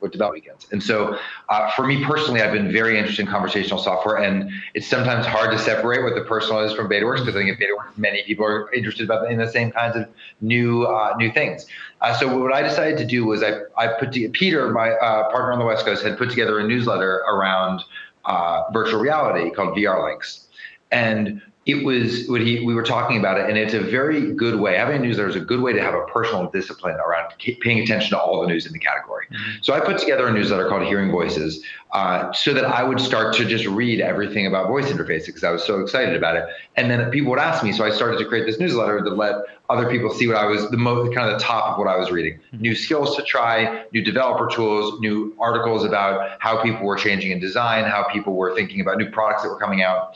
what 0.00 0.12
develop 0.12 0.34
weekends. 0.34 0.66
And 0.72 0.82
so, 0.82 1.18
uh, 1.48 1.70
for 1.72 1.86
me 1.86 2.04
personally, 2.04 2.42
I've 2.42 2.52
been 2.52 2.70
very 2.70 2.98
interested 2.98 3.22
in 3.22 3.28
conversational 3.28 3.78
software, 3.78 4.16
and 4.16 4.50
it's 4.74 4.86
sometimes 4.86 5.26
hard 5.26 5.50
to 5.52 5.58
separate 5.58 6.02
what 6.02 6.14
the 6.14 6.22
personal 6.22 6.60
is 6.60 6.72
from 6.72 6.88
BetaWorks 6.88 7.20
because 7.20 7.36
I 7.36 7.40
think 7.40 7.50
at 7.50 7.58
BetaWorks 7.58 7.96
many 7.96 8.22
people 8.24 8.44
are 8.44 8.72
interested 8.72 9.04
about 9.04 9.30
in 9.30 9.38
the 9.38 9.50
same 9.50 9.70
kinds 9.70 9.96
of 9.96 10.06
new 10.40 10.84
uh, 10.84 11.14
new 11.16 11.32
things. 11.32 11.66
Uh, 12.00 12.16
so 12.16 12.38
what 12.38 12.52
I 12.52 12.62
decided 12.62 12.98
to 12.98 13.06
do 13.06 13.24
was 13.24 13.42
I 13.42 13.60
I 13.76 13.88
put 13.88 14.12
to, 14.12 14.28
Peter, 14.30 14.70
my 14.70 14.90
uh, 14.90 15.30
partner 15.30 15.52
on 15.52 15.58
the 15.58 15.64
West 15.64 15.84
Coast, 15.84 16.04
had 16.04 16.18
put 16.18 16.30
together 16.30 16.58
a 16.58 16.66
newsletter 16.66 17.24
around 17.28 17.82
uh, 18.26 18.64
virtual 18.72 19.00
reality 19.00 19.50
called 19.50 19.76
VR 19.76 20.04
Links. 20.04 20.48
And 20.92 21.42
it 21.66 21.84
was 21.84 22.28
what 22.28 22.40
he 22.40 22.64
we 22.64 22.74
were 22.74 22.82
talking 22.82 23.18
about 23.18 23.38
it 23.38 23.48
and 23.48 23.58
it's 23.58 23.74
a 23.74 23.80
very 23.80 24.32
good 24.32 24.58
way 24.60 24.76
having 24.76 24.96
a 24.96 24.98
newsletter 25.00 25.28
is 25.28 25.34
a 25.34 25.40
good 25.40 25.60
way 25.60 25.72
to 25.72 25.82
have 25.82 25.94
a 25.94 26.04
personal 26.06 26.48
discipline 26.50 26.94
around 26.94 27.34
paying 27.60 27.80
attention 27.80 28.10
to 28.10 28.18
all 28.18 28.40
the 28.40 28.46
news 28.46 28.66
in 28.66 28.72
the 28.72 28.78
category 28.78 29.26
mm-hmm. 29.26 29.58
so 29.60 29.74
i 29.74 29.80
put 29.80 29.98
together 29.98 30.28
a 30.28 30.32
newsletter 30.32 30.68
called 30.68 30.84
hearing 30.84 31.10
voices 31.10 31.62
uh, 31.92 32.32
so 32.32 32.54
that 32.54 32.64
i 32.64 32.82
would 32.82 33.00
start 33.00 33.34
to 33.34 33.44
just 33.44 33.66
read 33.66 34.00
everything 34.00 34.46
about 34.46 34.68
voice 34.68 34.86
interfaces 34.86 35.26
because 35.26 35.44
i 35.44 35.50
was 35.50 35.64
so 35.64 35.80
excited 35.80 36.14
about 36.14 36.36
it 36.36 36.44
and 36.76 36.90
then 36.90 37.10
people 37.10 37.30
would 37.30 37.40
ask 37.40 37.64
me 37.64 37.72
so 37.72 37.84
i 37.84 37.90
started 37.90 38.16
to 38.16 38.24
create 38.24 38.46
this 38.46 38.60
newsletter 38.60 39.02
to 39.02 39.10
let 39.10 39.34
other 39.68 39.90
people 39.90 40.10
see 40.10 40.28
what 40.28 40.36
i 40.36 40.46
was 40.46 40.70
the 40.70 40.76
most 40.76 41.12
kind 41.14 41.28
of 41.28 41.38
the 41.38 41.44
top 41.44 41.72
of 41.72 41.78
what 41.78 41.88
i 41.88 41.96
was 41.96 42.12
reading 42.12 42.34
mm-hmm. 42.34 42.62
new 42.62 42.76
skills 42.76 43.16
to 43.16 43.22
try 43.24 43.84
new 43.92 44.02
developer 44.02 44.48
tools 44.54 45.00
new 45.00 45.34
articles 45.40 45.84
about 45.84 46.36
how 46.38 46.62
people 46.62 46.86
were 46.86 46.96
changing 46.96 47.32
in 47.32 47.40
design 47.40 47.84
how 47.84 48.04
people 48.04 48.34
were 48.34 48.54
thinking 48.54 48.80
about 48.80 48.98
new 48.98 49.10
products 49.10 49.42
that 49.42 49.48
were 49.48 49.58
coming 49.58 49.82
out 49.82 50.14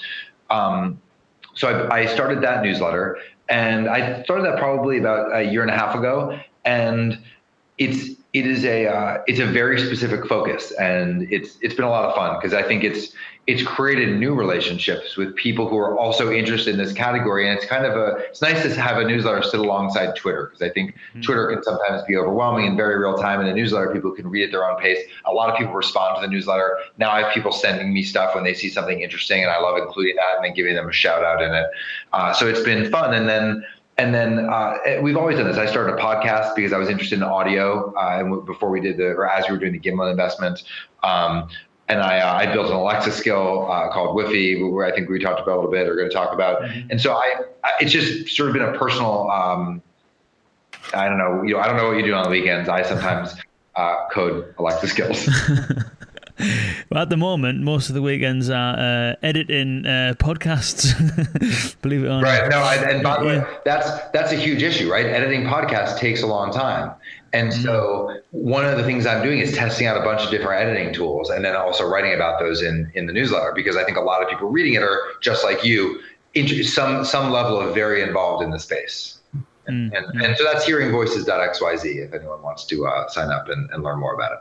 um, 0.50 1.00
so 1.60 1.68
I, 1.68 2.00
I 2.00 2.06
started 2.06 2.40
that 2.40 2.62
newsletter, 2.62 3.18
and 3.50 3.86
I 3.86 4.22
started 4.22 4.46
that 4.46 4.58
probably 4.58 4.96
about 4.96 5.36
a 5.36 5.42
year 5.42 5.60
and 5.60 5.70
a 5.70 5.76
half 5.76 5.94
ago, 5.94 6.40
and 6.64 7.18
it's 7.76 8.18
it 8.32 8.46
is 8.46 8.64
a 8.64 8.86
uh, 8.86 9.18
it's 9.26 9.40
a 9.40 9.46
very 9.46 9.78
specific 9.78 10.26
focus, 10.26 10.72
and 10.72 11.30
it's 11.30 11.58
it's 11.60 11.74
been 11.74 11.84
a 11.84 11.90
lot 11.90 12.06
of 12.06 12.14
fun 12.14 12.38
because 12.38 12.54
I 12.54 12.62
think 12.62 12.82
it's 12.82 13.12
it's 13.46 13.62
created 13.62 14.18
new 14.18 14.34
relationships 14.34 15.16
with 15.16 15.34
people 15.34 15.68
who 15.68 15.76
are 15.76 15.98
also 15.98 16.30
interested 16.30 16.72
in 16.72 16.78
this 16.78 16.92
category, 16.92 17.48
and 17.48 17.56
it's 17.56 17.66
kind 17.66 17.84
of 17.84 17.96
a 17.96 18.16
it's 18.28 18.42
nice 18.42 18.62
to 18.62 18.80
have 18.80 18.98
a 18.98 19.04
newsletter 19.04 19.42
sit 19.42 19.58
alongside 19.58 20.14
Twitter 20.14 20.46
because 20.46 20.62
I 20.62 20.72
think 20.72 20.94
mm-hmm. 20.94 21.22
Twitter 21.22 21.52
can 21.52 21.62
sometimes 21.62 22.02
be 22.06 22.16
overwhelming 22.16 22.66
in 22.66 22.76
very 22.76 22.98
real 22.98 23.16
time. 23.16 23.40
In 23.40 23.46
a 23.46 23.54
newsletter, 23.54 23.92
people 23.92 24.12
can 24.12 24.28
read 24.28 24.44
at 24.44 24.50
their 24.50 24.64
own 24.64 24.78
pace. 24.80 24.98
A 25.24 25.32
lot 25.32 25.50
of 25.50 25.56
people 25.56 25.72
respond 25.72 26.16
to 26.16 26.20
the 26.20 26.32
newsletter. 26.32 26.78
Now 26.98 27.10
I 27.10 27.22
have 27.22 27.32
people 27.34 27.50
sending 27.50 27.92
me 27.92 28.02
stuff 28.02 28.34
when 28.34 28.44
they 28.44 28.54
see 28.54 28.68
something 28.68 29.00
interesting, 29.00 29.42
and 29.42 29.50
I 29.50 29.58
love 29.58 29.78
including 29.78 30.16
that 30.16 30.36
and 30.36 30.44
then 30.44 30.54
giving 30.54 30.74
them 30.74 30.88
a 30.88 30.92
shout 30.92 31.24
out 31.24 31.42
in 31.42 31.52
it. 31.52 31.66
Uh, 32.12 32.32
so 32.32 32.46
it's 32.46 32.62
been 32.62 32.90
fun, 32.90 33.14
and 33.14 33.28
then 33.28 33.64
and 34.00 34.14
then 34.14 34.48
uh, 34.48 34.78
we've 35.02 35.16
always 35.16 35.36
done 35.36 35.46
this. 35.46 35.58
I 35.58 35.66
started 35.66 35.94
a 35.94 35.96
podcast 35.96 36.54
because 36.54 36.72
I 36.72 36.78
was 36.78 36.88
interested 36.88 37.16
in 37.16 37.22
audio, 37.22 37.92
uh, 37.96 38.18
and 38.18 38.46
before 38.46 38.70
we 38.70 38.80
did 38.80 38.96
the, 38.96 39.08
or 39.08 39.28
as 39.28 39.46
we 39.46 39.52
were 39.52 39.58
doing 39.58 39.72
the 39.72 39.78
Gimlet 39.78 40.10
investment, 40.10 40.62
um, 41.02 41.48
and 41.90 42.00
I, 42.00 42.20
uh, 42.20 42.34
I 42.34 42.52
built 42.52 42.68
an 42.68 42.74
Alexa 42.74 43.10
skill 43.10 43.70
uh, 43.70 43.90
called 43.92 44.16
Wifi, 44.16 44.70
where 44.70 44.86
I 44.86 44.94
think 44.94 45.08
we 45.08 45.18
talked 45.18 45.40
about 45.40 45.54
a 45.54 45.56
little 45.56 45.70
bit, 45.72 45.88
or 45.88 45.96
going 45.96 46.08
to 46.08 46.14
talk 46.14 46.32
about. 46.32 46.62
Mm-hmm. 46.62 46.90
And 46.90 47.00
so 47.00 47.14
I, 47.14 47.34
I, 47.64 47.70
it's 47.80 47.90
just 47.90 48.28
sort 48.28 48.48
of 48.48 48.54
been 48.54 48.62
a 48.62 48.78
personal. 48.78 49.28
Um, 49.30 49.82
I 50.94 51.08
don't 51.08 51.18
know. 51.18 51.42
You 51.42 51.54
know, 51.54 51.60
I 51.60 51.66
don't 51.66 51.76
know 51.76 51.88
what 51.88 51.96
you 51.96 52.04
do 52.04 52.14
on 52.14 52.22
the 52.22 52.30
weekends. 52.30 52.68
I 52.68 52.82
sometimes 52.82 53.34
uh, 53.74 54.08
code 54.12 54.54
Alexa 54.58 54.86
skills. 54.86 55.28
well, 56.90 57.02
at 57.02 57.10
the 57.10 57.16
moment, 57.16 57.60
most 57.60 57.88
of 57.88 57.96
the 57.96 58.02
weekends 58.02 58.48
are 58.50 58.78
uh, 58.78 59.16
editing 59.22 59.84
uh, 59.84 60.14
podcasts. 60.18 60.94
Believe 61.82 62.04
it 62.04 62.06
or 62.06 62.20
not. 62.20 62.22
Right. 62.22 62.48
No, 62.48 62.58
I, 62.58 62.76
and 62.76 63.02
by 63.02 63.20
the 63.20 63.26
way, 63.26 63.44
that's 63.64 63.88
that's 64.12 64.30
a 64.30 64.36
huge 64.36 64.62
issue, 64.62 64.90
right? 64.90 65.06
Editing 65.06 65.42
podcasts 65.42 65.98
takes 65.98 66.22
a 66.22 66.26
long 66.26 66.52
time, 66.52 66.92
and 67.32 67.52
mm-hmm. 67.52 67.62
so 67.62 68.20
one 68.30 68.64
of 68.64 68.76
the 68.76 68.84
things 68.84 69.06
I'm 69.06 69.22
doing 69.22 69.38
is 69.38 69.54
testing 69.54 69.86
out 69.86 69.96
a 69.96 70.04
bunch 70.04 70.22
of 70.22 70.30
different 70.30 70.60
editing 70.60 70.92
tools, 70.92 71.30
and 71.30 71.44
then 71.44 71.54
also 71.56 71.86
writing 71.86 72.14
about 72.14 72.40
those 72.40 72.62
in 72.62 72.90
in 72.94 73.06
the 73.06 73.12
newsletter 73.12 73.52
because 73.54 73.76
I 73.76 73.84
think 73.84 73.96
a 73.96 74.02
lot 74.02 74.22
of 74.22 74.28
people 74.28 74.48
reading 74.48 74.74
it 74.74 74.82
are 74.82 75.00
just 75.20 75.44
like 75.44 75.64
you, 75.64 76.00
some 76.64 77.04
some 77.04 77.30
level 77.30 77.60
of 77.60 77.74
very 77.74 78.02
involved 78.02 78.42
in 78.42 78.50
the 78.50 78.58
space. 78.58 79.20
And, 79.66 79.92
mm-hmm. 79.92 80.10
and, 80.12 80.22
and 80.22 80.36
so 80.36 80.44
that's 80.44 80.64
hearingvoices.xyz 80.64 81.84
if 81.84 82.14
anyone 82.14 82.42
wants 82.42 82.64
to 82.66 82.86
uh, 82.86 83.08
sign 83.08 83.30
up 83.30 83.48
and, 83.48 83.70
and 83.70 83.82
learn 83.82 84.00
more 84.00 84.14
about 84.14 84.32
it. 84.32 84.38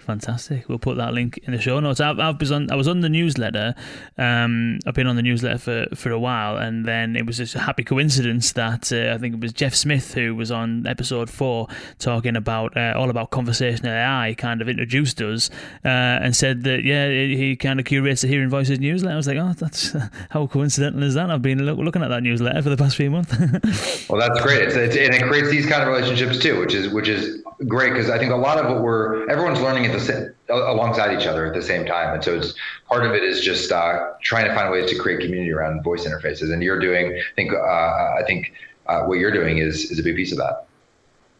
Fantastic. 0.00 0.68
We'll 0.68 0.78
put 0.78 0.96
that 0.96 1.12
link 1.12 1.38
in 1.44 1.52
the 1.52 1.60
show 1.60 1.78
notes. 1.78 2.00
I've, 2.00 2.18
I've 2.18 2.38
been 2.38 2.52
on, 2.52 2.70
I 2.70 2.74
was 2.74 2.88
on 2.88 3.00
the 3.00 3.08
newsletter. 3.08 3.74
Um, 4.16 4.78
I've 4.86 4.94
been 4.94 5.06
on 5.06 5.16
the 5.16 5.22
newsletter 5.22 5.58
for, 5.58 5.86
for 5.94 6.10
a 6.10 6.18
while, 6.18 6.56
and 6.56 6.86
then 6.86 7.16
it 7.16 7.26
was 7.26 7.36
just 7.36 7.54
a 7.54 7.60
happy 7.60 7.84
coincidence 7.84 8.52
that 8.52 8.90
uh, 8.92 9.14
I 9.14 9.18
think 9.18 9.34
it 9.34 9.40
was 9.40 9.52
Jeff 9.52 9.74
Smith 9.74 10.14
who 10.14 10.34
was 10.34 10.50
on 10.50 10.86
episode 10.86 11.28
four 11.28 11.68
talking 11.98 12.34
about 12.34 12.76
uh, 12.76 12.94
all 12.96 13.10
about 13.10 13.30
conversational 13.30 13.92
AI. 13.92 14.34
Kind 14.38 14.62
of 14.62 14.68
introduced 14.68 15.20
us 15.20 15.50
uh, 15.84 15.88
and 15.88 16.34
said 16.34 16.64
that 16.64 16.82
yeah, 16.82 17.08
he 17.10 17.56
kind 17.56 17.78
of 17.78 17.84
curates 17.84 18.22
the 18.22 18.28
Hearing 18.28 18.48
Voices 18.48 18.80
newsletter. 18.80 19.12
I 19.12 19.16
was 19.16 19.26
like, 19.26 19.38
oh, 19.38 19.52
that's 19.52 19.94
how 20.30 20.46
coincidental 20.46 21.02
is 21.02 21.14
that? 21.14 21.30
I've 21.30 21.42
been 21.42 21.64
look, 21.64 21.78
looking 21.78 22.02
at 22.02 22.08
that 22.08 22.22
newsletter 22.22 22.62
for 22.62 22.70
the 22.70 22.76
past 22.76 22.96
few 22.96 23.10
months. 23.10 23.30
well, 24.08 24.18
that's 24.18 24.40
great. 24.40 24.62
It's, 24.62 24.74
it's, 24.74 24.96
and 24.96 25.14
it 25.14 25.22
creates 25.22 25.50
these 25.50 25.66
kind 25.66 25.82
of 25.82 25.88
relationships 25.88 26.38
too, 26.38 26.58
which 26.58 26.74
is 26.74 26.92
which 26.92 27.08
is 27.08 27.42
great 27.68 27.92
because 27.92 28.08
I 28.08 28.18
think 28.18 28.32
a 28.32 28.36
lot 28.36 28.58
of 28.58 28.72
what 28.72 28.82
we're 28.82 29.28
everyone's 29.28 29.60
learning 29.60 29.84
at 29.90 29.98
the 29.98 30.04
same, 30.04 30.34
alongside 30.48 31.18
each 31.18 31.26
other 31.26 31.46
at 31.46 31.54
the 31.54 31.62
same 31.62 31.84
time, 31.86 32.14
and 32.14 32.24
so 32.24 32.36
it's 32.36 32.54
part 32.88 33.04
of 33.04 33.12
it 33.12 33.22
is 33.22 33.40
just 33.40 33.70
uh, 33.72 34.12
trying 34.22 34.46
to 34.46 34.54
find 34.54 34.70
ways 34.70 34.90
to 34.90 34.98
create 34.98 35.20
community 35.20 35.52
around 35.52 35.82
voice 35.82 36.06
interfaces, 36.06 36.52
and 36.52 36.62
you're 36.62 36.78
doing. 36.78 37.12
I 37.12 37.34
think 37.36 37.52
uh, 37.52 37.56
I 37.56 38.22
think 38.26 38.52
uh, 38.86 39.04
what 39.04 39.18
you're 39.18 39.32
doing 39.32 39.58
is 39.58 39.90
is 39.90 39.98
a 39.98 40.02
big 40.02 40.16
piece 40.16 40.32
of 40.32 40.38
that. 40.38 40.66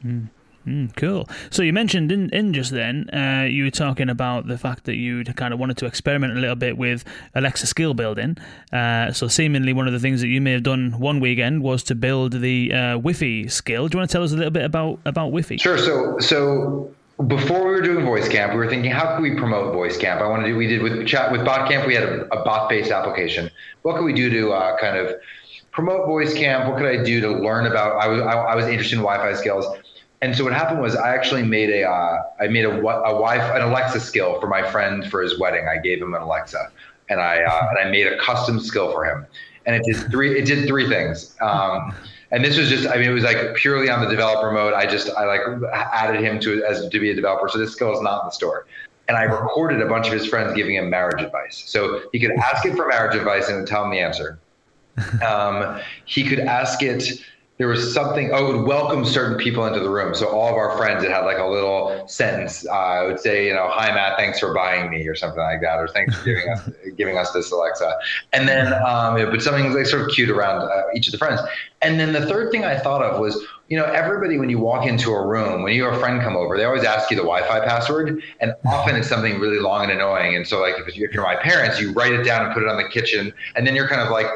Mm. 0.04 0.28
Mm, 0.66 0.94
cool. 0.94 1.28
So 1.50 1.62
you 1.62 1.72
mentioned 1.72 2.12
in, 2.12 2.28
in 2.30 2.52
just 2.52 2.70
then, 2.70 3.08
uh, 3.14 3.46
you 3.48 3.64
were 3.64 3.70
talking 3.70 4.10
about 4.10 4.46
the 4.46 4.58
fact 4.58 4.84
that 4.84 4.96
you'd 4.96 5.34
kind 5.36 5.54
of 5.54 5.60
wanted 5.60 5.78
to 5.78 5.86
experiment 5.86 6.36
a 6.36 6.40
little 6.40 6.56
bit 6.56 6.76
with 6.76 7.02
Alexa 7.34 7.66
skill 7.66 7.94
building. 7.94 8.36
Uh, 8.70 9.10
so 9.12 9.26
seemingly 9.26 9.72
one 9.72 9.86
of 9.86 9.94
the 9.94 9.98
things 9.98 10.20
that 10.20 10.28
you 10.28 10.40
may 10.40 10.52
have 10.52 10.62
done 10.62 10.92
one 10.98 11.18
weekend 11.18 11.62
was 11.62 11.82
to 11.84 11.94
build 11.94 12.40
the 12.40 12.72
uh, 12.72 12.76
Wiffy 12.98 13.50
skill. 13.50 13.88
Do 13.88 13.96
you 13.96 14.00
want 14.00 14.10
to 14.10 14.12
tell 14.12 14.22
us 14.22 14.32
a 14.32 14.36
little 14.36 14.50
bit 14.50 14.64
about 14.64 15.00
about 15.06 15.32
Wiffy? 15.32 15.58
Sure. 15.58 15.78
So 15.78 16.18
so 16.18 16.94
before 17.26 17.59
we 17.64 17.70
were 17.70 17.83
doing 17.83 18.04
voice 18.04 18.28
camp 18.28 18.52
we 18.52 18.59
were 18.59 18.68
thinking 18.68 18.90
how 18.90 19.14
can 19.14 19.22
we 19.22 19.35
promote 19.35 19.74
voice 19.74 19.96
camp? 19.96 20.20
I 20.20 20.28
wanted 20.28 20.44
to 20.44 20.48
do 20.50 20.56
we 20.56 20.66
did 20.66 20.83
with 20.83 21.06
chat 21.06 21.30
with 21.30 21.44
bot 21.44 21.68
camp 21.68 21.87
we 21.87 21.94
had 21.94 22.04
a, 22.04 22.24
a 22.33 22.44
bot 22.44 22.68
based 22.68 22.90
application. 22.90 23.50
What 23.83 23.96
could 23.96 24.04
we 24.04 24.12
do 24.12 24.30
to 24.30 24.52
uh, 24.52 24.78
kind 24.78 24.96
of 24.96 25.14
promote 25.70 26.06
voice 26.06 26.35
camp? 26.35 26.68
What 26.68 26.78
could 26.78 26.87
i 26.87 27.02
do 27.02 27.20
to 27.20 27.30
learn 27.30 27.66
about 27.66 28.00
i 28.00 28.09
was 28.09 28.20
I, 28.20 28.33
I 28.33 28.54
was 28.56 28.66
interested 28.66 28.96
in 28.96 29.02
wi-fi 29.02 29.35
skills. 29.38 29.66
And 30.22 30.37
so 30.37 30.44
what 30.44 30.52
happened 30.52 30.80
was 30.80 30.96
I 30.96 31.14
actually 31.14 31.42
made 31.42 31.70
a 31.70 31.88
uh, 31.88 32.22
I 32.40 32.48
made 32.48 32.64
a, 32.64 32.78
a 32.78 33.20
wife 33.20 33.42
an 33.54 33.62
Alexa 33.62 34.00
skill 34.00 34.38
for 34.40 34.48
my 34.48 34.70
friend 34.70 35.11
for 35.11 35.22
his 35.22 35.38
wedding. 35.38 35.66
I 35.66 35.78
gave 35.78 36.02
him 36.02 36.12
an 36.14 36.20
Alexa, 36.20 36.70
and 37.09 37.20
I 37.20 37.42
uh, 37.42 37.68
and 37.70 37.78
I 37.78 37.90
made 37.90 38.06
a 38.06 38.18
custom 38.18 38.61
skill 38.61 38.92
for 38.92 39.04
him, 39.06 39.26
and 39.64 39.74
it 39.76 39.83
did 39.85 40.11
three 40.11 40.38
it 40.38 40.44
did 40.44 40.66
three 40.66 40.88
things. 40.88 41.37
Um, 41.40 41.94
and 42.31 42.45
this 42.45 42.57
was 42.57 42.69
just 42.69 42.88
I 42.88 42.97
mean 42.97 43.09
it 43.11 43.12
was 43.12 43.25
like 43.25 43.55
purely 43.55 43.90
on 43.90 44.03
the 44.03 44.09
developer 44.09 44.51
mode. 44.51 44.73
I 44.73 44.87
just 44.87 45.11
I 45.11 45.25
like 45.25 45.40
added 45.73 46.23
him 46.23 46.40
to 46.40 46.64
as 46.64 46.88
to 46.88 47.01
be 47.01 47.11
a 47.11 47.14
developer. 47.14 47.49
So 47.49 47.59
this 47.59 47.73
skill 47.73 47.93
is 47.93 48.01
not 48.01 48.23
in 48.23 48.27
the 48.29 48.33
store. 48.33 48.66
And 49.09 49.16
I 49.16 49.25
recorded 49.25 49.83
a 49.83 49.87
bunch 49.87 50.07
of 50.07 50.12
his 50.12 50.27
friends 50.27 50.55
giving 50.55 50.77
him 50.77 50.88
marriage 50.88 51.21
advice. 51.21 51.64
So 51.66 52.03
he 52.12 52.21
could 52.21 52.31
ask 52.33 52.64
it 52.64 52.77
for 52.77 52.87
marriage 52.87 53.16
advice 53.16 53.49
and 53.49 53.66
tell 53.66 53.85
him 53.85 53.90
the 53.90 54.01
answer. 54.01 54.38
Um, 55.25 55.81
he 56.05 56.25
could 56.25 56.40
ask 56.40 56.83
it 56.83 57.23
there 57.61 57.68
was 57.68 57.92
something 57.92 58.31
oh 58.33 58.51
it 58.51 58.57
would 58.57 58.66
welcome 58.66 59.05
certain 59.05 59.37
people 59.37 59.66
into 59.66 59.81
the 59.81 59.90
room. 59.90 60.14
So 60.14 60.29
all 60.29 60.49
of 60.49 60.55
our 60.55 60.79
friends 60.79 61.05
it 61.05 61.11
had 61.11 61.27
like 61.27 61.37
a 61.37 61.44
little 61.44 62.09
sentence 62.09 62.66
uh, 62.66 62.73
i 62.73 63.05
would 63.05 63.20
say 63.20 63.46
you 63.46 63.53
know 63.53 63.68
hi 63.70 63.94
matt 63.94 64.16
thanks 64.16 64.40
for 64.40 64.55
buying 64.55 64.90
me 64.90 65.07
or 65.07 65.14
something 65.14 65.42
like 65.42 65.61
that 65.61 65.79
or 65.79 65.87
thanks 65.87 66.16
for 66.16 66.25
giving 66.25 66.49
us 66.51 66.70
giving 66.96 67.18
us 67.18 67.33
this 67.33 67.53
alexa. 67.53 67.99
And 68.33 68.49
then 68.49 68.73
um, 68.73 69.14
but 69.31 69.42
something 69.42 69.75
like 69.75 69.85
sort 69.85 70.09
of 70.09 70.09
cute 70.09 70.31
around 70.31 70.62
uh, 70.62 70.85
each 70.94 71.07
of 71.07 71.12
the 71.12 71.18
friends. 71.18 71.38
And 71.83 72.01
then 72.01 72.14
the 72.14 72.25
third 72.25 72.51
thing 72.51 72.64
i 72.64 72.79
thought 72.79 73.03
of 73.03 73.20
was 73.20 73.46
you 73.70 73.76
know, 73.76 73.85
everybody, 73.85 74.37
when 74.37 74.50
you 74.50 74.59
walk 74.59 74.85
into 74.85 75.11
a 75.12 75.24
room, 75.24 75.62
when 75.62 75.72
you 75.72 75.85
have 75.85 75.94
a 75.94 75.98
friend 76.00 76.20
come 76.20 76.37
over, 76.37 76.56
they 76.56 76.64
always 76.64 76.83
ask 76.83 77.09
you 77.09 77.16
the 77.16 77.22
Wi-Fi 77.22 77.64
password, 77.64 78.20
and 78.40 78.52
often 78.66 78.96
it's 78.96 79.09
something 79.09 79.38
really 79.38 79.61
long 79.61 79.85
and 79.85 79.92
annoying. 79.92 80.35
And 80.35 80.44
so, 80.44 80.61
like, 80.61 80.74
if 80.88 80.96
you're 80.96 81.22
my 81.22 81.37
parents, 81.37 81.80
you 81.80 81.92
write 81.92 82.12
it 82.12 82.24
down 82.24 82.44
and 82.44 82.52
put 82.52 82.64
it 82.64 82.68
on 82.68 82.76
the 82.78 82.88
kitchen, 82.88 83.33
and 83.54 83.64
then 83.64 83.76
you're 83.76 83.87
kind 83.87 84.00
of 84.00 84.11
like 84.11 84.26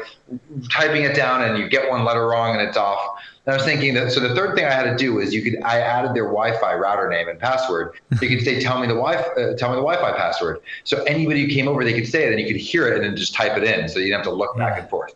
typing 0.71 1.03
it 1.03 1.17
down, 1.17 1.41
and 1.41 1.57
you 1.57 1.67
get 1.67 1.89
one 1.89 2.05
letter 2.05 2.25
wrong, 2.25 2.57
and 2.57 2.65
it's 2.65 2.77
off. 2.77 3.19
And 3.45 3.53
I 3.53 3.57
was 3.57 3.65
thinking 3.65 3.93
that. 3.95 4.13
So 4.13 4.21
the 4.21 4.33
third 4.33 4.55
thing 4.55 4.63
I 4.63 4.71
had 4.71 4.83
to 4.83 4.95
do 4.95 5.19
is 5.19 5.33
you 5.33 5.43
could 5.43 5.61
I 5.63 5.81
added 5.81 6.15
their 6.15 6.27
Wi-Fi 6.27 6.73
router 6.73 7.09
name 7.09 7.27
and 7.27 7.37
password. 7.37 7.99
You 8.21 8.29
could 8.29 8.41
say, 8.41 8.61
"Tell 8.61 8.79
me 8.79 8.87
the 8.87 8.93
Wi 8.93 9.15
uh, 9.15 9.57
tell 9.57 9.69
me 9.69 9.75
the 9.75 9.81
Wi-Fi 9.81 10.17
password." 10.17 10.61
So 10.85 11.03
anybody 11.03 11.45
who 11.45 11.53
came 11.53 11.67
over, 11.67 11.83
they 11.83 11.93
could 11.93 12.07
say 12.07 12.25
it, 12.25 12.31
and 12.31 12.39
you 12.39 12.47
could 12.47 12.55
hear 12.55 12.87
it, 12.87 12.93
and 12.95 13.03
then 13.03 13.17
just 13.17 13.33
type 13.33 13.57
it 13.57 13.65
in, 13.65 13.89
so 13.89 13.99
you 13.99 14.05
didn't 14.05 14.19
have 14.19 14.27
to 14.27 14.33
look 14.33 14.55
back 14.55 14.79
and 14.79 14.89
forth. 14.89 15.13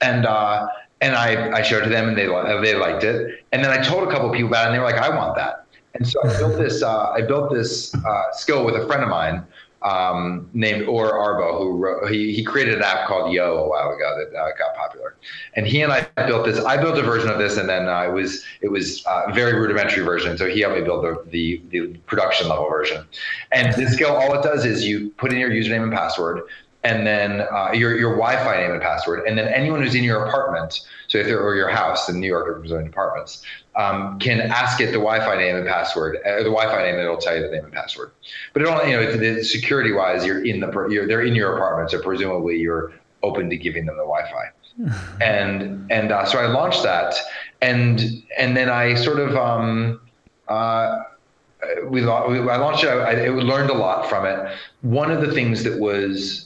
And 0.00 0.24
uh, 0.24 0.66
and 1.04 1.14
I, 1.14 1.58
I 1.58 1.62
showed 1.62 1.82
it 1.82 1.84
to 1.84 1.90
them 1.90 2.08
and 2.08 2.16
they, 2.16 2.24
they 2.24 2.74
liked 2.76 3.04
it. 3.04 3.44
And 3.52 3.62
then 3.62 3.70
I 3.70 3.82
told 3.82 4.08
a 4.08 4.10
couple 4.10 4.30
of 4.30 4.34
people 4.34 4.48
about 4.48 4.64
it 4.64 4.66
and 4.68 4.74
they 4.74 4.78
were 4.78 4.86
like, 4.86 4.96
I 4.96 5.14
want 5.14 5.36
that. 5.36 5.66
And 5.92 6.08
so 6.08 6.18
I 6.24 6.28
built 6.38 6.56
this, 6.56 6.82
uh, 6.82 7.10
I 7.10 7.20
built 7.20 7.52
this 7.52 7.94
uh, 7.94 8.32
skill 8.32 8.64
with 8.64 8.74
a 8.74 8.86
friend 8.86 9.02
of 9.02 9.10
mine 9.10 9.44
um, 9.82 10.48
named 10.54 10.88
Or 10.88 11.12
Arbel, 11.12 11.58
who 11.58 11.76
wrote, 11.76 12.10
he, 12.10 12.32
he 12.32 12.42
created 12.42 12.76
an 12.76 12.82
app 12.82 13.06
called 13.06 13.34
Yo 13.34 13.58
a 13.58 13.68
while 13.68 13.90
ago 13.90 14.18
that 14.18 14.34
uh, 14.34 14.48
got 14.56 14.74
popular. 14.74 15.14
And 15.56 15.66
he 15.66 15.82
and 15.82 15.92
I 15.92 16.08
built 16.26 16.46
this. 16.46 16.64
I 16.64 16.78
built 16.78 16.96
a 16.96 17.02
version 17.02 17.28
of 17.28 17.38
this, 17.38 17.58
and 17.58 17.68
then 17.68 17.86
uh, 17.86 18.04
it 18.04 18.12
was 18.12 18.42
it 18.62 18.68
was 18.68 19.04
a 19.06 19.30
very 19.34 19.60
rudimentary 19.60 20.02
version. 20.02 20.38
So 20.38 20.48
he 20.48 20.60
helped 20.60 20.78
me 20.78 20.84
build 20.84 21.04
the, 21.04 21.22
the, 21.28 21.60
the 21.68 21.98
production 22.06 22.48
level 22.48 22.66
version. 22.66 23.06
And 23.52 23.74
this 23.74 23.92
skill, 23.92 24.16
all 24.16 24.32
it 24.38 24.42
does 24.42 24.64
is 24.64 24.86
you 24.86 25.10
put 25.18 25.34
in 25.34 25.38
your 25.38 25.50
username 25.50 25.82
and 25.82 25.92
password 25.92 26.48
and 26.84 27.06
then 27.06 27.40
uh, 27.50 27.70
your 27.72 27.98
your 27.98 28.12
Wi-Fi 28.12 28.58
name 28.58 28.72
and 28.72 28.82
password, 28.82 29.26
and 29.26 29.36
then 29.36 29.52
anyone 29.52 29.82
who's 29.82 29.94
in 29.94 30.04
your 30.04 30.26
apartment, 30.26 30.80
so 31.14 31.20
if 31.20 31.26
they're 31.26 31.40
or 31.40 31.54
your 31.54 31.68
house 31.68 32.08
in 32.08 32.18
New 32.18 32.26
York 32.26 32.48
or 32.48 32.80
in 32.80 32.88
apartments, 32.88 33.44
um, 33.76 34.18
can 34.18 34.40
ask 34.40 34.80
it 34.80 34.86
the 34.86 34.98
Wi-Fi 34.98 35.36
name 35.36 35.54
and 35.54 35.64
password, 35.64 36.16
uh, 36.26 36.38
the 36.38 36.50
Wi-Fi 36.50 36.82
name, 36.82 36.96
and 36.96 37.04
it'll 37.04 37.18
tell 37.18 37.36
you 37.36 37.42
the 37.42 37.52
name 37.52 37.62
and 37.62 37.72
password. 37.72 38.10
But 38.52 38.62
it 38.62 38.66
only, 38.66 38.90
you 38.90 38.96
know, 38.96 39.16
the 39.16 39.44
security 39.44 39.92
wise, 39.92 40.26
you're 40.26 40.44
in 40.44 40.58
the 40.58 40.88
you're, 40.90 41.06
they're 41.06 41.22
in 41.22 41.36
your 41.36 41.54
apartment, 41.54 41.92
so 41.92 42.02
presumably 42.02 42.56
you're 42.58 42.92
open 43.22 43.48
to 43.48 43.56
giving 43.56 43.86
them 43.86 43.96
the 43.96 44.02
Wi-Fi. 44.02 45.20
and 45.24 45.86
and 45.92 46.10
uh, 46.10 46.24
so 46.24 46.40
I 46.40 46.46
launched 46.46 46.82
that, 46.82 47.14
and 47.62 48.24
and 48.36 48.56
then 48.56 48.68
I 48.68 48.94
sort 48.94 49.20
of 49.20 49.36
um, 49.36 50.00
uh, 50.48 51.04
we, 51.84 52.00
we 52.00 52.08
I 52.08 52.56
launched 52.56 52.82
it. 52.82 52.88
I, 52.88 53.26
I 53.26 53.28
learned 53.28 53.70
a 53.70 53.74
lot 53.74 54.08
from 54.08 54.26
it. 54.26 54.52
One 54.80 55.12
of 55.12 55.20
the 55.20 55.32
things 55.32 55.62
that 55.62 55.78
was 55.78 56.43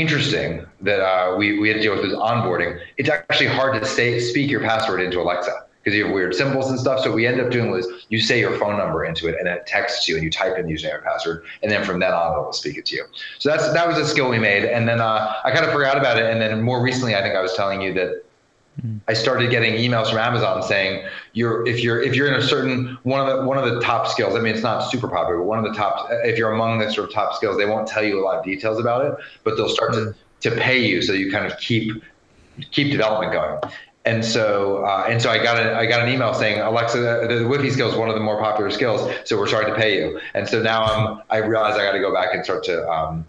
interesting 0.00 0.66
that 0.80 1.00
uh, 1.00 1.36
we, 1.36 1.58
we 1.58 1.68
had 1.68 1.74
to 1.74 1.82
deal 1.82 1.96
with 1.96 2.04
is 2.04 2.14
onboarding. 2.14 2.80
It's 2.96 3.08
actually 3.08 3.48
hard 3.48 3.80
to 3.80 3.86
say 3.86 4.20
speak 4.20 4.50
your 4.50 4.60
password 4.60 5.00
into 5.00 5.20
Alexa 5.20 5.66
because 5.82 5.96
you 5.96 6.04
have 6.04 6.14
weird 6.14 6.34
symbols 6.34 6.70
and 6.70 6.78
stuff. 6.78 7.00
So 7.00 7.10
what 7.10 7.16
we 7.16 7.26
end 7.26 7.40
up 7.40 7.50
doing 7.50 7.70
was 7.70 7.86
you 8.08 8.20
say 8.20 8.38
your 8.38 8.56
phone 8.58 8.76
number 8.76 9.04
into 9.04 9.28
it 9.28 9.36
and 9.38 9.48
it 9.48 9.66
texts 9.66 10.08
you 10.08 10.16
and 10.16 10.24
you 10.24 10.30
type 10.30 10.58
in 10.58 10.66
the 10.66 10.72
username 10.72 10.96
and 10.96 11.04
password 11.04 11.44
and 11.62 11.72
then 11.72 11.84
from 11.84 11.98
then 11.98 12.12
on 12.12 12.38
it 12.38 12.44
will 12.44 12.52
speak 12.52 12.76
it 12.76 12.86
to 12.86 12.96
you. 12.96 13.04
So 13.38 13.48
that's 13.48 13.72
that 13.72 13.88
was 13.88 13.98
a 13.98 14.06
skill 14.06 14.28
we 14.28 14.38
made. 14.38 14.64
And 14.64 14.88
then 14.88 15.00
uh, 15.00 15.34
I 15.44 15.50
kind 15.50 15.64
of 15.64 15.72
forgot 15.72 15.96
about 15.96 16.18
it. 16.18 16.26
And 16.26 16.40
then 16.40 16.62
more 16.62 16.82
recently, 16.82 17.14
I 17.14 17.22
think 17.22 17.34
I 17.34 17.40
was 17.40 17.54
telling 17.54 17.80
you 17.80 17.94
that 17.94 18.24
I 19.08 19.12
started 19.12 19.50
getting 19.50 19.74
emails 19.74 20.08
from 20.08 20.18
Amazon 20.18 20.62
saying 20.62 21.04
you're 21.32 21.66
if 21.66 21.82
you're 21.82 22.00
if 22.00 22.14
you're 22.14 22.28
in 22.28 22.34
a 22.34 22.42
certain 22.42 22.96
one 23.02 23.20
of 23.20 23.26
the 23.26 23.44
one 23.44 23.58
of 23.58 23.64
the 23.64 23.80
top 23.80 24.06
skills. 24.06 24.34
I 24.34 24.40
mean, 24.40 24.54
it's 24.54 24.62
not 24.62 24.88
super 24.90 25.08
popular, 25.08 25.38
but 25.38 25.44
one 25.44 25.58
of 25.58 25.64
the 25.64 25.76
top. 25.76 26.08
If 26.24 26.38
you're 26.38 26.52
among 26.52 26.78
the 26.78 26.90
sort 26.92 27.08
of 27.08 27.14
top 27.14 27.34
skills, 27.34 27.56
they 27.56 27.66
won't 27.66 27.88
tell 27.88 28.04
you 28.04 28.20
a 28.20 28.24
lot 28.24 28.38
of 28.38 28.44
details 28.44 28.78
about 28.78 29.04
it, 29.04 29.16
but 29.44 29.56
they'll 29.56 29.68
start 29.68 29.94
to 29.94 30.14
to 30.40 30.50
pay 30.52 30.78
you 30.78 31.02
so 31.02 31.12
you 31.12 31.30
kind 31.32 31.46
of 31.46 31.58
keep 31.58 32.02
keep 32.70 32.92
development 32.92 33.32
going. 33.32 33.58
And 34.04 34.24
so, 34.24 34.84
uh, 34.86 35.06
and 35.06 35.20
so 35.20 35.28
I 35.28 35.42
got 35.42 35.58
a, 35.58 35.76
I 35.76 35.84
got 35.84 36.00
an 36.00 36.08
email 36.08 36.32
saying 36.32 36.60
Alexa, 36.60 36.98
the, 36.98 37.26
the 37.28 37.44
Wiffy 37.44 37.70
skill 37.70 37.90
is 37.90 37.96
one 37.96 38.08
of 38.08 38.14
the 38.14 38.22
more 38.22 38.40
popular 38.40 38.70
skills, 38.70 39.12
so 39.24 39.36
we're 39.36 39.48
starting 39.48 39.74
to 39.74 39.78
pay 39.78 39.98
you. 39.98 40.18
And 40.32 40.48
so 40.48 40.62
now 40.62 40.84
I'm, 40.84 41.22
I 41.28 41.38
realize 41.38 41.74
I 41.74 41.84
got 41.84 41.92
to 41.92 41.98
go 41.98 42.12
back 42.14 42.32
and 42.32 42.42
start 42.42 42.64
to 42.64 42.88
um, 42.88 43.26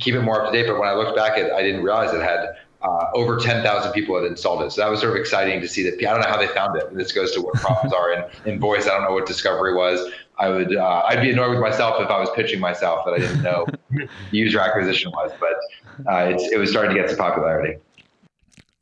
keep 0.00 0.14
it 0.14 0.22
more 0.22 0.42
up 0.42 0.52
to 0.52 0.58
date. 0.58 0.66
But 0.66 0.80
when 0.80 0.88
I 0.88 0.94
looked 0.94 1.16
back 1.16 1.38
at, 1.38 1.52
I 1.52 1.62
didn't 1.62 1.84
realize 1.84 2.12
it 2.12 2.22
had 2.22 2.56
uh, 2.84 3.06
over 3.14 3.38
10,000 3.38 3.92
people 3.92 4.14
had 4.14 4.30
installed 4.30 4.62
it. 4.62 4.70
So 4.70 4.82
that 4.82 4.90
was 4.90 5.00
sort 5.00 5.12
of 5.12 5.16
exciting 5.16 5.60
to 5.60 5.68
see 5.68 5.82
that. 5.84 5.94
I 5.94 6.12
don't 6.12 6.20
know 6.20 6.28
how 6.28 6.36
they 6.36 6.48
found 6.48 6.76
it. 6.76 6.94
This 6.94 7.12
goes 7.12 7.32
to 7.32 7.40
what 7.40 7.54
problems 7.54 7.94
are 7.94 8.12
in, 8.12 8.24
in 8.52 8.60
voice. 8.60 8.86
I 8.86 8.90
don't 8.90 9.04
know 9.04 9.12
what 9.12 9.26
discovery 9.26 9.74
was. 9.74 10.12
I 10.38 10.48
would, 10.48 10.76
uh, 10.76 11.02
I'd 11.06 11.22
be 11.22 11.30
annoyed 11.30 11.50
with 11.50 11.60
myself 11.60 12.00
if 12.00 12.10
I 12.10 12.18
was 12.18 12.28
pitching 12.34 12.60
myself 12.60 13.04
that 13.06 13.14
I 13.14 13.18
didn't 13.18 13.42
know 13.42 13.66
user 14.32 14.60
acquisition 14.60 15.12
was, 15.12 15.30
but 15.40 16.12
uh, 16.12 16.36
it 16.36 16.58
was 16.58 16.70
starting 16.70 16.94
to 16.94 17.00
get 17.00 17.08
some 17.08 17.18
popularity. 17.18 17.78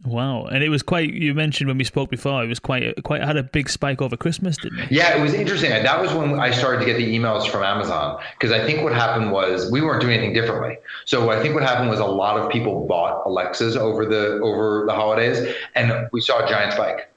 Wow, 0.05 0.47
and 0.47 0.65
it 0.65 0.69
was 0.69 0.83
quite. 0.83 1.15
You 1.15 1.33
mentioned 1.33 1.69
when 1.69 1.79
we 1.79 1.85
spoke 1.85 2.11
before, 2.11 2.43
it 2.43 2.49
was 2.49 2.59
quite 2.59 3.01
quite 3.05 3.23
had 3.23 3.37
a 3.37 3.43
big 3.45 3.69
spike 3.69 4.03
over 4.03 4.17
Christmas, 4.17 4.57
didn't 4.57 4.81
it? 4.81 4.91
Yeah, 4.91 5.17
it 5.17 5.23
was 5.23 5.33
interesting. 5.33 5.71
That 5.71 6.01
was 6.01 6.13
when 6.13 6.41
I 6.41 6.51
started 6.51 6.81
to 6.81 6.87
get 6.87 6.97
the 6.97 7.17
emails 7.17 7.49
from 7.49 7.63
Amazon 7.63 8.21
because 8.37 8.51
I 8.51 8.67
think 8.67 8.83
what 8.83 8.93
happened 8.93 9.31
was 9.31 9.71
we 9.71 9.81
weren't 9.81 10.01
doing 10.01 10.15
anything 10.15 10.35
differently. 10.35 10.79
So 11.05 11.31
I 11.31 11.41
think 11.41 11.55
what 11.55 11.63
happened 11.63 11.89
was 11.89 12.01
a 12.01 12.05
lot 12.05 12.37
of 12.37 12.51
people 12.51 12.85
bought 12.89 13.23
Alexas 13.27 13.77
over 13.77 14.05
the 14.05 14.41
over 14.41 14.85
the 14.87 14.93
holidays, 14.93 15.55
and 15.77 16.09
we 16.11 16.21
saw 16.21 16.45
a 16.45 16.49
giant 16.49 16.73
spike. 16.73 17.09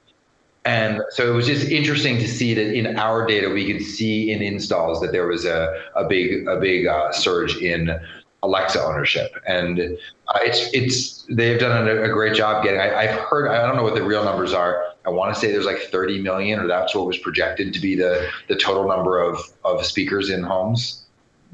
And 0.66 1.02
so 1.10 1.32
it 1.32 1.36
was 1.36 1.48
just 1.48 1.70
interesting 1.70 2.18
to 2.18 2.28
see 2.28 2.54
that 2.54 2.74
in 2.74 2.98
our 2.98 3.26
data 3.26 3.50
we 3.50 3.72
could 3.72 3.84
see 3.84 4.32
in 4.32 4.42
installs 4.44 5.00
that 5.02 5.12
there 5.12 5.28
was 5.28 5.46
a, 5.46 5.76
a 5.96 6.08
big 6.08 6.48
a 6.48 6.60
big 6.60 6.86
uh, 6.86 7.12
surge 7.12 7.58
in 7.58 8.00
Alexa 8.46 8.82
ownership, 8.82 9.36
and 9.48 9.80
uh, 9.80 10.39
it's 10.41 10.70
it's 10.74 11.26
they've 11.30 11.60
done 11.60 11.88
a, 11.88 12.04
a 12.04 12.10
great 12.10 12.36
job 12.36 12.64
getting. 12.64 12.80
I, 12.80 13.06
have 13.06 13.20
heard 13.20 13.50
I 13.50 13.66
don't 13.66 13.76
know 13.76 13.84
what 13.84 13.96
the 13.96 14.04
real 14.04 14.24
numbers 14.24 14.54
are. 14.54 14.84
I 15.06 15.10
want 15.10 15.34
to 15.34 15.39
say 15.39 15.52
there's 15.52 15.66
like 15.66 15.80
30 15.80 16.22
million, 16.22 16.60
or 16.60 16.68
that's 16.68 16.96
what 16.96 17.06
was 17.06 17.18
projected 17.18 17.74
to 17.74 17.80
be 17.80 17.96
the 17.96 18.30
the 18.48 18.56
total 18.56 18.88
number 18.88 19.20
of 19.20 19.39
of 19.64 19.86
speakers 19.86 20.30
in 20.30 20.43
homes. 20.43 21.06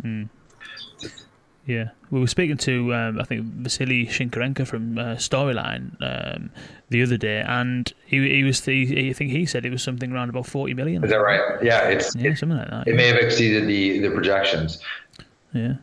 Mm. 0.04 0.30
Yeah, 1.68 1.90
we 2.10 2.20
were 2.20 2.28
speaking 2.28 2.58
to 2.58 2.94
um, 2.94 3.20
I 3.20 3.24
think 3.24 3.46
Vasili 3.46 4.08
Shynkarenka 4.08 4.68
from 4.68 4.98
uh, 4.98 5.16
Storyline 5.16 5.96
um, 6.02 6.52
the 6.90 7.02
other 7.04 7.18
day, 7.18 7.42
and 7.48 7.92
he 8.06 8.18
he 8.30 8.44
was 8.44 8.62
the, 8.62 9.10
I 9.10 9.14
think 9.14 9.32
he 9.32 9.46
said 9.46 9.66
it 9.66 9.72
was 9.72 9.84
something 9.84 10.12
around 10.12 10.30
about 10.30 10.48
40 10.48 10.74
million. 10.74 11.04
Is 11.04 11.12
that 11.12 11.18
right? 11.18 11.64
Yeah, 11.64 11.88
it's 11.88 12.16
yeah, 12.16 12.32
it, 12.32 12.38
something 12.38 12.58
like 12.58 12.70
that. 12.70 12.88
It 12.88 12.92
yeah. 12.92 12.98
may 12.98 13.08
have 13.08 13.18
exceeded 13.18 13.68
the 13.68 14.00
the 14.00 14.12
projections. 14.12 14.82
Yeah. 15.54 15.76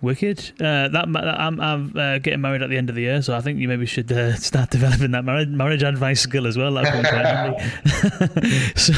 Wicked. 0.00 0.52
Uh, 0.60 0.88
that 0.88 1.06
I'm, 1.16 1.60
I'm 1.60 1.96
uh, 1.96 2.18
getting 2.18 2.40
married 2.40 2.62
at 2.62 2.70
the 2.70 2.76
end 2.76 2.88
of 2.88 2.94
the 2.94 3.02
year, 3.02 3.20
so 3.20 3.36
I 3.36 3.40
think 3.40 3.58
you 3.58 3.66
maybe 3.66 3.84
should 3.84 4.10
uh, 4.12 4.34
start 4.36 4.70
developing 4.70 5.10
that 5.10 5.24
marriage 5.24 5.48
marriage 5.48 5.82
advice 5.82 6.20
skill 6.20 6.46
as 6.46 6.56
well. 6.56 6.68
so, 8.76 8.92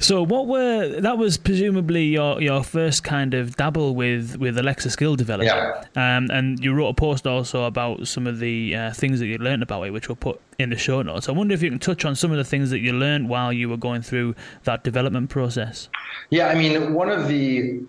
so 0.00 0.22
what 0.24 0.46
were 0.48 1.00
that 1.00 1.18
was 1.18 1.38
presumably 1.38 2.06
your, 2.06 2.40
your 2.42 2.64
first 2.64 3.04
kind 3.04 3.34
of 3.34 3.56
dabble 3.56 3.94
with 3.94 4.36
with 4.38 4.58
Alexa 4.58 4.90
skill 4.90 5.14
development. 5.14 5.56
Yeah. 5.94 6.16
Um, 6.16 6.30
and 6.30 6.58
you 6.58 6.74
wrote 6.74 6.88
a 6.88 6.94
post 6.94 7.26
also 7.26 7.64
about 7.64 8.08
some 8.08 8.26
of 8.26 8.40
the 8.40 8.74
uh, 8.74 8.92
things 8.92 9.20
that 9.20 9.26
you 9.26 9.38
learned 9.38 9.62
about 9.62 9.86
it, 9.86 9.92
which 9.92 10.08
we'll 10.08 10.16
put 10.16 10.40
in 10.58 10.70
the 10.70 10.76
show 10.76 11.02
notes. 11.02 11.28
I 11.28 11.32
wonder 11.32 11.54
if 11.54 11.62
you 11.62 11.70
can 11.70 11.78
touch 11.78 12.04
on 12.04 12.16
some 12.16 12.30
of 12.30 12.36
the 12.36 12.44
things 12.44 12.70
that 12.70 12.80
you 12.80 12.92
learned 12.92 13.28
while 13.28 13.52
you 13.52 13.68
were 13.68 13.76
going 13.76 14.02
through 14.02 14.34
that 14.64 14.82
development 14.84 15.30
process. 15.30 15.88
Yeah, 16.30 16.48
I 16.48 16.54
mean, 16.54 16.94
one 16.94 17.08
of 17.08 17.28
the 17.28 17.82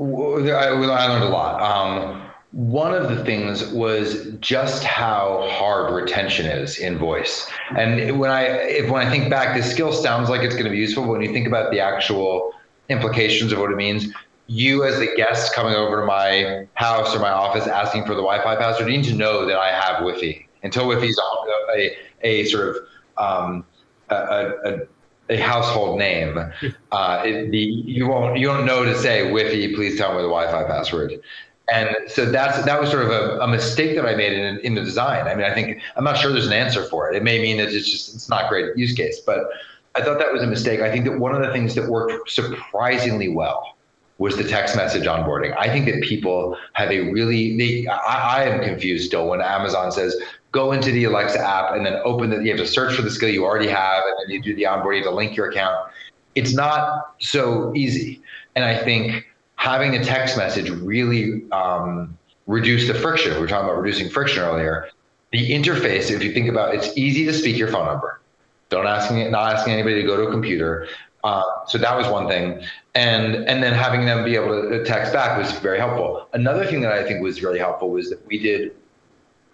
I, 0.00 0.04
I 0.04 1.08
learned 1.08 1.24
a 1.24 1.28
lot. 1.28 1.60
Um, 1.60 2.22
one 2.52 2.94
of 2.94 3.08
the 3.08 3.24
things 3.24 3.66
was 3.68 4.32
just 4.40 4.82
how 4.82 5.46
hard 5.50 5.92
retention 5.92 6.46
is 6.46 6.78
in 6.78 6.98
voice. 6.98 7.48
And 7.76 8.18
when 8.18 8.30
I 8.30 8.42
if 8.42 8.90
when 8.90 9.06
I 9.06 9.10
think 9.10 9.30
back, 9.30 9.56
this 9.56 9.70
skill 9.70 9.92
sounds 9.92 10.28
like 10.28 10.42
it's 10.42 10.54
going 10.54 10.64
to 10.64 10.70
be 10.70 10.78
useful, 10.78 11.04
but 11.04 11.12
when 11.12 11.22
you 11.22 11.32
think 11.32 11.46
about 11.46 11.70
the 11.70 11.80
actual 11.80 12.52
implications 12.88 13.52
of 13.52 13.60
what 13.60 13.70
it 13.70 13.76
means, 13.76 14.12
you 14.48 14.84
as 14.84 14.98
the 14.98 15.14
guest 15.16 15.54
coming 15.54 15.74
over 15.74 16.00
to 16.00 16.06
my 16.06 16.66
house 16.74 17.14
or 17.14 17.20
my 17.20 17.30
office 17.30 17.68
asking 17.68 18.02
for 18.02 18.14
the 18.14 18.22
Wi-Fi 18.22 18.56
password, 18.56 18.90
you 18.90 18.96
need 18.98 19.06
to 19.06 19.14
know 19.14 19.46
that 19.46 19.56
I 19.56 19.68
have 19.68 19.98
Wi-Fi. 20.00 20.44
Until 20.64 20.82
Wi-Fi 20.84 21.06
is 21.06 21.18
a, 21.18 21.78
a, 21.78 21.96
a 22.22 22.44
sort 22.46 22.68
of 22.68 22.76
um, 23.16 23.64
a, 24.08 24.16
a 24.64 24.78
a 25.30 25.36
household 25.36 25.98
name, 25.98 26.38
uh, 26.92 27.22
it, 27.24 27.50
the, 27.50 27.58
you 27.58 28.06
won't 28.06 28.38
you 28.38 28.46
don't 28.46 28.66
know 28.66 28.84
to 28.84 28.96
say 28.98 29.30
Wiffy, 29.30 29.74
please 29.74 29.96
tell 29.96 30.10
me 30.10 30.18
the 30.18 30.28
Wi-Fi 30.28 30.64
password. 30.64 31.20
And 31.72 31.94
so 32.08 32.26
that's 32.26 32.64
that 32.64 32.80
was 32.80 32.90
sort 32.90 33.04
of 33.04 33.10
a, 33.10 33.38
a 33.40 33.46
mistake 33.46 33.94
that 33.94 34.04
I 34.04 34.16
made 34.16 34.32
in, 34.32 34.58
in 34.58 34.74
the 34.74 34.82
design. 34.82 35.28
I 35.28 35.34
mean, 35.36 35.44
I 35.44 35.54
think 35.54 35.80
I'm 35.96 36.02
not 36.02 36.18
sure 36.18 36.32
there's 36.32 36.48
an 36.48 36.52
answer 36.52 36.84
for 36.84 37.08
it. 37.10 37.16
It 37.16 37.22
may 37.22 37.40
mean 37.40 37.58
that 37.58 37.68
it's 37.68 37.88
just 37.88 38.14
it's 38.14 38.28
not 38.28 38.48
great 38.48 38.76
use 38.76 38.92
case, 38.92 39.20
but 39.20 39.48
I 39.94 40.02
thought 40.02 40.18
that 40.18 40.32
was 40.32 40.42
a 40.42 40.46
mistake. 40.48 40.80
I 40.80 40.90
think 40.90 41.04
that 41.04 41.18
one 41.18 41.34
of 41.34 41.40
the 41.40 41.52
things 41.52 41.74
that 41.76 41.88
worked 41.88 42.30
surprisingly 42.30 43.28
well 43.28 43.76
was 44.18 44.36
the 44.36 44.44
text 44.44 44.76
message 44.76 45.04
onboarding. 45.04 45.56
I 45.56 45.68
think 45.68 45.86
that 45.86 46.02
people 46.02 46.56
have 46.74 46.90
a 46.90 47.10
really 47.12 47.56
they 47.56 47.86
I, 47.86 48.40
I 48.40 48.44
am 48.44 48.64
confused 48.64 49.06
still 49.06 49.28
when 49.28 49.40
Amazon 49.40 49.92
says 49.92 50.16
go 50.52 50.72
into 50.72 50.90
the 50.90 51.04
Alexa 51.04 51.38
app 51.38 51.74
and 51.74 51.86
then 51.86 52.00
open 52.04 52.30
the, 52.30 52.38
you 52.38 52.50
have 52.50 52.58
to 52.58 52.66
search 52.66 52.94
for 52.94 53.02
the 53.02 53.10
skill 53.10 53.28
you 53.28 53.44
already 53.44 53.68
have 53.68 54.02
and 54.04 54.14
then 54.18 54.30
you 54.30 54.42
do 54.42 54.54
the 54.54 54.64
onboarding, 54.64 55.02
to 55.04 55.10
link 55.10 55.36
your 55.36 55.48
account. 55.48 55.90
It's 56.34 56.52
not 56.52 57.14
so 57.20 57.72
easy. 57.74 58.20
And 58.56 58.64
I 58.64 58.82
think 58.82 59.26
having 59.56 59.94
a 59.94 60.04
text 60.04 60.36
message 60.36 60.70
really 60.70 61.42
um, 61.52 62.16
reduce 62.46 62.88
the 62.88 62.94
friction. 62.94 63.34
We 63.34 63.40
were 63.40 63.46
talking 63.46 63.68
about 63.68 63.80
reducing 63.80 64.08
friction 64.08 64.42
earlier. 64.42 64.88
The 65.32 65.52
interface, 65.52 66.10
if 66.10 66.22
you 66.24 66.32
think 66.32 66.48
about 66.48 66.74
it's 66.74 66.96
easy 66.96 67.24
to 67.26 67.32
speak 67.32 67.56
your 67.56 67.68
phone 67.68 67.86
number. 67.86 68.20
Don't 68.68 68.86
asking 68.86 69.30
not 69.30 69.54
asking 69.54 69.72
anybody 69.72 70.00
to 70.00 70.06
go 70.06 70.16
to 70.16 70.22
a 70.24 70.30
computer. 70.30 70.88
Uh, 71.22 71.42
so 71.66 71.76
that 71.76 71.96
was 71.96 72.08
one 72.08 72.26
thing, 72.26 72.62
and 72.94 73.34
and 73.34 73.62
then 73.62 73.74
having 73.74 74.06
them 74.06 74.24
be 74.24 74.34
able 74.34 74.68
to 74.68 74.84
text 74.84 75.12
back 75.12 75.36
was 75.36 75.52
very 75.58 75.78
helpful. 75.78 76.28
Another 76.32 76.64
thing 76.64 76.80
that 76.80 76.92
I 76.92 77.04
think 77.04 77.22
was 77.22 77.42
really 77.42 77.58
helpful 77.58 77.90
was 77.90 78.08
that 78.10 78.24
we 78.26 78.38
did 78.38 78.74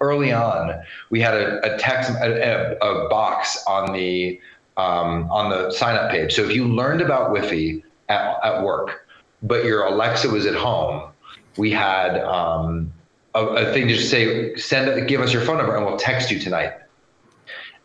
early 0.01 0.33
on, 0.33 0.83
we 1.11 1.21
had 1.21 1.35
a, 1.35 1.75
a 1.75 1.79
text, 1.79 2.11
a, 2.11 2.77
a, 2.85 3.09
box 3.09 3.63
on 3.67 3.93
the 3.93 4.41
um, 4.77 5.31
on 5.31 5.51
the 5.51 5.71
sign 5.71 5.97
up 5.97 6.11
page. 6.11 6.35
So 6.35 6.43
if 6.43 6.55
you 6.55 6.67
learned 6.67 7.01
about 7.01 7.31
Wiffy 7.31 7.83
at, 8.09 8.37
at 8.45 8.63
work, 8.63 9.07
but 9.43 9.65
your 9.65 9.85
Alexa 9.87 10.29
was 10.29 10.45
at 10.45 10.55
home, 10.55 11.11
we 11.57 11.71
had 11.71 12.19
um, 12.19 12.93
a, 13.35 13.47
a, 13.47 13.73
thing 13.73 13.89
to 13.89 13.97
say, 13.97 14.55
send, 14.57 15.09
give 15.09 15.23
us 15.23 15.33
your 15.33 15.43
phone 15.43 15.57
number, 15.57 15.75
and 15.75 15.87
we'll 15.87 15.97
text 15.97 16.31
you 16.31 16.39
tonight. 16.39 16.75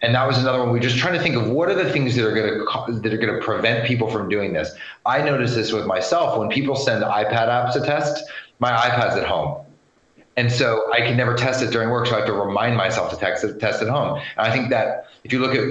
And 0.02 0.16
that 0.16 0.28
was 0.28 0.40
another 0.40 0.60
one. 0.60 0.72
We 0.72 0.80
are 0.80 0.82
just 0.82 0.98
trying 0.98 1.14
to 1.14 1.22
think 1.22 1.36
of 1.36 1.48
what 1.48 1.70
are 1.70 1.76
the 1.76 1.90
things 1.90 2.16
that 2.16 2.26
are 2.26 2.34
going 2.34 2.50
to 2.50 3.00
that 3.00 3.14
are 3.14 3.18
going 3.18 3.40
to 3.40 3.46
prevent 3.46 3.88
people 3.88 4.10
from 4.10 4.28
doing 4.28 4.52
this. 4.52 4.74
I 5.06 5.22
noticed 5.22 5.56
this 5.56 5.72
with 5.72 5.86
myself 5.86 6.40
when 6.40 6.50
people 6.50 6.76
send 6.76 7.04
iPad 7.04 7.48
apps 7.48 7.74
to 7.74 7.82
test. 7.82 8.24
My 8.60 8.72
iPad's 8.72 9.16
at 9.16 9.28
home 9.28 9.64
and 10.38 10.52
so 10.52 10.92
I 10.94 11.02
can 11.02 11.18
never 11.18 11.36
test 11.36 11.62
it 11.62 11.72
during 11.72 11.90
work, 11.90 12.08
so 12.08 12.16
I 12.16 12.20
have 12.20 12.28
to 12.28 12.34
remind 12.34 12.78
myself 12.78 13.10
to 13.12 13.18
text 13.18 13.44
it, 13.44 13.60
test 13.60 13.82
at 13.82 13.90
home. 13.90 14.20
And 14.38 14.48
I 14.48 14.52
think 14.52 14.70
that 14.70 15.08
if 15.24 15.34
you 15.34 15.40
look 15.40 15.54
at 15.54 15.62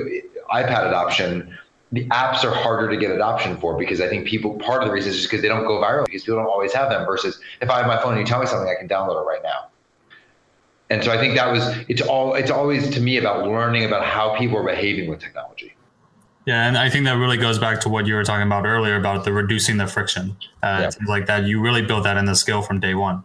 iPad 0.52 0.88
adoption, 0.88 1.56
the 1.92 2.06
apps 2.08 2.44
are 2.44 2.54
harder 2.54 2.88
to 2.88 2.96
get 2.96 3.10
adoption 3.10 3.56
for 3.56 3.76
because 3.76 4.00
I 4.00 4.08
think 4.08 4.26
people 4.26 4.58
part 4.58 4.82
of 4.82 4.88
the 4.88 4.92
reason 4.92 5.10
is 5.10 5.16
just 5.16 5.30
because 5.30 5.42
they 5.42 5.48
don't 5.48 5.66
go 5.66 5.80
viral 5.80 6.04
because 6.04 6.22
people 6.22 6.38
don't 6.38 6.46
always 6.46 6.72
have 6.72 6.90
them. 6.90 7.06
Versus 7.06 7.40
if 7.60 7.70
I 7.70 7.78
have 7.78 7.86
my 7.86 8.00
phone 8.00 8.12
and 8.12 8.20
you 8.20 8.26
tell 8.26 8.40
me 8.40 8.46
something, 8.46 8.68
I 8.68 8.78
can 8.78 8.88
download 8.88 9.20
it 9.22 9.26
right 9.26 9.42
now. 9.42 9.68
And 10.90 11.02
so 11.02 11.12
I 11.12 11.18
think 11.18 11.36
that 11.36 11.50
was 11.50 11.76
it's 11.88 12.02
all 12.02 12.34
it's 12.34 12.50
always 12.50 12.90
to 12.90 13.00
me 13.00 13.16
about 13.16 13.46
learning 13.46 13.84
about 13.84 14.04
how 14.04 14.36
people 14.36 14.58
are 14.58 14.64
behaving 14.64 15.08
with 15.08 15.20
technology. 15.20 15.74
Yeah, 16.46 16.66
and 16.66 16.76
I 16.76 16.90
think 16.90 17.04
that 17.04 17.12
really 17.12 17.36
goes 17.36 17.58
back 17.58 17.80
to 17.82 17.88
what 17.88 18.06
you 18.06 18.14
were 18.14 18.24
talking 18.24 18.46
about 18.46 18.66
earlier 18.66 18.96
about 18.96 19.24
the 19.24 19.32
reducing 19.32 19.76
the 19.76 19.86
friction. 19.86 20.36
Uh, 20.62 20.90
yeah. 20.90 21.06
like 21.06 21.26
that, 21.26 21.44
you 21.44 21.60
really 21.60 21.82
build 21.82 22.04
that 22.04 22.16
in 22.16 22.24
the 22.24 22.34
skill 22.34 22.62
from 22.62 22.80
day 22.80 22.94
one. 22.94 23.22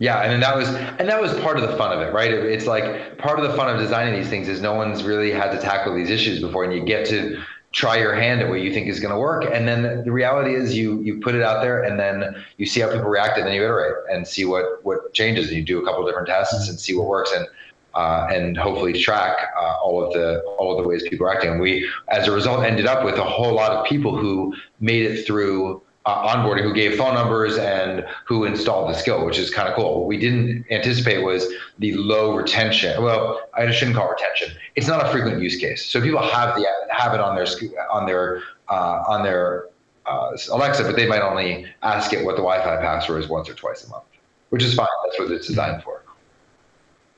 Yeah, 0.00 0.20
and 0.22 0.30
then 0.30 0.40
that 0.40 0.56
was 0.56 0.68
and 0.68 1.08
that 1.08 1.20
was 1.20 1.34
part 1.40 1.58
of 1.58 1.68
the 1.68 1.76
fun 1.76 1.92
of 1.92 2.00
it, 2.00 2.12
right? 2.12 2.30
It's 2.32 2.66
like 2.66 3.18
part 3.18 3.40
of 3.40 3.50
the 3.50 3.56
fun 3.56 3.68
of 3.68 3.80
designing 3.80 4.14
these 4.14 4.28
things 4.28 4.48
is 4.48 4.60
no 4.60 4.74
one's 4.74 5.02
really 5.02 5.32
had 5.32 5.50
to 5.50 5.58
tackle 5.58 5.94
these 5.94 6.10
issues 6.10 6.40
before, 6.40 6.62
and 6.62 6.72
you 6.72 6.84
get 6.84 7.06
to 7.08 7.42
try 7.72 7.98
your 7.98 8.14
hand 8.14 8.40
at 8.40 8.48
what 8.48 8.60
you 8.60 8.72
think 8.72 8.86
is 8.86 9.00
going 9.00 9.12
to 9.12 9.18
work, 9.18 9.44
and 9.52 9.66
then 9.66 10.04
the 10.04 10.12
reality 10.12 10.54
is 10.54 10.76
you 10.76 11.00
you 11.02 11.20
put 11.20 11.34
it 11.34 11.42
out 11.42 11.62
there, 11.62 11.82
and 11.82 11.98
then 11.98 12.36
you 12.58 12.66
see 12.66 12.80
how 12.80 12.90
people 12.92 13.08
react, 13.08 13.38
and 13.38 13.46
then 13.46 13.54
you 13.54 13.64
iterate 13.64 13.94
and 14.10 14.26
see 14.26 14.44
what 14.44 14.84
what 14.84 15.12
changes, 15.14 15.48
and 15.48 15.56
you 15.56 15.64
do 15.64 15.82
a 15.82 15.84
couple 15.84 16.06
different 16.06 16.28
tests 16.28 16.68
and 16.68 16.78
see 16.78 16.94
what 16.96 17.08
works, 17.08 17.32
and 17.32 17.48
uh, 17.94 18.28
and 18.30 18.56
hopefully 18.56 18.92
track 18.92 19.36
uh, 19.58 19.74
all 19.82 20.00
of 20.00 20.12
the 20.12 20.40
all 20.60 20.76
of 20.76 20.82
the 20.82 20.88
ways 20.88 21.02
people 21.08 21.26
are 21.26 21.34
acting. 21.34 21.50
And 21.50 21.60
we, 21.60 21.90
as 22.06 22.28
a 22.28 22.32
result, 22.32 22.64
ended 22.64 22.86
up 22.86 23.04
with 23.04 23.16
a 23.16 23.24
whole 23.24 23.52
lot 23.52 23.72
of 23.72 23.84
people 23.84 24.16
who 24.16 24.54
made 24.78 25.02
it 25.02 25.26
through 25.26 25.82
uh, 26.08 26.34
onboarding 26.34 26.62
who 26.62 26.72
gave 26.72 26.96
phone 26.96 27.14
numbers 27.14 27.58
and 27.58 28.02
who 28.24 28.44
installed 28.44 28.88
the 28.88 28.94
skill, 28.94 29.26
which 29.26 29.38
is 29.38 29.50
kind 29.50 29.68
of 29.68 29.74
cool. 29.74 30.00
What 30.00 30.06
we 30.06 30.16
didn't 30.16 30.64
anticipate 30.70 31.18
was 31.18 31.46
the 31.78 31.92
low 31.96 32.34
retention. 32.34 33.02
Well, 33.02 33.42
I 33.52 33.70
shouldn't 33.70 33.94
call 33.94 34.08
retention. 34.08 34.56
It's 34.74 34.86
not 34.86 35.04
a 35.04 35.12
frequent 35.12 35.42
use 35.42 35.56
case. 35.56 35.84
So 35.84 36.00
people 36.00 36.22
have 36.22 36.56
the 36.56 36.66
have 36.88 37.12
it 37.12 37.20
on 37.20 37.36
their 37.36 37.46
on 37.90 38.06
their 38.06 38.42
uh, 38.70 39.04
on 39.06 39.22
their 39.22 39.66
uh, 40.06 40.34
Alexa, 40.50 40.84
but 40.84 40.96
they 40.96 41.06
might 41.06 41.20
only 41.20 41.66
ask 41.82 42.14
it 42.14 42.24
what 42.24 42.36
the 42.36 42.42
Wi-Fi 42.42 42.80
password 42.80 43.22
is 43.22 43.28
once 43.28 43.46
or 43.46 43.54
twice 43.54 43.84
a 43.84 43.90
month, 43.90 44.04
which 44.48 44.62
is 44.62 44.72
fine. 44.72 44.86
That's 45.04 45.18
what 45.18 45.30
it's 45.30 45.46
designed 45.46 45.82
for. 45.82 46.02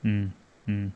Mm-hmm. 0.03 0.87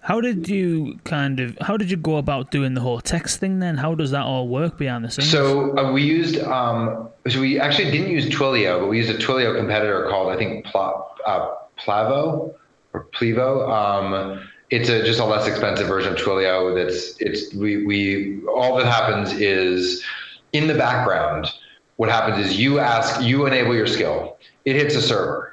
How 0.00 0.20
did 0.20 0.48
you 0.48 0.98
kind 1.04 1.40
of 1.40 1.58
how 1.60 1.76
did 1.76 1.90
you 1.90 1.96
go 1.96 2.16
about 2.16 2.50
doing 2.50 2.74
the 2.74 2.80
whole 2.80 3.00
text 3.00 3.40
thing 3.40 3.58
then? 3.58 3.76
How 3.76 3.94
does 3.94 4.10
that 4.12 4.22
all 4.22 4.48
work 4.48 4.78
behind 4.78 5.04
the 5.04 5.10
scenes? 5.10 5.30
So 5.30 5.76
uh, 5.76 5.92
we 5.92 6.02
used 6.02 6.38
um, 6.40 7.08
so 7.28 7.40
we 7.40 7.58
actually 7.58 7.90
didn't 7.90 8.10
use 8.10 8.26
Twilio, 8.26 8.80
but 8.80 8.88
we 8.88 8.98
used 8.98 9.10
a 9.10 9.18
Twilio 9.18 9.56
competitor 9.56 10.06
called 10.08 10.32
I 10.32 10.36
think 10.36 10.64
Pla, 10.66 11.04
uh, 11.26 11.54
Plavo 11.78 12.54
or 12.94 13.06
Plivo. 13.14 13.68
Um, 13.68 14.48
it's 14.70 14.88
a 14.88 15.02
just 15.04 15.20
a 15.20 15.24
less 15.24 15.46
expensive 15.46 15.88
version 15.88 16.12
of 16.12 16.18
Twilio. 16.18 16.74
That's 16.74 17.16
it's 17.20 17.52
we 17.54 17.84
we 17.84 18.40
all 18.46 18.76
that 18.76 18.86
happens 18.86 19.32
is 19.32 20.04
in 20.52 20.68
the 20.68 20.74
background. 20.74 21.48
What 21.96 22.08
happens 22.08 22.46
is 22.46 22.58
you 22.58 22.78
ask 22.78 23.20
you 23.20 23.46
enable 23.46 23.74
your 23.74 23.88
skill. 23.88 24.38
It 24.64 24.76
hits 24.76 24.94
a 24.94 25.02
server 25.02 25.47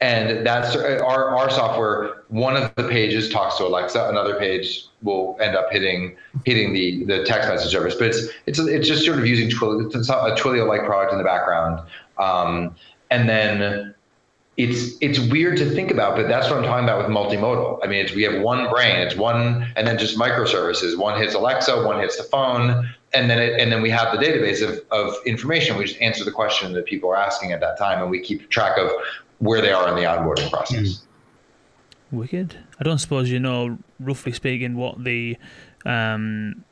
and 0.00 0.46
that's 0.46 0.76
our, 0.76 1.36
our 1.36 1.50
software 1.50 2.22
one 2.28 2.56
of 2.56 2.72
the 2.76 2.88
pages 2.88 3.28
talks 3.30 3.56
to 3.56 3.64
alexa 3.64 4.08
another 4.08 4.38
page 4.38 4.88
will 5.02 5.36
end 5.40 5.56
up 5.56 5.70
hitting 5.70 6.16
hitting 6.44 6.72
the 6.72 7.04
the 7.04 7.24
text 7.24 7.48
message 7.48 7.70
service. 7.70 7.94
But 7.94 8.08
it's 8.08 8.28
it's 8.46 8.58
it's 8.58 8.88
just 8.88 9.04
sort 9.04 9.18
of 9.18 9.26
using 9.26 9.48
twilio 9.48 9.94
it's 9.94 10.08
a 10.08 10.34
twilio 10.36 10.66
like 10.66 10.84
product 10.84 11.12
in 11.12 11.18
the 11.18 11.24
background. 11.24 11.80
Um, 12.18 12.74
and 13.10 13.28
then 13.28 13.94
it's 14.56 14.96
it's 15.00 15.20
weird 15.20 15.56
to 15.56 15.70
think 15.70 15.92
about 15.92 16.16
but 16.16 16.26
that's 16.26 16.50
what 16.50 16.58
i'm 16.58 16.64
talking 16.64 16.82
about 16.84 16.98
with 16.98 17.16
multimodal. 17.16 17.78
I 17.84 17.86
mean 17.86 18.06
we 18.16 18.24
have 18.24 18.42
one 18.42 18.68
brain 18.70 18.96
it's 18.96 19.14
one 19.14 19.72
and 19.76 19.86
then 19.86 19.98
just 19.98 20.18
microservices. 20.18 20.98
One 20.98 21.20
hits 21.20 21.34
alexa 21.34 21.86
one 21.86 22.00
hits 22.00 22.16
the 22.16 22.24
phone 22.24 22.88
and 23.14 23.30
then 23.30 23.38
it, 23.38 23.60
and 23.60 23.70
then 23.72 23.80
we 23.80 23.88
have 23.90 24.12
the 24.12 24.22
database 24.22 24.60
of, 24.60 24.80
of 24.90 25.14
information. 25.24 25.76
We 25.76 25.84
just 25.84 26.00
answer 26.02 26.24
the 26.24 26.32
question 26.32 26.72
that 26.72 26.86
people 26.86 27.08
are 27.08 27.16
asking 27.16 27.52
at 27.52 27.60
that 27.60 27.78
time 27.78 28.02
and 28.02 28.10
we 28.10 28.20
keep 28.20 28.50
track 28.50 28.76
of 28.78 28.90
where 29.38 29.60
they 29.60 29.72
are 29.72 29.88
in 29.88 29.94
the 29.94 30.02
onboarding 30.02 30.50
process. 30.50 31.02
Wicked. 32.10 32.56
I 32.80 32.84
don't 32.84 32.98
suppose 32.98 33.30
you 33.30 33.38
know, 33.38 33.78
roughly 34.00 34.32
speaking, 34.32 34.76
what 34.76 35.04
the 35.04 35.36
um, 35.84 36.64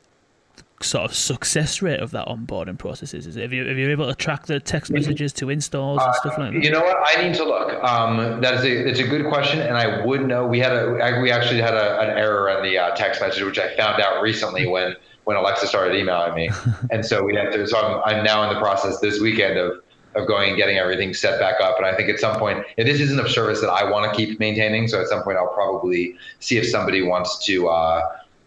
sort 0.81 1.09
of 1.09 1.15
success 1.15 1.81
rate 1.81 1.99
of 1.99 2.11
that 2.11 2.27
onboarding 2.27 2.77
process 2.77 3.13
is. 3.13 3.27
Is 3.27 3.37
it, 3.37 3.41
have 3.41 3.53
you 3.53 3.65
have 3.65 3.77
you 3.77 3.89
able 3.89 4.07
to 4.07 4.15
track 4.15 4.45
the 4.45 4.59
text 4.59 4.91
messages 4.91 5.33
to 5.33 5.49
installs 5.49 6.01
and 6.01 6.09
uh, 6.09 6.13
stuff 6.13 6.37
like 6.37 6.53
that? 6.53 6.63
You 6.63 6.71
know 6.71 6.81
what? 6.81 6.97
I 7.05 7.27
need 7.27 7.35
to 7.35 7.43
look. 7.43 7.83
Um, 7.83 8.41
that 8.41 8.55
is 8.55 8.63
a 8.63 8.89
it's 8.89 8.99
a 8.99 9.07
good 9.07 9.27
question, 9.27 9.59
and 9.59 9.77
I 9.77 10.05
would 10.05 10.25
know. 10.27 10.45
We 10.45 10.59
had 10.59 10.73
a 10.73 11.19
we 11.21 11.31
actually 11.31 11.61
had 11.61 11.73
a, 11.73 11.99
an 11.99 12.17
error 12.17 12.49
in 12.49 12.63
the 12.63 12.77
uh, 12.77 12.95
text 12.95 13.21
message, 13.21 13.43
which 13.43 13.59
I 13.59 13.75
found 13.75 14.01
out 14.01 14.21
recently 14.21 14.67
when 14.67 14.95
when 15.25 15.37
Alexa 15.37 15.67
started 15.67 15.95
emailing 15.95 16.35
me, 16.35 16.49
and 16.91 17.05
so 17.05 17.23
we 17.23 17.35
had 17.35 17.51
to. 17.51 17.67
So 17.67 17.79
I'm, 17.79 18.01
I'm 18.05 18.23
now 18.23 18.47
in 18.47 18.53
the 18.53 18.59
process 18.59 18.99
this 18.99 19.19
weekend 19.19 19.57
of 19.57 19.81
of 20.17 20.27
going 20.27 20.49
and 20.49 20.57
getting 20.57 20.77
everything 20.77 21.13
set 21.13 21.39
back 21.39 21.61
up. 21.61 21.77
And 21.77 21.85
I 21.85 21.95
think 21.95 22.09
at 22.09 22.19
some 22.19 22.37
point, 22.37 22.65
and 22.77 22.87
this 22.87 22.99
isn't 22.99 23.19
a 23.19 23.29
service 23.29 23.61
that 23.61 23.69
I 23.69 23.89
want 23.89 24.11
to 24.11 24.17
keep 24.17 24.39
maintaining. 24.39 24.87
So 24.87 24.99
at 24.99 25.07
some 25.07 25.23
point, 25.23 25.37
I'll 25.37 25.53
probably 25.53 26.15
see 26.39 26.57
if 26.57 26.67
somebody 26.67 27.01
wants 27.01 27.45
to 27.45 27.67
uh, 27.69 28.01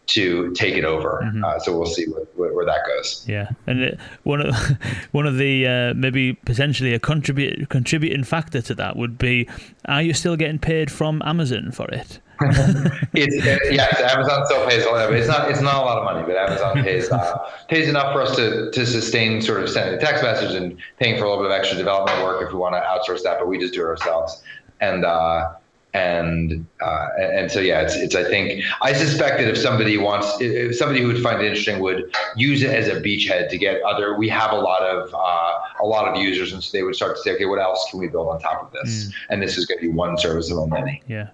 to 0.08 0.52
take 0.52 0.74
it 0.74 0.84
over. 0.84 1.22
Mm-hmm. 1.24 1.44
Uh, 1.44 1.58
so 1.60 1.76
we'll 1.76 1.86
see 1.86 2.06
what, 2.06 2.26
what, 2.36 2.54
where 2.54 2.66
that 2.66 2.80
goes. 2.86 3.24
Yeah, 3.28 3.50
and 3.66 3.80
it, 3.80 4.00
one 4.24 4.44
of 4.44 4.54
one 5.12 5.26
of 5.26 5.38
the 5.38 5.66
uh, 5.66 5.94
maybe 5.94 6.34
potentially 6.34 6.92
a 6.92 6.98
contribute 6.98 7.68
contributing 7.68 8.24
factor 8.24 8.60
to 8.62 8.74
that 8.74 8.96
would 8.96 9.18
be: 9.18 9.48
Are 9.86 10.02
you 10.02 10.14
still 10.14 10.36
getting 10.36 10.58
paid 10.58 10.90
from 10.90 11.22
Amazon 11.24 11.70
for 11.70 11.88
it? 11.88 12.20
It's 12.42 13.46
uh, 13.46 13.58
yes, 13.70 14.00
Amazon 14.00 14.46
still 14.46 14.66
pays 14.66 14.84
a 14.84 14.88
lot. 14.88 15.12
It's 15.12 15.28
not 15.28 15.50
it's 15.50 15.60
not 15.60 15.76
a 15.76 15.80
lot 15.80 15.98
of 15.98 16.04
money, 16.04 16.24
but 16.26 16.36
Amazon 16.36 16.82
pays 16.82 17.10
uh, 17.10 17.38
pays 17.68 17.88
enough 17.88 18.12
for 18.14 18.22
us 18.22 18.34
to 18.36 18.70
to 18.70 18.86
sustain 18.86 19.42
sort 19.42 19.62
of 19.62 19.68
sending 19.68 19.96
a 19.96 20.00
text 20.00 20.22
message 20.22 20.54
and 20.54 20.78
paying 20.98 21.18
for 21.18 21.24
a 21.24 21.28
little 21.28 21.44
bit 21.44 21.52
of 21.52 21.58
extra 21.58 21.76
development 21.76 22.22
work 22.22 22.42
if 22.42 22.52
we 22.52 22.58
want 22.58 22.74
to 22.74 22.80
outsource 22.80 23.22
that. 23.24 23.38
But 23.38 23.48
we 23.48 23.58
just 23.58 23.74
do 23.74 23.82
it 23.82 23.86
ourselves, 23.86 24.42
and 24.80 25.04
uh, 25.04 25.52
and 25.92 26.66
uh, 26.80 27.08
and 27.18 27.50
so 27.50 27.60
yeah, 27.60 27.82
it's 27.82 27.94
it's 27.94 28.14
I 28.14 28.24
think 28.24 28.64
I 28.80 28.92
suspect 28.92 29.38
that 29.38 29.48
if 29.48 29.58
somebody 29.58 29.98
wants 29.98 30.40
if 30.40 30.76
somebody 30.76 31.02
who 31.02 31.08
would 31.08 31.22
find 31.22 31.42
it 31.42 31.46
interesting 31.46 31.80
would 31.80 32.14
use 32.36 32.62
it 32.62 32.70
as 32.70 32.88
a 32.88 33.00
beachhead 33.00 33.50
to 33.50 33.58
get 33.58 33.82
other. 33.82 34.16
We 34.16 34.28
have 34.28 34.52
a 34.52 34.58
lot 34.58 34.82
of 34.82 35.12
uh, 35.12 35.58
a 35.82 35.86
lot 35.86 36.08
of 36.08 36.22
users, 36.22 36.52
and 36.52 36.62
so 36.62 36.70
they 36.72 36.82
would 36.82 36.94
start 36.94 37.16
to 37.16 37.22
say, 37.22 37.34
okay, 37.34 37.46
what 37.46 37.58
else 37.58 37.86
can 37.90 37.98
we 37.98 38.08
build 38.08 38.28
on 38.28 38.40
top 38.40 38.62
of 38.62 38.72
this? 38.72 39.06
Mm. 39.06 39.12
And 39.30 39.42
this 39.42 39.58
is 39.58 39.66
going 39.66 39.78
to 39.78 39.86
be 39.86 39.92
one 39.92 40.16
service 40.16 40.50
among 40.50 40.70
many. 40.70 41.02
Yeah. 41.06 41.30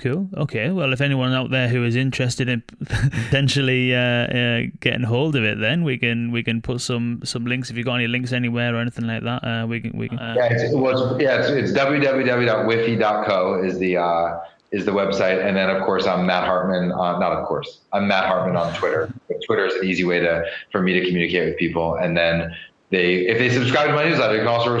Cool. 0.00 0.30
Okay. 0.34 0.70
Well, 0.70 0.94
if 0.94 1.02
anyone 1.02 1.34
out 1.34 1.50
there 1.50 1.68
who 1.68 1.84
is 1.84 1.94
interested 1.94 2.48
in 2.48 2.62
potentially 2.86 3.94
uh, 3.94 4.00
uh, 4.00 4.62
getting 4.80 5.02
hold 5.02 5.36
of 5.36 5.44
it, 5.44 5.60
then 5.60 5.84
we 5.84 5.98
can 5.98 6.32
we 6.32 6.42
can 6.42 6.62
put 6.62 6.80
some 6.80 7.20
some 7.22 7.44
links. 7.44 7.68
If 7.68 7.76
you've 7.76 7.84
got 7.84 7.96
any 7.96 8.08
links 8.08 8.32
anywhere 8.32 8.74
or 8.74 8.78
anything 8.78 9.06
like 9.06 9.22
that, 9.24 9.44
uh, 9.44 9.66
we 9.66 9.82
can 9.82 9.92
we 9.94 10.08
can. 10.08 10.18
Uh, 10.18 10.36
yeah, 10.38 10.48
it's, 10.52 10.74
well, 10.74 11.16
it's, 11.16 11.22
yeah, 11.22 11.40
it's, 11.40 11.50
it's 11.50 11.78
www.wiffy.co 11.78 13.62
is 13.62 13.78
the 13.78 13.98
uh, 13.98 14.40
is 14.72 14.86
the 14.86 14.92
website, 14.92 15.46
and 15.46 15.54
then 15.54 15.68
of 15.68 15.82
course 15.82 16.06
I'm 16.06 16.24
Matt 16.24 16.44
Hartman. 16.44 16.88
not 16.88 17.32
of 17.32 17.46
course, 17.46 17.80
I'm 17.92 18.08
Matt 18.08 18.24
Hartman 18.24 18.56
on 18.56 18.74
Twitter. 18.76 19.12
Twitter 19.44 19.66
is 19.66 19.74
an 19.74 19.84
easy 19.84 20.04
way 20.04 20.20
to 20.20 20.46
for 20.72 20.80
me 20.80 20.94
to 20.94 21.04
communicate 21.04 21.46
with 21.46 21.58
people, 21.58 21.96
and 21.96 22.16
then 22.16 22.56
they 22.90 23.26
if 23.26 23.38
they 23.38 23.50
subscribe 23.50 23.88
to 23.88 23.94
my 23.94 24.04
newsletter, 24.04 24.34
you 24.34 24.40
can 24.40 24.48
also 24.48 24.76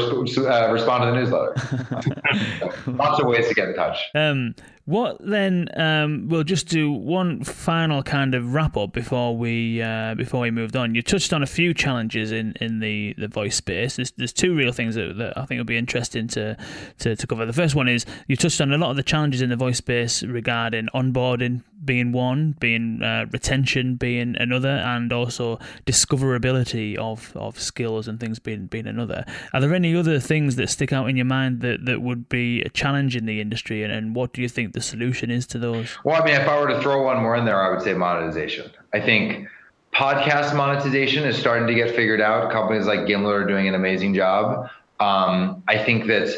uh, 0.46 0.72
respond 0.72 1.02
to 1.02 1.10
the 1.10 1.14
newsletter. 1.14 2.82
lots 2.92 3.20
of 3.20 3.26
ways 3.26 3.48
to 3.48 3.54
get 3.54 3.68
in 3.68 3.74
touch. 3.76 3.98
Um, 4.14 4.54
what 4.84 5.18
then? 5.20 5.68
Um, 5.76 6.28
we'll 6.28 6.42
just 6.42 6.68
do 6.68 6.90
one 6.90 7.44
final 7.44 8.02
kind 8.02 8.34
of 8.34 8.54
wrap 8.54 8.76
up 8.76 8.92
before 8.92 9.36
we 9.36 9.80
uh, 9.80 10.14
before 10.14 10.40
we 10.40 10.50
moved 10.50 10.76
on. 10.76 10.94
You 10.94 11.02
touched 11.02 11.32
on 11.32 11.42
a 11.42 11.46
few 11.46 11.74
challenges 11.74 12.32
in, 12.32 12.54
in 12.60 12.80
the, 12.80 13.14
the 13.16 13.28
voice 13.28 13.56
space. 13.56 13.96
There's, 13.96 14.10
there's 14.12 14.32
two 14.32 14.54
real 14.54 14.72
things 14.72 14.94
that, 14.94 15.16
that 15.18 15.38
I 15.38 15.44
think 15.44 15.58
will 15.58 15.64
be 15.64 15.76
interesting 15.76 16.28
to, 16.28 16.56
to, 16.98 17.14
to 17.14 17.26
cover. 17.26 17.46
The 17.46 17.52
first 17.52 17.74
one 17.74 17.88
is 17.88 18.06
you 18.26 18.36
touched 18.36 18.60
on 18.60 18.72
a 18.72 18.78
lot 18.78 18.90
of 18.90 18.96
the 18.96 19.02
challenges 19.02 19.42
in 19.42 19.50
the 19.50 19.56
voice 19.56 19.78
space 19.78 20.22
regarding 20.22 20.88
onboarding 20.94 21.62
being 21.82 22.12
one, 22.12 22.54
being 22.60 23.02
uh, 23.02 23.26
retention 23.32 23.96
being 23.96 24.36
another, 24.38 24.68
and 24.68 25.12
also 25.12 25.58
discoverability 25.86 26.96
of, 26.96 27.34
of 27.36 27.58
skills 27.58 28.06
and 28.06 28.20
things 28.20 28.38
being 28.38 28.66
being 28.66 28.86
another. 28.86 29.24
Are 29.52 29.60
there 29.60 29.74
any 29.74 29.96
other 29.96 30.20
things 30.20 30.56
that 30.56 30.68
stick 30.68 30.92
out 30.92 31.08
in 31.08 31.16
your 31.16 31.24
mind 31.24 31.60
that, 31.62 31.86
that 31.86 32.02
would 32.02 32.28
be 32.28 32.60
a 32.62 32.68
challenge 32.68 33.16
in 33.16 33.26
the 33.26 33.40
industry, 33.40 33.82
and, 33.82 33.92
and 33.92 34.14
what 34.14 34.32
do 34.32 34.42
you 34.42 34.48
think 34.48 34.69
the 34.72 34.80
solution 34.80 35.30
is 35.30 35.46
to 35.48 35.58
those? 35.58 35.96
Well, 36.04 36.20
I 36.20 36.24
mean, 36.24 36.34
if 36.34 36.46
I 36.48 36.60
were 36.60 36.68
to 36.68 36.80
throw 36.80 37.02
one 37.04 37.22
more 37.22 37.36
in 37.36 37.44
there, 37.44 37.62
I 37.62 37.70
would 37.72 37.82
say 37.82 37.94
monetization. 37.94 38.70
I 38.92 39.00
think 39.00 39.48
podcast 39.94 40.54
monetization 40.56 41.24
is 41.24 41.36
starting 41.36 41.66
to 41.66 41.74
get 41.74 41.94
figured 41.94 42.20
out. 42.20 42.50
Companies 42.52 42.86
like 42.86 43.06
Gimlet 43.06 43.34
are 43.34 43.46
doing 43.46 43.68
an 43.68 43.74
amazing 43.74 44.14
job. 44.14 44.68
Um, 45.00 45.62
I 45.66 45.78
think 45.82 46.06
that 46.06 46.28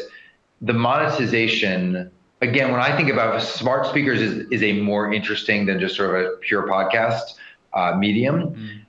the 0.61 0.73
monetization 0.73 2.11
again, 2.43 2.71
when 2.71 2.81
I 2.81 2.95
think 2.95 3.09
about 3.09 3.41
smart 3.41 3.87
speakers 3.87 4.21
is, 4.21 4.47
is 4.51 4.61
a 4.61 4.73
more 4.81 5.13
interesting 5.13 5.65
than 5.65 5.79
just 5.79 5.95
sort 5.95 6.15
of 6.15 6.25
a 6.25 6.37
pure 6.37 6.67
podcast 6.67 7.35
uh, 7.73 7.95
medium. 7.97 8.53
Mm. 8.53 8.79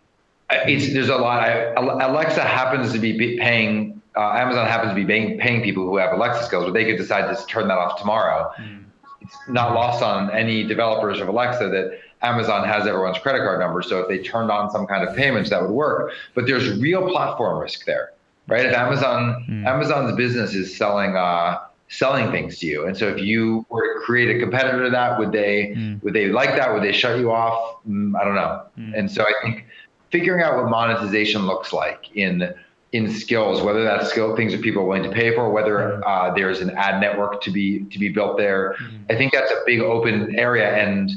It's 0.69 0.93
there's 0.93 1.09
a 1.09 1.17
lot. 1.17 1.43
I, 1.43 1.73
Alexa 1.75 2.43
happens 2.43 2.93
to 2.93 2.99
be 2.99 3.39
paying. 3.39 4.03
Uh, 4.17 4.33
Amazon 4.33 4.69
happens 4.69 4.91
to 4.93 4.95
be 4.95 5.05
paying, 5.05 5.39
paying 5.39 5.63
people 5.63 5.85
who 5.85 5.97
have 5.97 6.13
Alexa 6.13 6.45
skills, 6.45 6.65
but 6.67 6.75
they 6.75 6.85
could 6.85 6.99
decide 6.99 7.35
to 7.35 7.47
turn 7.47 7.67
that 7.67 7.79
off 7.79 7.99
tomorrow. 7.99 8.53
Mm. 8.61 8.85
It's 9.25 9.37
not 9.49 9.75
lost 9.75 10.03
on 10.03 10.31
any 10.31 10.65
developers 10.65 11.21
of 11.21 11.29
Alexa 11.29 11.69
that 11.69 11.99
Amazon 12.23 12.67
has 12.67 12.87
everyone's 12.87 13.19
credit 13.19 13.41
card 13.41 13.61
number. 13.61 13.83
So 13.83 14.01
if 14.01 14.09
they 14.09 14.19
turned 14.19 14.51
on 14.51 14.71
some 14.71 14.87
kind 14.87 15.07
of 15.07 15.15
payments, 15.17 15.51
that 15.51 15.63
would 15.63 15.71
work. 15.71 16.13
But 16.35 16.47
there's 16.47 16.79
real 16.79 17.09
platform 17.09 17.59
risk 17.59 17.85
there, 17.85 18.13
right? 18.47 18.67
If 18.67 18.75
Amazon 18.75 19.45
mm. 19.49 19.67
Amazon's 19.67 20.17
business 20.17 20.55
is 20.55 20.77
selling. 20.77 21.17
Uh, 21.17 21.61
selling 21.89 22.31
things 22.33 22.59
to 22.59 22.67
you. 22.67 22.87
And 22.87 22.97
so 22.97 23.09
if 23.09 23.21
you 23.21 23.65
were 23.69 23.95
to 23.95 24.01
create 24.01 24.35
a 24.35 24.41
competitor 24.41 24.85
to 24.85 24.91
that, 24.91 25.19
would 25.19 25.33
they 25.33 25.75
mm. 25.77 26.03
would 26.03 26.15
they 26.15 26.29
like 26.29 26.57
that? 26.57 26.73
Would 26.73 26.83
they 26.83 26.93
shut 26.93 27.19
you 27.19 27.31
off? 27.31 27.77
Mm, 27.89 28.19
I 28.19 28.25
don't 28.25 28.35
know. 28.35 28.63
Mm. 28.79 28.99
And 28.99 29.11
so 29.11 29.23
I 29.23 29.33
think 29.43 29.67
figuring 30.11 30.43
out 30.43 30.57
what 30.57 30.71
monetization 30.71 31.47
looks 31.47 31.73
like 31.73 32.17
in 32.17 32.53
in 32.95 33.11
skills, 33.13 33.61
whether 33.61 33.83
that's 33.83 34.09
skill 34.09 34.37
things 34.37 34.53
that 34.53 34.63
people 34.63 34.83
are 34.83 34.87
willing 34.87 35.03
to 35.03 35.11
pay 35.11 35.35
for, 35.35 35.51
whether 35.51 36.07
uh, 36.07 36.33
there's 36.33 36.61
an 36.61 36.71
ad 36.71 37.01
network 37.01 37.43
to 37.43 37.51
be 37.51 37.81
to 37.87 37.99
be 37.99 38.09
built 38.09 38.39
there. 38.39 38.77
Hmm. 38.79 38.97
I 39.11 39.17
think 39.17 39.33
that's 39.33 39.51
a 39.51 39.63
big 39.67 39.81
open 39.81 40.39
area 40.39 40.71
and 40.77 41.11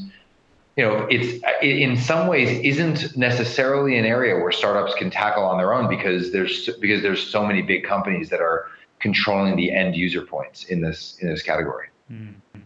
you 0.75 0.83
know 0.83 1.07
it's 1.09 1.43
in 1.61 1.95
some 1.95 2.27
ways 2.27 2.49
isn't 2.63 3.15
necessarily 3.15 3.95
an 3.99 4.05
area 4.05 4.35
where 4.35 4.51
startups 4.51 4.95
can 4.95 5.11
tackle 5.11 5.43
on 5.43 5.59
their 5.59 5.71
own 5.71 5.87
because 5.87 6.31
there's 6.31 6.67
because 6.81 7.03
there's 7.03 7.21
so 7.21 7.45
many 7.45 7.61
big 7.61 7.83
companies 7.83 8.29
that 8.29 8.41
are 8.41 8.65
controlling 8.99 9.55
the 9.55 9.71
end 9.71 9.95
user 9.95 10.23
points 10.23 10.65
in 10.65 10.81
this 10.81 11.19
in 11.21 11.29
this 11.29 11.43
category. 11.43 11.89
Mm-hmm. 12.11 12.59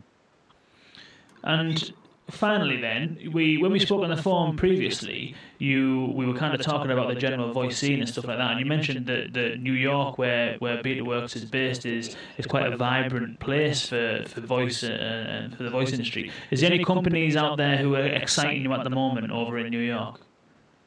And 1.43 1.93
finally, 2.31 2.79
then 2.79 3.17
we 3.33 3.57
when 3.57 3.71
we 3.71 3.79
spoke 3.79 4.03
on 4.03 4.09
the 4.09 4.21
phone 4.21 4.57
previously, 4.57 5.35
you 5.59 6.11
we 6.15 6.25
were 6.25 6.33
kind 6.33 6.53
of 6.53 6.61
talking 6.61 6.91
about 6.91 7.07
the 7.07 7.15
general 7.15 7.51
voice 7.53 7.77
scene 7.77 7.99
and 7.99 8.09
stuff 8.09 8.25
like 8.25 8.37
that, 8.37 8.51
and 8.51 8.59
you 8.59 8.65
mentioned 8.65 9.05
that, 9.07 9.33
that 9.33 9.59
New 9.59 9.73
York, 9.73 10.17
where 10.17 10.55
where 10.59 10.81
BetaWorks 10.81 11.35
is 11.35 11.45
based, 11.45 11.85
is 11.85 12.15
is 12.37 12.45
quite 12.45 12.71
a 12.71 12.75
vibrant 12.75 13.39
place 13.39 13.87
for 13.87 14.23
for 14.27 14.41
voice 14.41 14.83
uh, 14.83 15.49
for 15.55 15.63
the 15.63 15.69
voice 15.69 15.91
industry. 15.91 16.31
Is 16.49 16.61
there 16.61 16.71
any 16.71 16.83
companies 16.83 17.35
out 17.35 17.57
there 17.57 17.77
who 17.77 17.95
are 17.95 18.05
exciting 18.05 18.63
you 18.63 18.73
at 18.73 18.83
the 18.83 18.89
moment 18.89 19.31
over 19.31 19.57
in 19.59 19.69
New 19.69 19.79
York? 19.79 20.19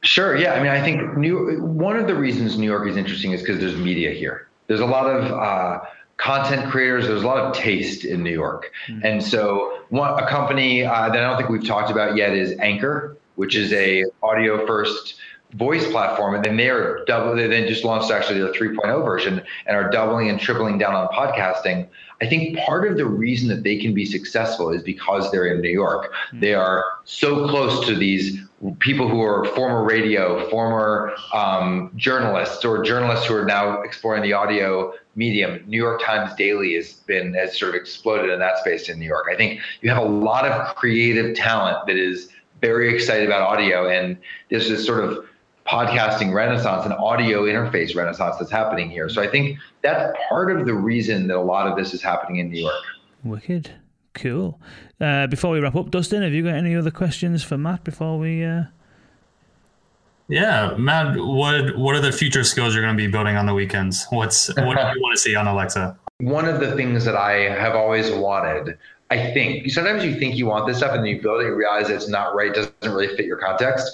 Sure. 0.03 0.37
Yeah. 0.37 0.53
I 0.53 0.63
mean, 0.63 0.71
I 0.71 0.83
think 0.83 1.17
New 1.17 1.63
one 1.63 1.97
of 1.97 2.07
the 2.07 2.15
reasons 2.15 2.59
New 2.59 2.67
York 2.67 2.89
is 2.89 2.97
interesting 2.97 3.33
is 3.33 3.41
because 3.41 3.59
there's 3.59 3.77
media 3.77 4.11
here. 4.11 4.49
There's 4.67 4.81
a 4.81 4.87
lot 4.87 5.07
of 5.07 5.25
uh, 5.31 5.81
content 6.17 6.71
creators. 6.71 7.07
There's 7.07 7.23
a 7.23 7.27
lot 7.27 7.39
of 7.39 7.55
taste 7.55 8.05
in 8.05 8.23
New 8.23 8.33
York, 8.33 8.71
mm-hmm. 8.87 9.05
and 9.05 9.23
so 9.23 9.81
one 9.89 10.23
a 10.23 10.27
company 10.27 10.85
uh, 10.85 11.09
that 11.09 11.17
I 11.17 11.21
don't 11.21 11.37
think 11.37 11.51
we've 11.51 11.67
talked 11.67 11.91
about 11.91 12.17
yet 12.17 12.35
is 12.35 12.59
Anchor, 12.59 13.17
which 13.37 13.57
is 13.57 13.73
a 13.73 14.05
audio 14.23 14.67
first 14.67 15.17
voice 15.55 15.89
platform, 15.91 16.35
and 16.35 16.45
then 16.45 16.57
they 16.57 16.69
are 16.69 17.05
double. 17.07 17.35
They 17.35 17.47
then 17.47 17.69
just 17.69 17.85
launched 17.85 18.11
actually 18.11 18.41
their 18.41 18.53
3.0 18.53 19.05
version 19.05 19.43
and 19.67 19.77
are 19.77 19.91
doubling 19.91 20.29
and 20.29 20.39
tripling 20.39 20.79
down 20.79 20.95
on 20.95 21.09
podcasting. 21.09 21.89
I 22.21 22.27
think 22.27 22.57
part 22.59 22.91
of 22.91 22.97
the 22.97 23.07
reason 23.07 23.49
that 23.49 23.65
they 23.65 23.77
can 23.77 23.93
be 23.93 24.05
successful 24.05 24.71
is 24.71 24.83
because 24.83 25.31
they're 25.31 25.47
in 25.47 25.61
New 25.61 25.71
York. 25.71 26.13
Mm-hmm. 26.29 26.41
They 26.41 26.55
are 26.55 26.85
so 27.05 27.49
close 27.49 27.87
to 27.87 27.95
these 27.95 28.41
people 28.79 29.09
who 29.09 29.21
are 29.21 29.45
former 29.47 29.85
radio, 29.85 30.49
former 30.49 31.15
um, 31.33 31.91
journalists, 31.97 32.65
or 32.65 32.83
journalists 32.83 33.27
who 33.27 33.35
are 33.35 33.45
now 33.45 33.83
exploring 33.83 34.23
the 34.23 34.33
audio 34.33 34.95
medium. 35.17 35.63
New 35.67 35.77
York 35.77 36.03
Times 36.03 36.35
Daily 36.35 36.75
has 36.75 36.95
been 36.95 37.35
has 37.35 37.59
sort 37.59 37.71
of 37.71 37.75
exploded 37.75 38.31
in 38.31 38.39
that 38.39 38.59
space 38.59 38.89
in 38.89 38.99
New 38.99 39.07
York. 39.07 39.27
I 39.31 39.37
think 39.37 39.61
you 39.83 39.91
have 39.91 40.03
a 40.03 40.07
lot 40.07 40.47
of 40.47 40.75
creative 40.77 41.37
talent 41.37 41.87
that 41.87 41.97
is 41.97 42.31
very 42.61 42.95
excited 42.95 43.27
about 43.27 43.43
audio, 43.43 43.89
and 43.89 44.17
there's 44.49 44.69
this 44.69 44.87
sort 44.87 45.05
of 45.05 45.27
podcasting 45.67 46.33
renaissance 46.33 46.85
and 46.85 46.93
audio 46.95 47.45
interface 47.45 47.97
renaissance 47.97 48.37
that's 48.39 48.51
happening 48.51 48.91
here. 48.91 49.09
So 49.09 49.23
I 49.23 49.27
think 49.27 49.59
that's 49.83 50.17
part 50.29 50.55
of 50.55 50.67
the 50.67 50.75
reason 50.75 51.27
that 51.29 51.37
a 51.37 51.41
lot 51.41 51.67
of 51.67 51.77
this 51.77 51.95
is 51.95 52.03
happening 52.03 52.39
in 52.39 52.51
New 52.51 52.63
York. 52.63 52.85
Wicked. 53.23 53.71
Cool. 54.13 54.61
Uh, 55.01 55.27
before 55.27 55.51
we 55.51 55.61
wrap 55.61 55.75
up, 55.75 55.91
Dustin, 55.91 56.23
have 56.23 56.33
you 56.33 56.45
got 56.45 56.55
any 56.55 56.77
other 56.77 56.91
questions 56.91 57.43
for 57.43 57.59
Matt 57.59 57.83
before 57.83 58.19
we? 58.19 58.45
Uh... 58.45 58.65
Yeah, 60.29 60.75
Matt. 60.79 61.17
What 61.17 61.77
what 61.77 61.97
are 61.97 62.01
the 62.01 62.13
future 62.13 62.45
skills 62.45 62.75
you're 62.75 62.83
going 62.83 62.97
to 62.97 63.03
be 63.03 63.11
building 63.11 63.37
on 63.37 63.47
the 63.47 63.55
weekends? 63.55 64.07
What's 64.11 64.49
what 64.49 64.77
do 64.77 64.83
you 64.83 65.03
want 65.03 65.17
to 65.17 65.21
see 65.21 65.35
on 65.35 65.47
Alexa? 65.47 65.99
One 66.21 66.45
of 66.45 66.61
the 66.61 66.77
things 66.77 67.05
that 67.07 67.17
I 67.17 67.33
have 67.59 67.75
always 67.75 68.11
wanted, 68.13 68.79
I 69.11 69.33
think, 69.33 69.69
sometimes 69.71 70.05
you 70.05 70.15
think 70.15 70.37
you 70.37 70.47
want 70.47 70.69
this 70.69 70.77
stuff 70.77 70.93
and 70.93 71.01
then 71.01 71.07
you 71.07 71.21
build 71.21 71.43
it 71.43 71.49
and 71.49 71.57
realize 71.57 71.91
it's 71.91 72.09
not 72.09 72.37
right, 72.37 72.55
doesn't 72.55 72.73
really 72.83 73.09
fit 73.17 73.27
your 73.27 73.37
context. 73.37 73.91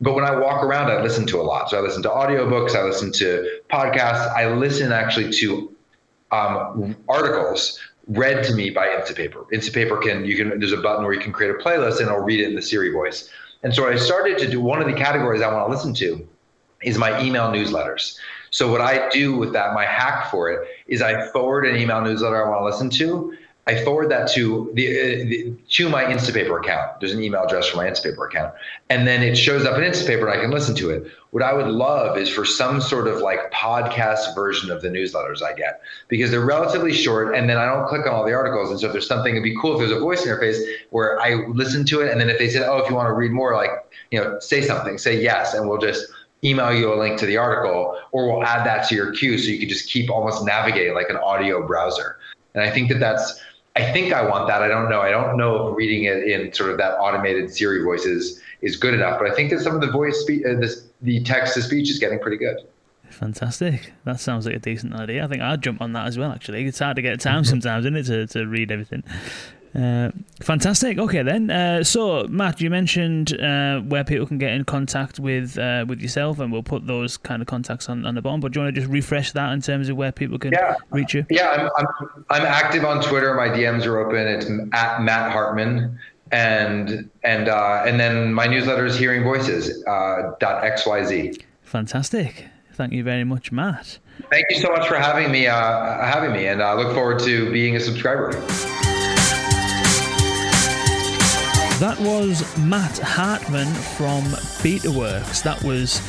But 0.00 0.14
when 0.14 0.24
I 0.24 0.36
walk 0.36 0.62
around, 0.64 0.90
I 0.90 1.02
listen 1.02 1.26
to 1.28 1.40
a 1.40 1.42
lot. 1.42 1.70
So 1.70 1.78
I 1.78 1.80
listen 1.80 2.02
to 2.02 2.08
audiobooks, 2.08 2.74
I 2.74 2.82
listen 2.82 3.12
to 3.12 3.60
podcasts, 3.70 4.28
I 4.34 4.52
listen 4.52 4.92
actually 4.92 5.32
to 5.32 5.74
um, 6.32 6.96
articles 7.08 7.78
read 8.08 8.44
to 8.44 8.54
me 8.54 8.70
by 8.70 8.88
Instapaper. 8.88 9.50
Instapaper 9.52 10.02
can 10.02 10.24
you 10.24 10.36
can 10.36 10.58
there's 10.58 10.72
a 10.72 10.78
button 10.78 11.04
where 11.04 11.14
you 11.14 11.20
can 11.20 11.32
create 11.32 11.50
a 11.50 11.54
playlist 11.54 12.00
and 12.00 12.10
I'll 12.10 12.20
read 12.20 12.40
it 12.40 12.48
in 12.48 12.54
the 12.54 12.62
Siri 12.62 12.90
voice. 12.90 13.30
And 13.62 13.74
so 13.74 13.88
I 13.88 13.96
started 13.96 14.38
to 14.38 14.50
do 14.50 14.60
one 14.60 14.82
of 14.82 14.86
the 14.86 14.94
categories 14.94 15.40
I 15.40 15.52
want 15.52 15.66
to 15.66 15.74
listen 15.74 15.94
to 15.94 16.26
is 16.82 16.98
my 16.98 17.22
email 17.22 17.44
newsletters. 17.44 18.18
So 18.50 18.70
what 18.70 18.80
I 18.80 19.08
do 19.08 19.36
with 19.36 19.52
that, 19.54 19.74
my 19.74 19.86
hack 19.86 20.30
for 20.30 20.50
it 20.50 20.68
is 20.86 21.00
I 21.00 21.26
forward 21.28 21.66
an 21.66 21.76
email 21.76 22.02
newsletter 22.02 22.44
I 22.44 22.48
want 22.48 22.60
to 22.60 22.64
listen 22.66 22.90
to 22.90 23.34
I 23.66 23.82
forward 23.82 24.10
that 24.10 24.28
to 24.32 24.70
the, 24.74 24.88
uh, 24.88 25.02
the, 25.24 25.54
to 25.70 25.88
my 25.88 26.04
Instapaper 26.04 26.60
account. 26.60 27.00
There's 27.00 27.12
an 27.12 27.22
email 27.22 27.44
address 27.44 27.68
for 27.68 27.78
my 27.78 27.86
Instapaper 27.86 28.28
account, 28.28 28.52
and 28.90 29.06
then 29.06 29.22
it 29.22 29.36
shows 29.36 29.64
up 29.64 29.78
in 29.78 29.84
Instapaper, 29.84 30.22
and 30.22 30.30
I 30.30 30.36
can 30.36 30.50
listen 30.50 30.74
to 30.76 30.90
it. 30.90 31.10
What 31.30 31.42
I 31.42 31.54
would 31.54 31.68
love 31.68 32.18
is 32.18 32.28
for 32.28 32.44
some 32.44 32.80
sort 32.82 33.08
of 33.08 33.20
like 33.20 33.50
podcast 33.52 34.34
version 34.34 34.70
of 34.70 34.82
the 34.82 34.88
newsletters 34.88 35.42
I 35.42 35.54
get 35.54 35.80
because 36.08 36.30
they're 36.30 36.44
relatively 36.44 36.92
short, 36.92 37.34
and 37.34 37.48
then 37.48 37.56
I 37.56 37.64
don't 37.64 37.88
click 37.88 38.06
on 38.06 38.12
all 38.12 38.26
the 38.26 38.34
articles. 38.34 38.70
And 38.70 38.78
so 38.78 38.86
if 38.88 38.92
there's 38.92 39.08
something, 39.08 39.32
it'd 39.32 39.42
be 39.42 39.56
cool 39.58 39.72
if 39.72 39.78
there's 39.78 39.98
a 39.98 40.00
voice 40.00 40.26
interface 40.26 40.60
where 40.90 41.18
I 41.20 41.46
listen 41.48 41.86
to 41.86 42.02
it, 42.02 42.12
and 42.12 42.20
then 42.20 42.28
if 42.28 42.38
they 42.38 42.50
said, 42.50 42.68
"Oh, 42.68 42.78
if 42.78 42.90
you 42.90 42.94
want 42.94 43.08
to 43.08 43.14
read 43.14 43.32
more, 43.32 43.54
like 43.54 43.70
you 44.10 44.20
know, 44.20 44.38
say 44.40 44.60
something, 44.60 44.98
say 44.98 45.22
yes," 45.22 45.54
and 45.54 45.68
we'll 45.68 45.80
just 45.80 46.06
email 46.44 46.74
you 46.74 46.92
a 46.92 46.96
link 46.96 47.18
to 47.18 47.24
the 47.24 47.38
article, 47.38 47.98
or 48.12 48.30
we'll 48.30 48.44
add 48.44 48.66
that 48.66 48.86
to 48.88 48.94
your 48.94 49.12
queue 49.12 49.38
so 49.38 49.48
you 49.48 49.58
can 49.58 49.70
just 49.70 49.88
keep 49.90 50.10
almost 50.10 50.44
navigating 50.44 50.92
like 50.92 51.08
an 51.08 51.16
audio 51.16 51.66
browser. 51.66 52.18
And 52.54 52.62
I 52.62 52.70
think 52.70 52.88
that 52.90 53.00
that's 53.00 53.40
I 53.76 53.92
think 53.92 54.12
I 54.12 54.28
want 54.28 54.46
that. 54.48 54.62
I 54.62 54.68
don't 54.68 54.88
know. 54.88 55.00
I 55.00 55.10
don't 55.10 55.36
know 55.36 55.68
if 55.68 55.76
reading 55.76 56.04
it 56.04 56.28
in 56.28 56.52
sort 56.52 56.70
of 56.70 56.78
that 56.78 56.98
automated 56.98 57.52
Siri 57.52 57.82
voice 57.82 58.04
is, 58.04 58.40
good 58.80 58.94
enough, 58.94 59.18
but 59.18 59.30
I 59.30 59.34
think 59.34 59.50
that 59.50 59.60
some 59.60 59.74
of 59.74 59.80
the 59.80 59.90
voice, 59.90 60.20
spe- 60.20 60.46
uh, 60.46 60.66
the 61.02 61.22
text 61.24 61.54
to 61.54 61.62
speech 61.62 61.90
is 61.90 61.98
getting 61.98 62.18
pretty 62.18 62.38
good. 62.38 62.56
Fantastic. 63.10 63.92
That 64.04 64.20
sounds 64.20 64.46
like 64.46 64.54
a 64.54 64.58
decent 64.58 64.94
idea. 64.94 65.24
I 65.24 65.28
think 65.28 65.42
I'd 65.42 65.62
jump 65.62 65.80
on 65.80 65.92
that 65.92 66.06
as 66.06 66.16
well, 66.16 66.32
actually. 66.32 66.64
It's 66.64 66.78
hard 66.78 66.96
to 66.96 67.02
get 67.02 67.20
time 67.20 67.44
sometimes, 67.44 67.84
isn't 67.84 67.96
it, 67.96 68.04
to, 68.04 68.26
to 68.28 68.46
read 68.46 68.72
everything. 68.72 69.02
Uh, 69.74 70.10
fantastic. 70.40 70.98
Okay, 70.98 71.22
then. 71.22 71.50
Uh, 71.50 71.82
so, 71.82 72.26
Matt, 72.28 72.60
you 72.60 72.70
mentioned 72.70 73.38
uh, 73.40 73.80
where 73.80 74.04
people 74.04 74.24
can 74.26 74.38
get 74.38 74.52
in 74.52 74.64
contact 74.64 75.18
with 75.18 75.58
uh, 75.58 75.84
with 75.88 76.00
yourself, 76.00 76.38
and 76.38 76.52
we'll 76.52 76.62
put 76.62 76.86
those 76.86 77.16
kind 77.16 77.42
of 77.42 77.48
contacts 77.48 77.88
on, 77.88 78.06
on 78.06 78.14
the 78.14 78.22
bottom. 78.22 78.40
But 78.40 78.52
do 78.52 78.60
you 78.60 78.64
want 78.64 78.74
to 78.74 78.80
just 78.80 78.92
refresh 78.92 79.32
that 79.32 79.52
in 79.52 79.60
terms 79.60 79.88
of 79.88 79.96
where 79.96 80.12
people 80.12 80.38
can 80.38 80.52
yeah. 80.52 80.76
reach 80.90 81.14
you? 81.14 81.26
Yeah, 81.28 81.50
I'm, 81.50 81.70
I'm, 81.76 82.24
I'm 82.30 82.46
active 82.46 82.84
on 82.84 83.02
Twitter. 83.02 83.34
My 83.34 83.48
DMs 83.48 83.84
are 83.84 83.98
open. 83.98 84.28
It's 84.28 84.46
at 84.72 85.02
Matt 85.02 85.32
Hartman, 85.32 85.98
and 86.30 87.10
and 87.24 87.48
uh, 87.48 87.82
and 87.84 87.98
then 87.98 88.32
my 88.32 88.46
newsletter 88.46 88.86
is 88.86 88.96
Hearing 88.96 89.24
Voices 89.24 89.84
uh, 89.86 90.34
.xyz. 90.40 91.42
Fantastic. 91.62 92.46
Thank 92.74 92.92
you 92.92 93.02
very 93.02 93.24
much, 93.24 93.50
Matt. 93.50 93.98
Thank 94.30 94.46
you 94.50 94.56
so 94.56 94.68
much 94.70 94.86
for 94.86 94.96
having 94.96 95.32
me 95.32 95.42
having 95.42 96.32
me, 96.32 96.46
and 96.46 96.62
I 96.62 96.74
look 96.74 96.94
forward 96.94 97.18
to 97.20 97.50
being 97.50 97.74
a 97.74 97.80
subscriber. 97.80 98.40
That 101.84 102.00
was 102.00 102.56
Matt 102.56 102.96
Hartman 102.96 103.66
from 103.66 104.22
BetaWorks. 104.64 105.42
That 105.42 105.62
was 105.62 106.00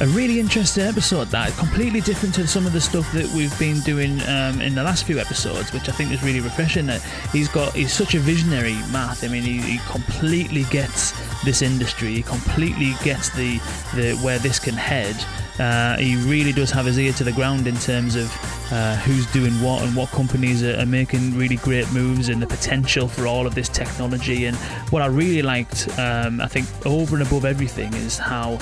a 0.00 0.06
really 0.06 0.38
interesting 0.38 0.84
episode. 0.84 1.24
That 1.26 1.50
completely 1.54 2.00
different 2.00 2.36
to 2.36 2.46
some 2.46 2.66
of 2.66 2.72
the 2.72 2.80
stuff 2.80 3.10
that 3.14 3.26
we've 3.34 3.58
been 3.58 3.80
doing 3.80 4.20
um, 4.28 4.60
in 4.60 4.76
the 4.76 4.84
last 4.84 5.02
few 5.02 5.18
episodes, 5.18 5.72
which 5.72 5.88
I 5.88 5.92
think 5.92 6.12
is 6.12 6.22
really 6.22 6.38
refreshing. 6.38 6.86
That 6.86 7.02
he's 7.32 7.48
got 7.48 7.72
he's 7.72 7.92
such 7.92 8.14
a 8.14 8.20
visionary, 8.20 8.74
Matt. 8.92 9.24
I 9.24 9.26
mean, 9.26 9.42
he, 9.42 9.58
he 9.58 9.78
completely 9.90 10.62
gets 10.70 11.12
this 11.42 11.62
industry. 11.62 12.14
He 12.14 12.22
completely 12.22 12.92
gets 13.02 13.30
the 13.30 13.58
the 13.96 14.16
where 14.22 14.38
this 14.38 14.60
can 14.60 14.74
head. 14.74 15.16
Uh, 15.58 15.96
he 15.98 16.16
really 16.16 16.52
does 16.52 16.70
have 16.70 16.86
his 16.86 16.98
ear 16.98 17.12
to 17.12 17.24
the 17.24 17.32
ground 17.32 17.66
in 17.66 17.76
terms 17.76 18.16
of 18.16 18.26
uh, 18.72 18.96
who's 18.96 19.26
doing 19.32 19.52
what 19.62 19.82
and 19.82 19.94
what 19.94 20.08
companies 20.10 20.62
are, 20.64 20.78
are, 20.80 20.86
making 20.86 21.36
really 21.36 21.56
great 21.56 21.90
moves 21.92 22.28
and 22.28 22.42
the 22.42 22.46
potential 22.46 23.06
for 23.06 23.26
all 23.26 23.46
of 23.46 23.54
this 23.54 23.68
technology. 23.68 24.46
And 24.46 24.56
what 24.90 25.02
I 25.02 25.06
really 25.06 25.42
liked, 25.42 25.88
um, 25.98 26.40
I 26.40 26.48
think, 26.48 26.66
over 26.84 27.16
and 27.16 27.26
above 27.26 27.44
everything, 27.44 27.94
is 27.94 28.18
how 28.18 28.58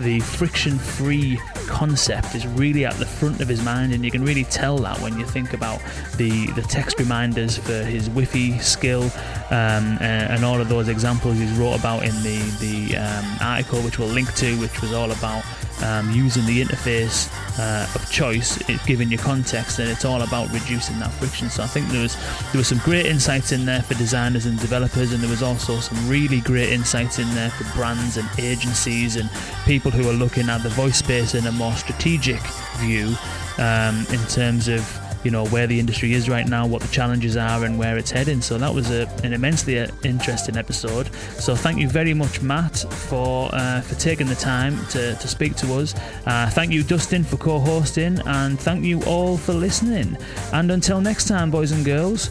the 0.00 0.20
friction 0.20 0.78
free 0.78 1.38
concept 1.66 2.34
is 2.34 2.46
really 2.46 2.84
at 2.84 2.94
the 2.94 3.06
front 3.06 3.40
of 3.40 3.48
his 3.48 3.64
mind, 3.64 3.92
and 3.92 4.04
you 4.04 4.10
can 4.10 4.24
really 4.24 4.44
tell 4.44 4.76
that 4.78 5.00
when 5.00 5.18
you 5.18 5.24
think 5.24 5.54
about 5.54 5.80
the, 6.16 6.46
the 6.52 6.62
text 6.62 6.98
reminders 6.98 7.56
for 7.56 7.82
his 7.82 8.08
Wi-Fi 8.08 8.58
skill 8.58 9.04
um, 9.50 9.96
and, 10.00 10.32
and, 10.32 10.44
all 10.44 10.60
of 10.60 10.68
those 10.68 10.88
examples 10.88 11.38
he's 11.38 11.50
wrote 11.52 11.78
about 11.78 12.02
in 12.02 12.14
the, 12.22 12.38
the 12.60 12.96
um, 12.98 13.24
article, 13.40 13.80
which 13.80 13.98
we'll 13.98 14.08
link 14.08 14.32
to, 14.34 14.54
which 14.60 14.82
was 14.82 14.92
all 14.92 15.10
about 15.10 15.42
um, 15.82 16.10
using 16.10 16.44
the 16.46 16.62
interface 16.62 17.30
uh, 17.58 17.86
of 17.94 18.10
choice, 18.10 18.56
it, 18.68 18.80
giving 18.86 19.10
you 19.10 19.18
context, 19.18 19.78
and 19.78 19.88
it's 19.88 20.04
all 20.04 20.22
about 20.22 20.50
reducing 20.52 20.98
that 20.98 21.12
friction. 21.12 21.48
So 21.50 21.62
I 21.62 21.66
think 21.66 21.88
there 21.88 22.02
was 22.02 22.16
there 22.52 22.58
was 22.58 22.68
some 22.68 22.78
great 22.78 23.06
insights 23.06 23.52
in 23.52 23.64
there 23.64 23.82
for 23.82 23.94
designers 23.94 24.46
and 24.46 24.58
developers, 24.58 25.12
and 25.12 25.22
there 25.22 25.30
was 25.30 25.42
also 25.42 25.78
some 25.80 26.08
really 26.08 26.40
great 26.40 26.70
insights 26.70 27.18
in 27.18 27.28
there 27.34 27.50
for 27.50 27.64
brands 27.76 28.16
and 28.16 28.28
agencies 28.38 29.16
and 29.16 29.30
people 29.64 29.90
who 29.90 30.08
are 30.08 30.14
looking 30.14 30.48
at 30.48 30.62
the 30.62 30.70
voice 30.70 30.98
space 30.98 31.34
in 31.34 31.46
a 31.46 31.52
more 31.52 31.72
strategic 31.72 32.40
view 32.78 33.14
um, 33.58 34.06
in 34.10 34.20
terms 34.26 34.68
of 34.68 35.05
you 35.24 35.30
know 35.30 35.46
where 35.46 35.66
the 35.66 35.78
industry 35.78 36.12
is 36.12 36.28
right 36.28 36.46
now, 36.46 36.66
what 36.66 36.82
the 36.82 36.88
challenges 36.88 37.36
are, 37.36 37.64
and 37.64 37.78
where 37.78 37.96
it's 37.98 38.10
heading. 38.10 38.40
So 38.40 38.58
that 38.58 38.72
was 38.72 38.90
a, 38.90 39.08
an 39.24 39.32
immensely 39.32 39.78
uh, 39.80 39.88
interesting 40.04 40.56
episode. 40.56 41.12
So 41.38 41.54
thank 41.54 41.78
you 41.78 41.88
very 41.88 42.14
much, 42.14 42.42
Matt, 42.42 42.76
for 43.08 43.50
uh, 43.52 43.80
for 43.80 43.94
taking 43.96 44.26
the 44.26 44.34
time 44.34 44.84
to, 44.88 45.14
to 45.14 45.28
speak 45.28 45.56
to 45.56 45.74
us. 45.74 45.94
Uh, 46.26 46.48
thank 46.50 46.72
you, 46.72 46.82
Dustin, 46.82 47.24
for 47.24 47.36
co-hosting, 47.36 48.18
and 48.26 48.58
thank 48.60 48.84
you 48.84 49.02
all 49.04 49.36
for 49.36 49.52
listening. 49.52 50.16
And 50.52 50.70
until 50.70 51.00
next 51.00 51.28
time, 51.28 51.50
boys 51.50 51.72
and 51.72 51.84
girls, 51.84 52.30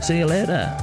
see 0.00 0.18
you 0.18 0.26
later. 0.26 0.76